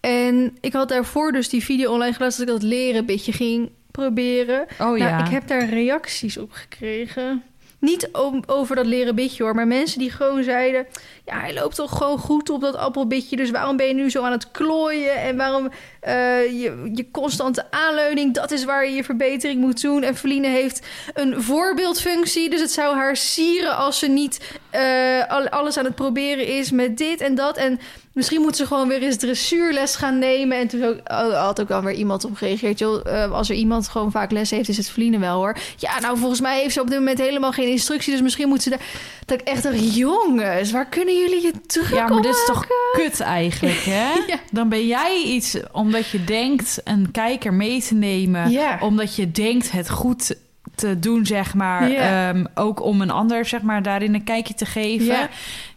[0.00, 2.38] En ik had daarvoor dus die video online geplaatst...
[2.38, 4.66] dat ik dat leren beetje ging proberen.
[4.80, 5.10] Oh ja.
[5.10, 7.42] Nou, ik heb daar reacties op gekregen.
[7.80, 8.08] Niet
[8.46, 10.86] over dat leren bitje hoor, maar mensen die gewoon zeiden...
[11.24, 13.36] ja, hij loopt toch gewoon goed op dat appelbitje...
[13.36, 15.16] dus waarom ben je nu zo aan het klooien...
[15.16, 15.70] en waarom
[16.00, 16.12] eh,
[16.60, 18.34] je, constante aanleuning...
[18.34, 20.02] dat is waar je je verbetering moet doen.
[20.02, 22.50] En Feline heeft een voorbeeldfunctie...
[22.50, 26.70] dus het zou haar sieren als ze niet eh, al- alles aan het proberen is...
[26.70, 27.80] met dit en dat en...
[28.18, 30.58] Misschien moet ze gewoon weer eens dressuurles gaan nemen.
[30.58, 32.78] En toen ook, oh, had ook dan weer iemand op gereageerd.
[32.78, 35.56] Joh, eh, als er iemand gewoon vaak les heeft, is het Feline wel hoor.
[35.76, 38.12] Ja, nou volgens mij heeft ze op dit moment helemaal geen instructie.
[38.12, 38.80] Dus misschien moet ze daar...
[39.24, 42.66] Dat ik echt dacht, jongens, waar kunnen jullie je druk Ja, maar dit is toch
[42.92, 44.06] kut eigenlijk, hè?
[44.26, 44.38] Ja.
[44.52, 48.50] Dan ben jij iets omdat je denkt een kijker mee te nemen.
[48.50, 48.78] Ja.
[48.80, 50.36] Omdat je denkt het goed
[50.78, 51.90] te doen, zeg maar.
[51.90, 55.28] Ehm, ook om een ander, zeg maar, daarin een kijkje te geven.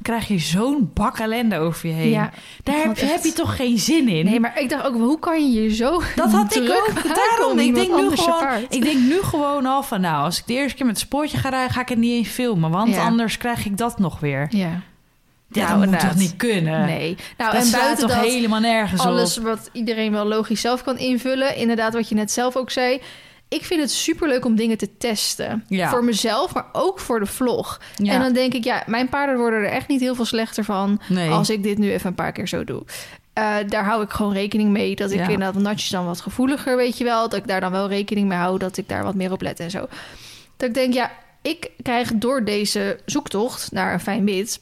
[0.01, 2.09] Krijg je zo'n bak ellende over je heen.
[2.09, 2.29] Ja.
[2.63, 4.25] Daar heb, je- echt- heb je toch geen zin in?
[4.25, 6.93] Nee, maar ik dacht ook, hoe kan je je zo Dat had ik ook.
[7.15, 10.01] Daarom, om ik denk, nu gewoon, ik denk nu gewoon al van...
[10.01, 11.71] nou, als ik de eerste keer met het spoortje ga rijden...
[11.73, 12.71] ga ik het niet eens filmen.
[12.71, 14.47] Want anders krijg ik dat nog weer.
[14.49, 14.81] Ja.
[15.53, 16.85] Ja, dat moet toch niet kunnen?
[16.85, 17.17] Nee.
[17.37, 18.25] Nou, dat en buiten toch dat...
[18.25, 19.43] helemaal nergens alles op?
[19.43, 21.55] wat iedereen wel logisch zelf kan invullen.
[21.55, 23.01] Inderdaad, wat je net zelf ook zei.
[23.53, 25.63] Ik vind het superleuk om dingen te testen.
[25.67, 25.89] Ja.
[25.89, 27.79] Voor mezelf, maar ook voor de vlog.
[27.95, 28.13] Ja.
[28.13, 31.01] En dan denk ik, ja, mijn paarden worden er echt niet heel veel slechter van...
[31.09, 31.29] Nee.
[31.29, 32.83] als ik dit nu even een paar keer zo doe.
[33.33, 34.95] Eh, daar hou ik gewoon rekening mee.
[34.95, 35.27] Dat ik Ja.
[35.27, 37.29] inderdaad natjes dan wat gevoeliger, weet je wel.
[37.29, 38.57] Dat ik daar dan wel rekening mee hou.
[38.59, 39.87] Dat ik daar wat meer op let en zo.
[40.57, 44.61] Dat ik denk, ja, ik krijg door deze zoektocht naar een fijn wit...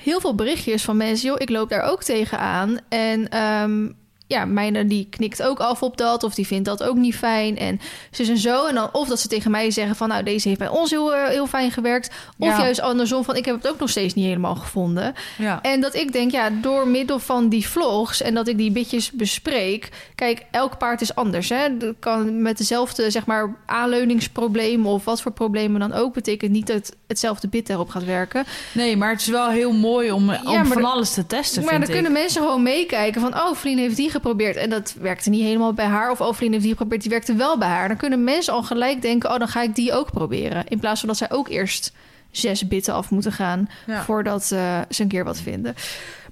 [0.00, 1.28] heel veel berichtjes van mensen.
[1.28, 2.78] Joh, ik loop daar ook tegenaan.
[2.88, 3.88] En ehm,
[4.32, 6.22] ja, mijne die knikt ook af op dat.
[6.22, 7.58] Of die vindt dat ook niet fijn.
[7.58, 7.80] En
[8.10, 8.66] zus en zo.
[8.66, 10.08] En dan of dat ze tegen mij zeggen van...
[10.08, 12.10] nou, deze heeft bij ons heel, eh, heel fijn gewerkt.
[12.38, 12.58] Of Ja.
[12.58, 13.36] juist andersom van...
[13.36, 15.14] ik heb het ook nog steeds niet helemaal gevonden.
[15.38, 15.62] Ja.
[15.62, 19.10] En dat ik denk, ja, door middel van die vlogs en dat ik die bitjes
[19.10, 19.88] bespreek.
[20.14, 21.48] Kijk, elk paard is anders.
[21.48, 21.76] Hè?
[21.76, 26.14] Dat kan met dezelfde, zeg maar, aanleuningsprobleem of wat voor problemen dan ook.
[26.14, 28.44] Betekent niet dat hetzelfde bit erop gaat werken.
[28.72, 31.88] Nee, maar het is wel heel mooi om, om van alles te testen, maar dan
[31.88, 33.34] kunnen mensen gewoon meekijken van...
[33.34, 36.10] oh, Vlien heeft die geprobeerd en dat werkte niet helemaal bij haar.
[36.10, 37.88] Of oh, Vlien heeft die geprobeerd, die werkte wel bij haar.
[37.88, 39.30] Dan kunnen mensen al gelijk denken...
[39.32, 40.64] oh, dan ga ik die ook proberen.
[40.68, 41.92] In plaats van dat zij ook eerst
[42.30, 43.68] zes bitten af moeten gaan...
[43.86, 44.02] Ja.
[44.02, 45.74] voordat eh, ze een keer wat vinden.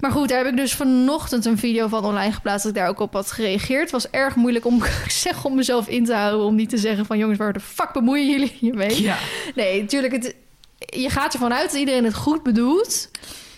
[0.00, 2.62] Maar goed, daar heb ik dus vanochtend een video van online geplaatst...
[2.62, 3.82] dat ik daar ook op had gereageerd.
[3.82, 6.46] Het was erg moeilijk om, zeg, om mezelf in te houden...
[6.46, 9.02] om niet te zeggen van jongens, waar de fuck bemoeien jullie hiermee?
[9.02, 9.16] Ja.
[9.54, 10.34] Nee, natuurlijk, het,
[10.78, 13.10] je gaat ervan uit dat iedereen het goed bedoelt...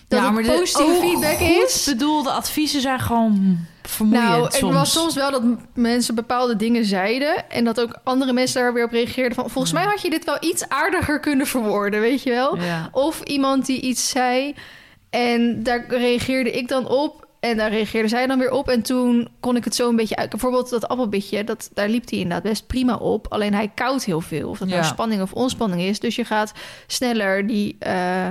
[0.09, 1.85] Dat ja, het maar de positieve feedback is.
[1.85, 4.75] bedoelde adviezen zijn gewoon vermoeiend Nou, het soms.
[4.75, 5.43] was soms wel dat
[5.75, 7.51] mensen bepaalde dingen zeiden...
[7.51, 9.51] en dat ook andere mensen daar weer op reageerden van...
[9.51, 12.57] volgens mij had je dit wel iets aardiger kunnen verwoorden, weet je wel?
[12.57, 12.89] Ja.
[12.93, 14.55] Of iemand die iets zei
[15.11, 17.27] en daar reageerde ik dan op...
[17.41, 20.17] en daar reageerde zij dan weer op en toen kon ik het zo een beetje
[20.17, 20.31] uit...
[20.31, 23.27] bijvoorbeeld dat appelbitje, dat, daar liep hij inderdaad best prima op...
[23.29, 24.87] alleen hij koudt heel veel, of dat nou Ja.
[24.87, 26.01] spanning of ontspanning is...
[26.01, 26.53] dus je gaat
[26.87, 27.77] sneller die...
[27.79, 28.27] eh,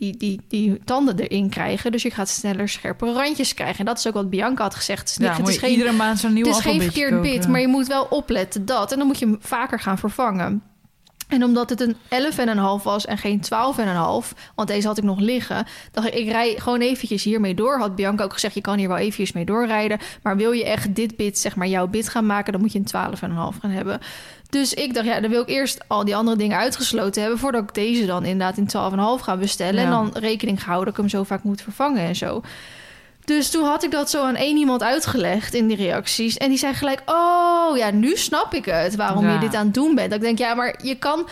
[0.00, 1.92] die, die, die tanden erin krijgen.
[1.92, 3.78] Dus je gaat sneller scherpe randjes krijgen.
[3.78, 5.00] En dat is ook wat Bianca had gezegd.
[5.00, 7.10] Het is, niet- Ja, het is geen, iedere maand zo'n nieuw het is geen verkeerd
[7.22, 8.92] bit, maar je moet wel opletten dat.
[8.92, 10.62] En dan moet je hem vaker gaan vervangen.
[11.28, 11.96] En omdat het een
[12.78, 16.54] 11,5 was en geen 12,5, want deze had ik nog liggen, dacht ik, ik rij
[16.58, 17.78] gewoon eventjes hiermee door.
[17.78, 19.98] Had Bianca ook gezegd, je kan hier wel eventjes mee doorrijden.
[20.22, 22.78] Maar wil je echt dit bit, zeg maar, jouw bit gaan maken, dan moet je
[22.78, 24.00] een 12,5 gaan hebben.
[24.50, 27.38] Dus ik dacht, ja, dan wil ik eerst al die andere dingen uitgesloten hebben...
[27.38, 28.66] voordat ik deze dan inderdaad in
[29.18, 29.80] 12,5 ga bestellen.
[29.80, 29.84] Ja.
[29.84, 32.42] En dan rekening gehouden dat ik hem zo vaak moet vervangen en zo.
[33.24, 36.36] Dus toen had ik dat zo aan één iemand uitgelegd in die reacties.
[36.36, 39.32] En die zei gelijk, oh ja, nu snap ik het waarom Ja.
[39.32, 40.10] je dit aan het doen bent.
[40.10, 41.28] Dat ik denk, ja, maar je kan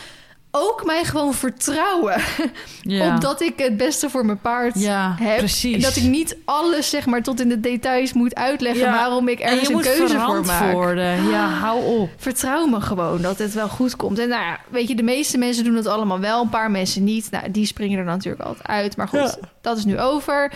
[0.51, 2.21] ook mij gewoon vertrouwen...
[2.83, 3.15] ja.
[3.15, 5.37] op dat ik het beste voor mijn paard Ja, heb.
[5.37, 5.75] precies.
[5.75, 8.85] En dat ik niet alles, zeg maar, tot in de details moet uitleggen...
[8.85, 8.93] Ja.
[8.93, 10.97] waarom ik en ergens een keuze voor maak.
[11.31, 12.11] Ja, hou op.
[12.17, 14.19] Vertrouw me gewoon dat het wel goed komt.
[14.19, 16.43] En nou ja, weet je, de meeste mensen doen het allemaal wel.
[16.43, 17.31] Een paar mensen niet.
[17.31, 18.97] Nou, die springen er natuurlijk altijd uit.
[18.97, 20.53] Maar goed, dat is nu over.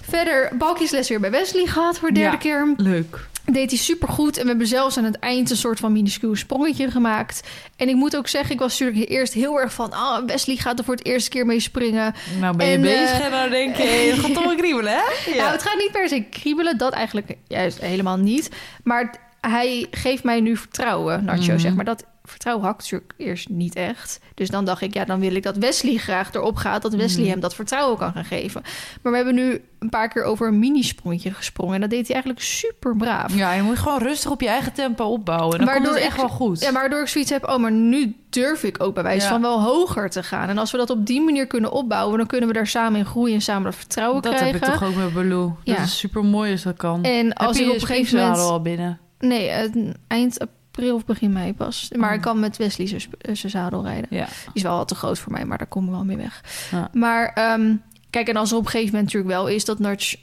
[0.00, 2.74] Verder, balkjesles weer bij Wesley gehad voor de derde keer.
[2.76, 3.28] Leuk.
[3.52, 4.36] Deed hij supergoed.
[4.36, 7.48] En we hebben zelfs aan het eind een soort van minuscuul sprongetje gemaakt.
[7.76, 9.92] En ik moet ook zeggen, ik was natuurlijk eerst heel erg van...
[9.92, 12.14] ah, Wesley gaat er voor het eerste keer mee springen.
[12.40, 14.56] Nou ben je En, bezig eh, en dan denk je, hey, dat gaat toch wel
[14.56, 15.30] kriebelen, hè?
[15.36, 18.50] Nou, het gaat niet per se kriebelen, dat eigenlijk juist helemaal niet.
[18.84, 21.58] Maar het- hij geeft mij nu vertrouwen, Nacho, Mhm.
[21.58, 21.84] zeg maar.
[21.84, 24.20] Dat vertrouw Hak natuurlijk eerst niet echt.
[24.34, 26.82] Dus dan dacht ik, ja, dan wil ik dat Wesley graag erop gaat.
[26.82, 27.30] Dat Wesley Mhm.
[27.30, 28.62] hem dat vertrouwen kan gaan geven.
[29.02, 31.74] Maar we hebben nu een paar keer over een minisprongetje gesprongen.
[31.74, 33.34] En dat deed hij eigenlijk super braaf.
[33.34, 35.56] Ja, je moet gewoon rustig op je eigen tempo opbouwen.
[35.58, 36.60] Dan Waardoor komt het ik- echt wel goed.
[36.60, 39.30] Ja, waardoor ik zoiets heb, oh, maar nu durf ik ook bij wijze Ja.
[39.32, 40.48] van wel hoger te gaan.
[40.48, 43.06] En als we dat op die manier kunnen opbouwen, dan kunnen we daar samen in
[43.06, 44.60] groeien en samen dat vertrouwen dat krijgen.
[44.60, 45.56] heb ik toch ook met Baloo.
[45.64, 45.74] Ja.
[45.76, 47.02] Dat is super mooi als dat kan.
[47.02, 48.38] En als heb ik je op een gegeven moment.
[48.38, 48.98] al binnen?
[49.18, 50.56] Nee, het- eind april
[50.94, 51.90] of begin mei pas.
[51.96, 52.14] Maar Oh.
[52.14, 54.06] ik kan met Wesley zijn eh, zadel rijden.
[54.10, 54.24] Ja.
[54.24, 56.44] Die is wel wat te groot voor mij, maar daar kom ik wel mee weg.
[56.70, 56.88] Ja.
[56.92, 57.74] Maar ehm,
[58.10, 60.16] kijk, en als er op een gegeven moment natuurlijk wel is dat Nudge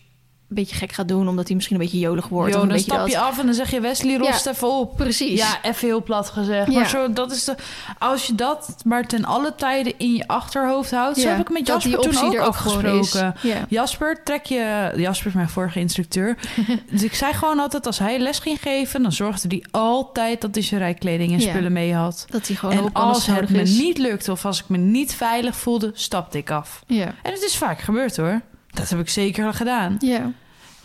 [0.50, 2.52] een beetje gek gaat doen, omdat hij misschien een beetje jolig wordt.
[2.54, 3.12] Jo, of een dan stap dat.
[3.12, 4.96] je af en dan zeg je Wesley, rost even op.
[4.98, 5.40] Precies.
[5.40, 6.72] Ja, even heel plat gezegd.
[6.72, 6.80] Ja.
[6.80, 7.56] Maar zo, dat is de,
[8.00, 11.18] als je dat maar ten alle tijden in je achterhoofd houdt.
[11.18, 13.36] Zo Ja, heb ik met Jasper toen ook er afgesproken.
[13.42, 13.66] Ja.
[13.70, 14.92] Jasper, trek je...
[14.96, 16.38] Jasper is mijn vorige instructeur.
[16.92, 19.02] dus ik zei gewoon altijd, als hij les ging geven...
[19.02, 21.50] dan zorgde hij altijd dat hij zijn rijkleding en Ja.
[21.50, 22.26] spullen mee had.
[22.30, 23.78] Dat hij gewoon En als het me is.
[23.78, 26.84] niet lukte of als ik me niet veilig voelde, stapte ik af.
[26.88, 27.06] Ja.
[27.22, 28.42] En het is vaak gebeurd hoor.
[28.76, 29.96] Dat heb ik zeker gedaan.
[30.00, 30.32] Ja.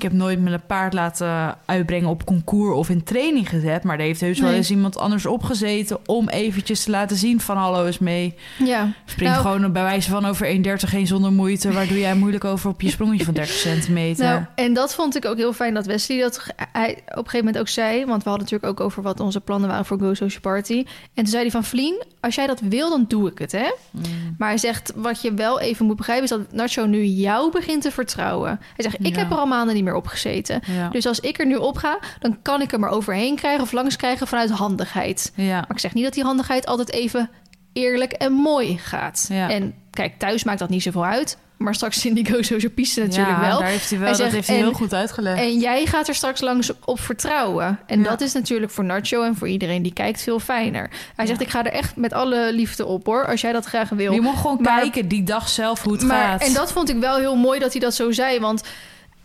[0.01, 3.84] Ik heb nooit mijn paard laten uitbrengen op concours of in training gezet.
[3.84, 7.57] Maar er heeft heus wel eens iemand anders opgezeten om eventjes te laten zien van
[7.57, 8.34] hallo is mee.
[8.59, 8.92] ja.
[9.05, 11.72] Spring Nou- gewoon bij wijze van over 1,30 heen zonder moeite.
[11.72, 14.24] Waar doe jij moeilijk over op je sprongetje van 30 centimeter?
[14.24, 17.38] Nou, en dat vond ik ook heel fijn dat Wesley dat hij op een gegeven
[17.38, 18.05] moment ook zei.
[18.05, 20.78] Want we hadden natuurlijk ook over wat onze plannen waren voor Go Social Party.
[20.78, 23.72] En toen zei hij van Vlien, als jij dat wil, dan doe ik het, hè?
[23.90, 24.03] Mm.
[24.38, 26.24] Maar hij zegt, wat je wel even moet begrijpen...
[26.24, 28.48] is dat Nacho nu jou begint te vertrouwen.
[28.76, 29.18] Hij zegt, ik Ja.
[29.18, 30.61] heb er al maanden niet meer op gezeten.
[30.66, 30.88] ja.
[30.88, 33.62] Dus als ik er nu op ga, dan kan ik er maar overheen krijgen...
[33.62, 35.32] of langs krijgen vanuit handigheid.
[35.34, 35.55] ja.
[35.55, 37.30] Maar ik zeg niet dat die handigheid altijd even
[37.72, 39.26] eerlijk en mooi gaat.
[39.28, 39.51] Ja.
[39.51, 41.38] En kijk, thuis maakt dat niet zoveel uit...
[41.57, 43.59] maar straks in die Go Social piste natuurlijk ja, wel.
[43.59, 45.38] Daar heeft hij wel, Hij dat zegt, heeft hij heel en- goed uitgelegd.
[45.41, 47.78] En jij gaat er straks langs op vertrouwen.
[47.86, 48.09] En Ja.
[48.09, 50.91] dat is natuurlijk voor Nacho en voor iedereen die kijkt veel fijner.
[51.16, 53.88] Hij zegt, ik ga er echt met alle liefde op hoor, als jij dat graag
[53.88, 54.12] wil.
[54.12, 56.43] je moet gewoon Maar- kijken die dag zelf hoe het maar, gaat.
[56.43, 58.41] En dat vond ik wel heel mooi dat hij dat zo zei.
[58.41, 58.62] Want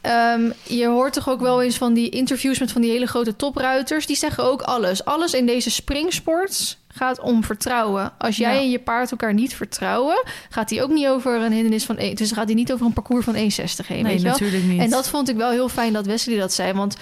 [0.06, 3.36] ehm, je hoort toch ook wel eens van die interviews met van die hele grote
[3.36, 4.06] topruiters.
[4.06, 5.06] Die zeggen ook alles.
[5.06, 8.14] Alles in deze springsports gaat om vertrouwen.
[8.18, 8.60] Als jij Ja.
[8.62, 12.16] en je paard elkaar niet vertrouwen, gaat hij ook niet over een hindernis van 1.
[12.16, 14.04] Dus gaat hij niet over een parcours van 1,60 heen.
[14.04, 14.32] nee, weet je wel?
[14.32, 14.80] natuurlijk niet.
[14.80, 16.74] En dat vond ik wel heel fijn dat Wesley dat zei.
[16.74, 16.98] Want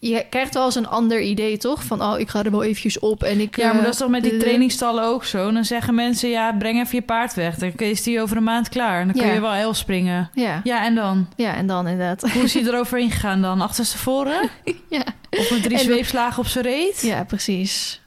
[0.00, 1.84] je krijgt wel eens een ander idee, toch?
[1.84, 3.56] Van, oh, ik ga er wel eventjes op en ik...
[3.56, 5.52] Ja, maar eh, dat is toch met die trainingstallen ook zo?
[5.52, 7.54] Dan zeggen mensen, ja, breng even je paard weg.
[7.56, 9.00] Dan is die over een maand klaar.
[9.00, 9.32] En dan kun Ja.
[9.32, 10.30] je wel elf springen.
[10.34, 10.60] Ja.
[10.64, 11.28] Ja, en dan?
[11.36, 12.30] ja, en dan inderdaad.
[12.32, 13.60] Hoe is hij eroverheen gegaan dan?
[13.60, 14.50] Achterstevoren?
[14.88, 15.02] ja.
[15.30, 17.00] Of met drie En- zweepslagen op zijn reet?
[17.02, 18.00] ja, precies.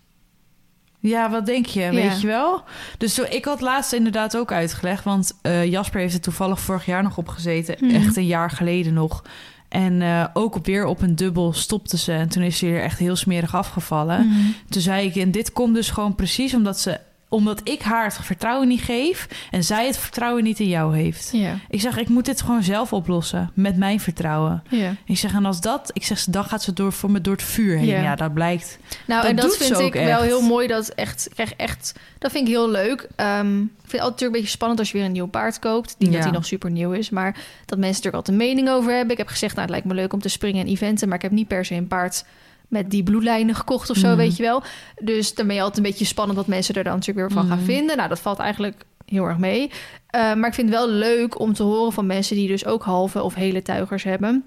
[0.99, 1.79] Ja, wat denk je?
[1.81, 1.91] Ja.
[1.91, 2.63] Weet je wel?
[2.97, 5.03] Dus zo, ik had laatst inderdaad ook uitgelegd.
[5.03, 7.75] Want eh, Jasper heeft er toevallig vorig jaar nog op gezeten.
[7.79, 7.95] Mhm.
[7.95, 9.23] Echt een jaar geleden nog.
[9.71, 12.11] En eh, ook op weer op een dubbel stopte ze.
[12.11, 14.27] En toen is hij er echt heel smerig afgevallen.
[14.27, 14.37] Mhm.
[14.69, 16.99] Toen zei ik, en dit komt dus gewoon precies omdat ze
[17.31, 21.29] omdat ik haar het vertrouwen niet geef en zij het vertrouwen niet in jou heeft.
[21.31, 21.55] Ja.
[21.69, 24.63] Ik zeg, ik moet dit gewoon zelf oplossen met mijn vertrouwen.
[24.69, 24.95] ja.
[25.05, 27.43] Ik zeg, en als dat, ik zeg, dan gaat ze door voor me door het
[27.43, 27.85] vuur heen.
[27.87, 28.01] Ja.
[28.01, 28.77] Ja, dat blijkt.
[29.07, 30.67] Nou, Dat en dat vind ik wel heel mooi.
[30.67, 33.07] Dat echt, krijg echt, dat vind ik heel leuk.
[33.15, 35.59] Ehm, ik vind het altijd natuurlijk een beetje spannend als je weer een nieuw paard
[35.59, 35.95] koopt.
[35.97, 37.31] Niet dat hij nog super nieuw is, maar
[37.65, 39.11] dat mensen natuurlijk altijd een mening over hebben.
[39.11, 41.23] Ik heb gezegd, nou, het lijkt me leuk om te springen en eventen, maar ik
[41.23, 42.25] heb niet per se een paard
[42.71, 44.17] met die bloedlijnen gekocht of zo, Mhm.
[44.17, 44.63] weet je wel.
[45.01, 47.47] Dus dan ben je altijd een beetje spannend wat mensen er dan natuurlijk weer van
[47.47, 47.65] gaan Mhm.
[47.67, 47.97] vinden.
[47.97, 49.71] Nou, dat valt eigenlijk heel erg mee.
[50.07, 52.83] Eh, maar ik vind het wel leuk om te horen van mensen die dus ook
[52.83, 54.43] halve of hele tuigers hebben.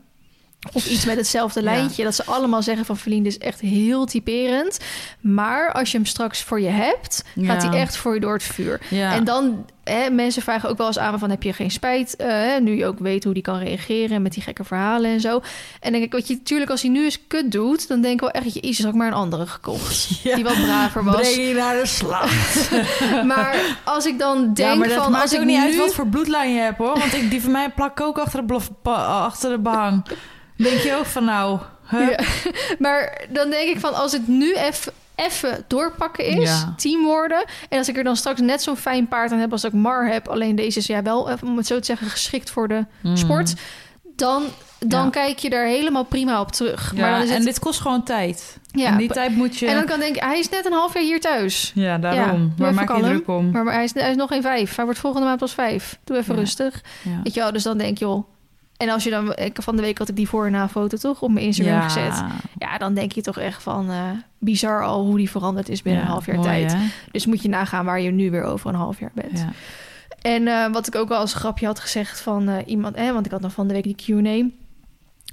[0.73, 1.65] Of iets met hetzelfde Ja.
[1.71, 2.05] lijntje.
[2.05, 4.79] Dat ze allemaal zeggen van dit is echt heel typerend.
[5.21, 7.69] Maar als je hem straks voor je hebt, gaat Ja.
[7.71, 8.81] hij echt voor je door het vuur.
[8.91, 9.13] Ja.
[9.15, 11.31] En dan, hè, mensen vragen ook wel eens aan van...
[11.31, 14.23] heb je geen spijt, eh, nu je ook weet hoe die kan reageren...
[14.23, 15.43] met die gekke verhalen en zo.
[15.81, 17.89] En denk ik, wat je natuurlijk als hij nu eens kut doet...
[17.89, 20.09] dan denk ik wel echt, jezus, had ik maar een andere gekocht.
[20.23, 20.35] Ja.
[20.35, 21.21] Die wat braver was.
[21.21, 22.31] Breng je naar de slag.
[23.25, 25.11] Maar als ik dan denk ja, maar dat van...
[25.11, 25.65] maakt als ik ook niet nu...
[25.65, 26.99] uit wat voor bloedlijn je hebt, hoor.
[26.99, 30.05] Want ik, die van mij plak ook achter de, blof- achter de behang.
[30.57, 31.59] Denk je ook van nou...
[31.91, 32.09] huh?
[32.09, 32.19] Ja.
[32.79, 36.75] Maar dan denk ik van, als het nu even even doorpakken is, Ja.
[36.77, 37.45] team worden.
[37.69, 40.07] En als ik er dan straks net zo'n fijn paard aan heb als ik Mar
[40.09, 42.85] heb, alleen deze is ja wel, even, om het zo te zeggen, geschikt voor de
[43.03, 43.17] Mm.
[43.17, 43.55] sport,
[44.17, 44.43] dan,
[44.79, 45.11] dan Ja.
[45.11, 46.93] kijk je daar helemaal prima op terug.
[46.95, 48.59] Ja, maar dan is het, en dit kost gewoon tijd.
[48.73, 49.67] ja, en die tijd moet je...
[49.67, 51.73] en dan kan ik denken, hij is net een half jaar hier thuis.
[51.75, 52.43] Ja, daarom.
[52.57, 53.51] Ja, Waar maak je druk om?
[53.51, 54.77] Maar, maar hij, is, hij is nog geen vijf.
[54.77, 55.99] Hij wordt volgende maand pas vijf.
[56.05, 56.81] Doe even rustig.
[57.25, 58.25] Weet je wel, dus dan denk je, joh.
[58.77, 61.23] En als je dan, ik, van de week had ik die voor- en na-foto toch
[61.23, 61.89] op mijn Instagram Ja.
[61.89, 62.23] gezet.
[62.59, 64.03] Ja, dan denk je toch echt van eh,
[64.39, 66.73] bizar al hoe die veranderd is binnen Ja, een half jaar mooi, tijd.
[66.73, 66.79] hè?
[67.11, 69.39] Dus moet je nagaan waar je nu weer over een half jaar bent.
[69.39, 69.49] Ja.
[70.23, 73.27] En eh, wat ik ook wel als grapje had gezegd van eh, iemand, hè, want
[73.27, 74.63] ik had nog van de week die Q&A.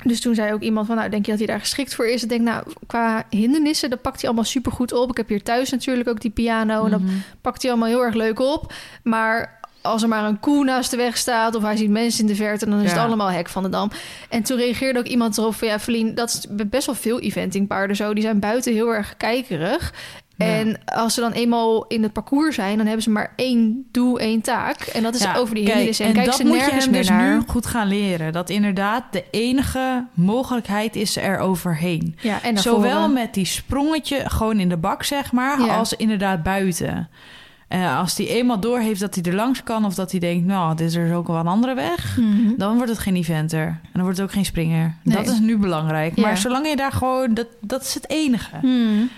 [0.04, 2.24] Dus toen zei ook iemand van, nou, denk je dat hij daar geschikt voor is?
[2.24, 5.10] Ik denk, nou, qua hindernissen, dat pakt hij allemaal super goed op.
[5.10, 7.12] Ik heb hier thuis natuurlijk ook die piano en dat Mhm.
[7.42, 8.74] pakt hij allemaal heel erg leuk op.
[9.04, 12.28] Maar als er maar een koe naast de weg staat of hij ziet mensen in
[12.28, 13.92] de verte, dan is het allemaal hek van de dam.
[14.30, 17.96] En toen reageerde ook iemand erop van, ja, Feline, dat is best wel veel eventingpaarden
[17.96, 18.14] zo.
[18.14, 19.94] Die zijn buiten heel erg kijkerig.
[20.36, 20.46] Ja.
[20.48, 24.20] En als ze dan eenmaal in het parcours zijn, dan hebben ze maar één doel,
[24.20, 24.80] één taak.
[24.82, 26.06] En dat is Ja, over die kijk, hindernissen.
[26.06, 27.34] En, en kijk dat ze moet je hem dus naar.
[27.36, 28.34] nu goed gaan leren.
[28.34, 32.16] Dat inderdaad de enige mogelijkheid is er overheen.
[32.22, 33.14] Ja, en Zowel voren.
[33.14, 37.10] met die sprongetje gewoon in de bak, zeg maar, als inderdaad buiten.
[37.72, 39.86] Eh, als hij eenmaal door heeft dat hij er langs kan...
[39.86, 42.18] of dat hij denkt, nou, dit is er ook wel een andere weg...
[42.18, 42.54] Mhm.
[42.58, 43.62] dan wordt het geen eventer.
[43.68, 44.96] En dan wordt het ook geen springer.
[45.04, 45.16] Nee.
[45.18, 46.16] Dat is nu belangrijk.
[46.16, 46.22] Ja.
[46.22, 47.34] Maar zolang je daar gewoon...
[47.34, 48.56] Dat, dat is het enige.
[48.62, 49.10] Hmm.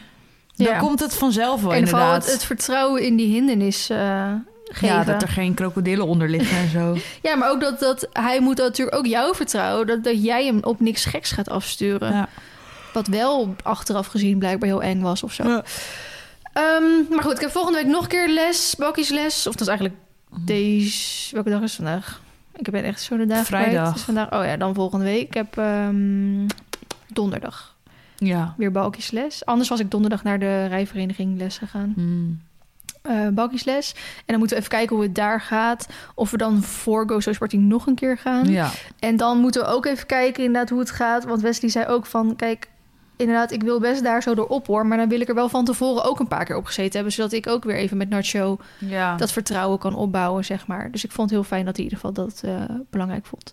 [0.56, 0.78] Dan Ja.
[0.80, 2.24] komt het vanzelf wel, En vooral inderdaad.
[2.26, 4.32] het, het vertrouwen in die hindernis eh,
[4.66, 4.88] geven.
[4.98, 6.98] ja, dat er geen krokodillen onder liggen en zo.
[7.30, 9.88] Ja, maar ook dat, dat hij moet natuurlijk ook jou vertrouwen.
[9.88, 12.12] Dat, dat jij hem op niks geks gaat afsturen.
[12.14, 12.28] Ja.
[12.94, 15.62] Wat wel achteraf gezien blijkbaar heel eng was of zo.
[16.54, 19.48] Ehm, maar goed, ik heb volgende week nog een keer les, bakkiesles.
[19.48, 20.00] Of dat is eigenlijk
[20.46, 21.34] deze...
[21.34, 22.22] Welke dag is vandaag?
[22.56, 23.94] Ik ben echt zo de dag Vrijdag.
[23.94, 25.28] Dus vandaag, oh ja, dan volgende week.
[25.28, 26.48] Ik heb ehm,
[27.08, 27.76] donderdag
[28.18, 28.54] Ja.
[28.58, 29.46] weer balkjesles.
[29.46, 31.92] Anders was ik donderdag naar de rijvereniging les gegaan.
[31.96, 32.42] Hmm.
[33.02, 33.94] eh balkjesles.
[33.96, 35.88] En dan moeten we even kijken hoe het daar gaat.
[36.16, 38.46] Of we dan voor Go So Sporting nog een keer gaan.
[38.50, 38.70] Ja.
[39.00, 41.24] En dan moeten we ook even kijken inderdaad hoe het gaat.
[41.24, 42.68] Want Wesley zei ook van, kijk,
[43.18, 44.86] inderdaad, ik wil best daar zo door op hoor.
[44.86, 47.12] Maar dan wil ik er wel van tevoren ook een paar keer op gezeten hebben.
[47.12, 49.16] Zodat ik ook weer even met Nacho ja.
[49.16, 50.92] dat vertrouwen kan opbouwen, zeg maar.
[50.92, 53.52] Dus ik vond het heel fijn dat hij in ieder geval dat eh, belangrijk vond.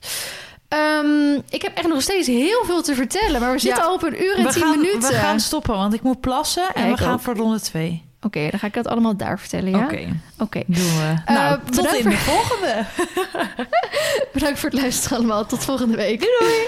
[0.69, 3.41] Ehm, ik heb echt nog steeds heel veel te vertellen.
[3.41, 3.89] Maar we zitten Ja.
[3.89, 5.09] al op een uur en we tien gaan, minuten.
[5.09, 6.75] We gaan stoppen, want ik moet plassen.
[6.75, 7.21] En we gaan ook.
[7.21, 8.09] voor ronde twee.
[8.23, 9.85] Oké, dan ga ik dat allemaal daar vertellen, ja?
[9.85, 10.09] Oké,
[10.39, 10.63] Oké.
[10.67, 11.15] doen we.
[11.25, 12.85] Eh, nou, tot in de volgende.
[14.33, 15.47] Bedankt voor het luisteren allemaal.
[15.47, 16.21] Tot volgende week.
[16.21, 16.67] Doei.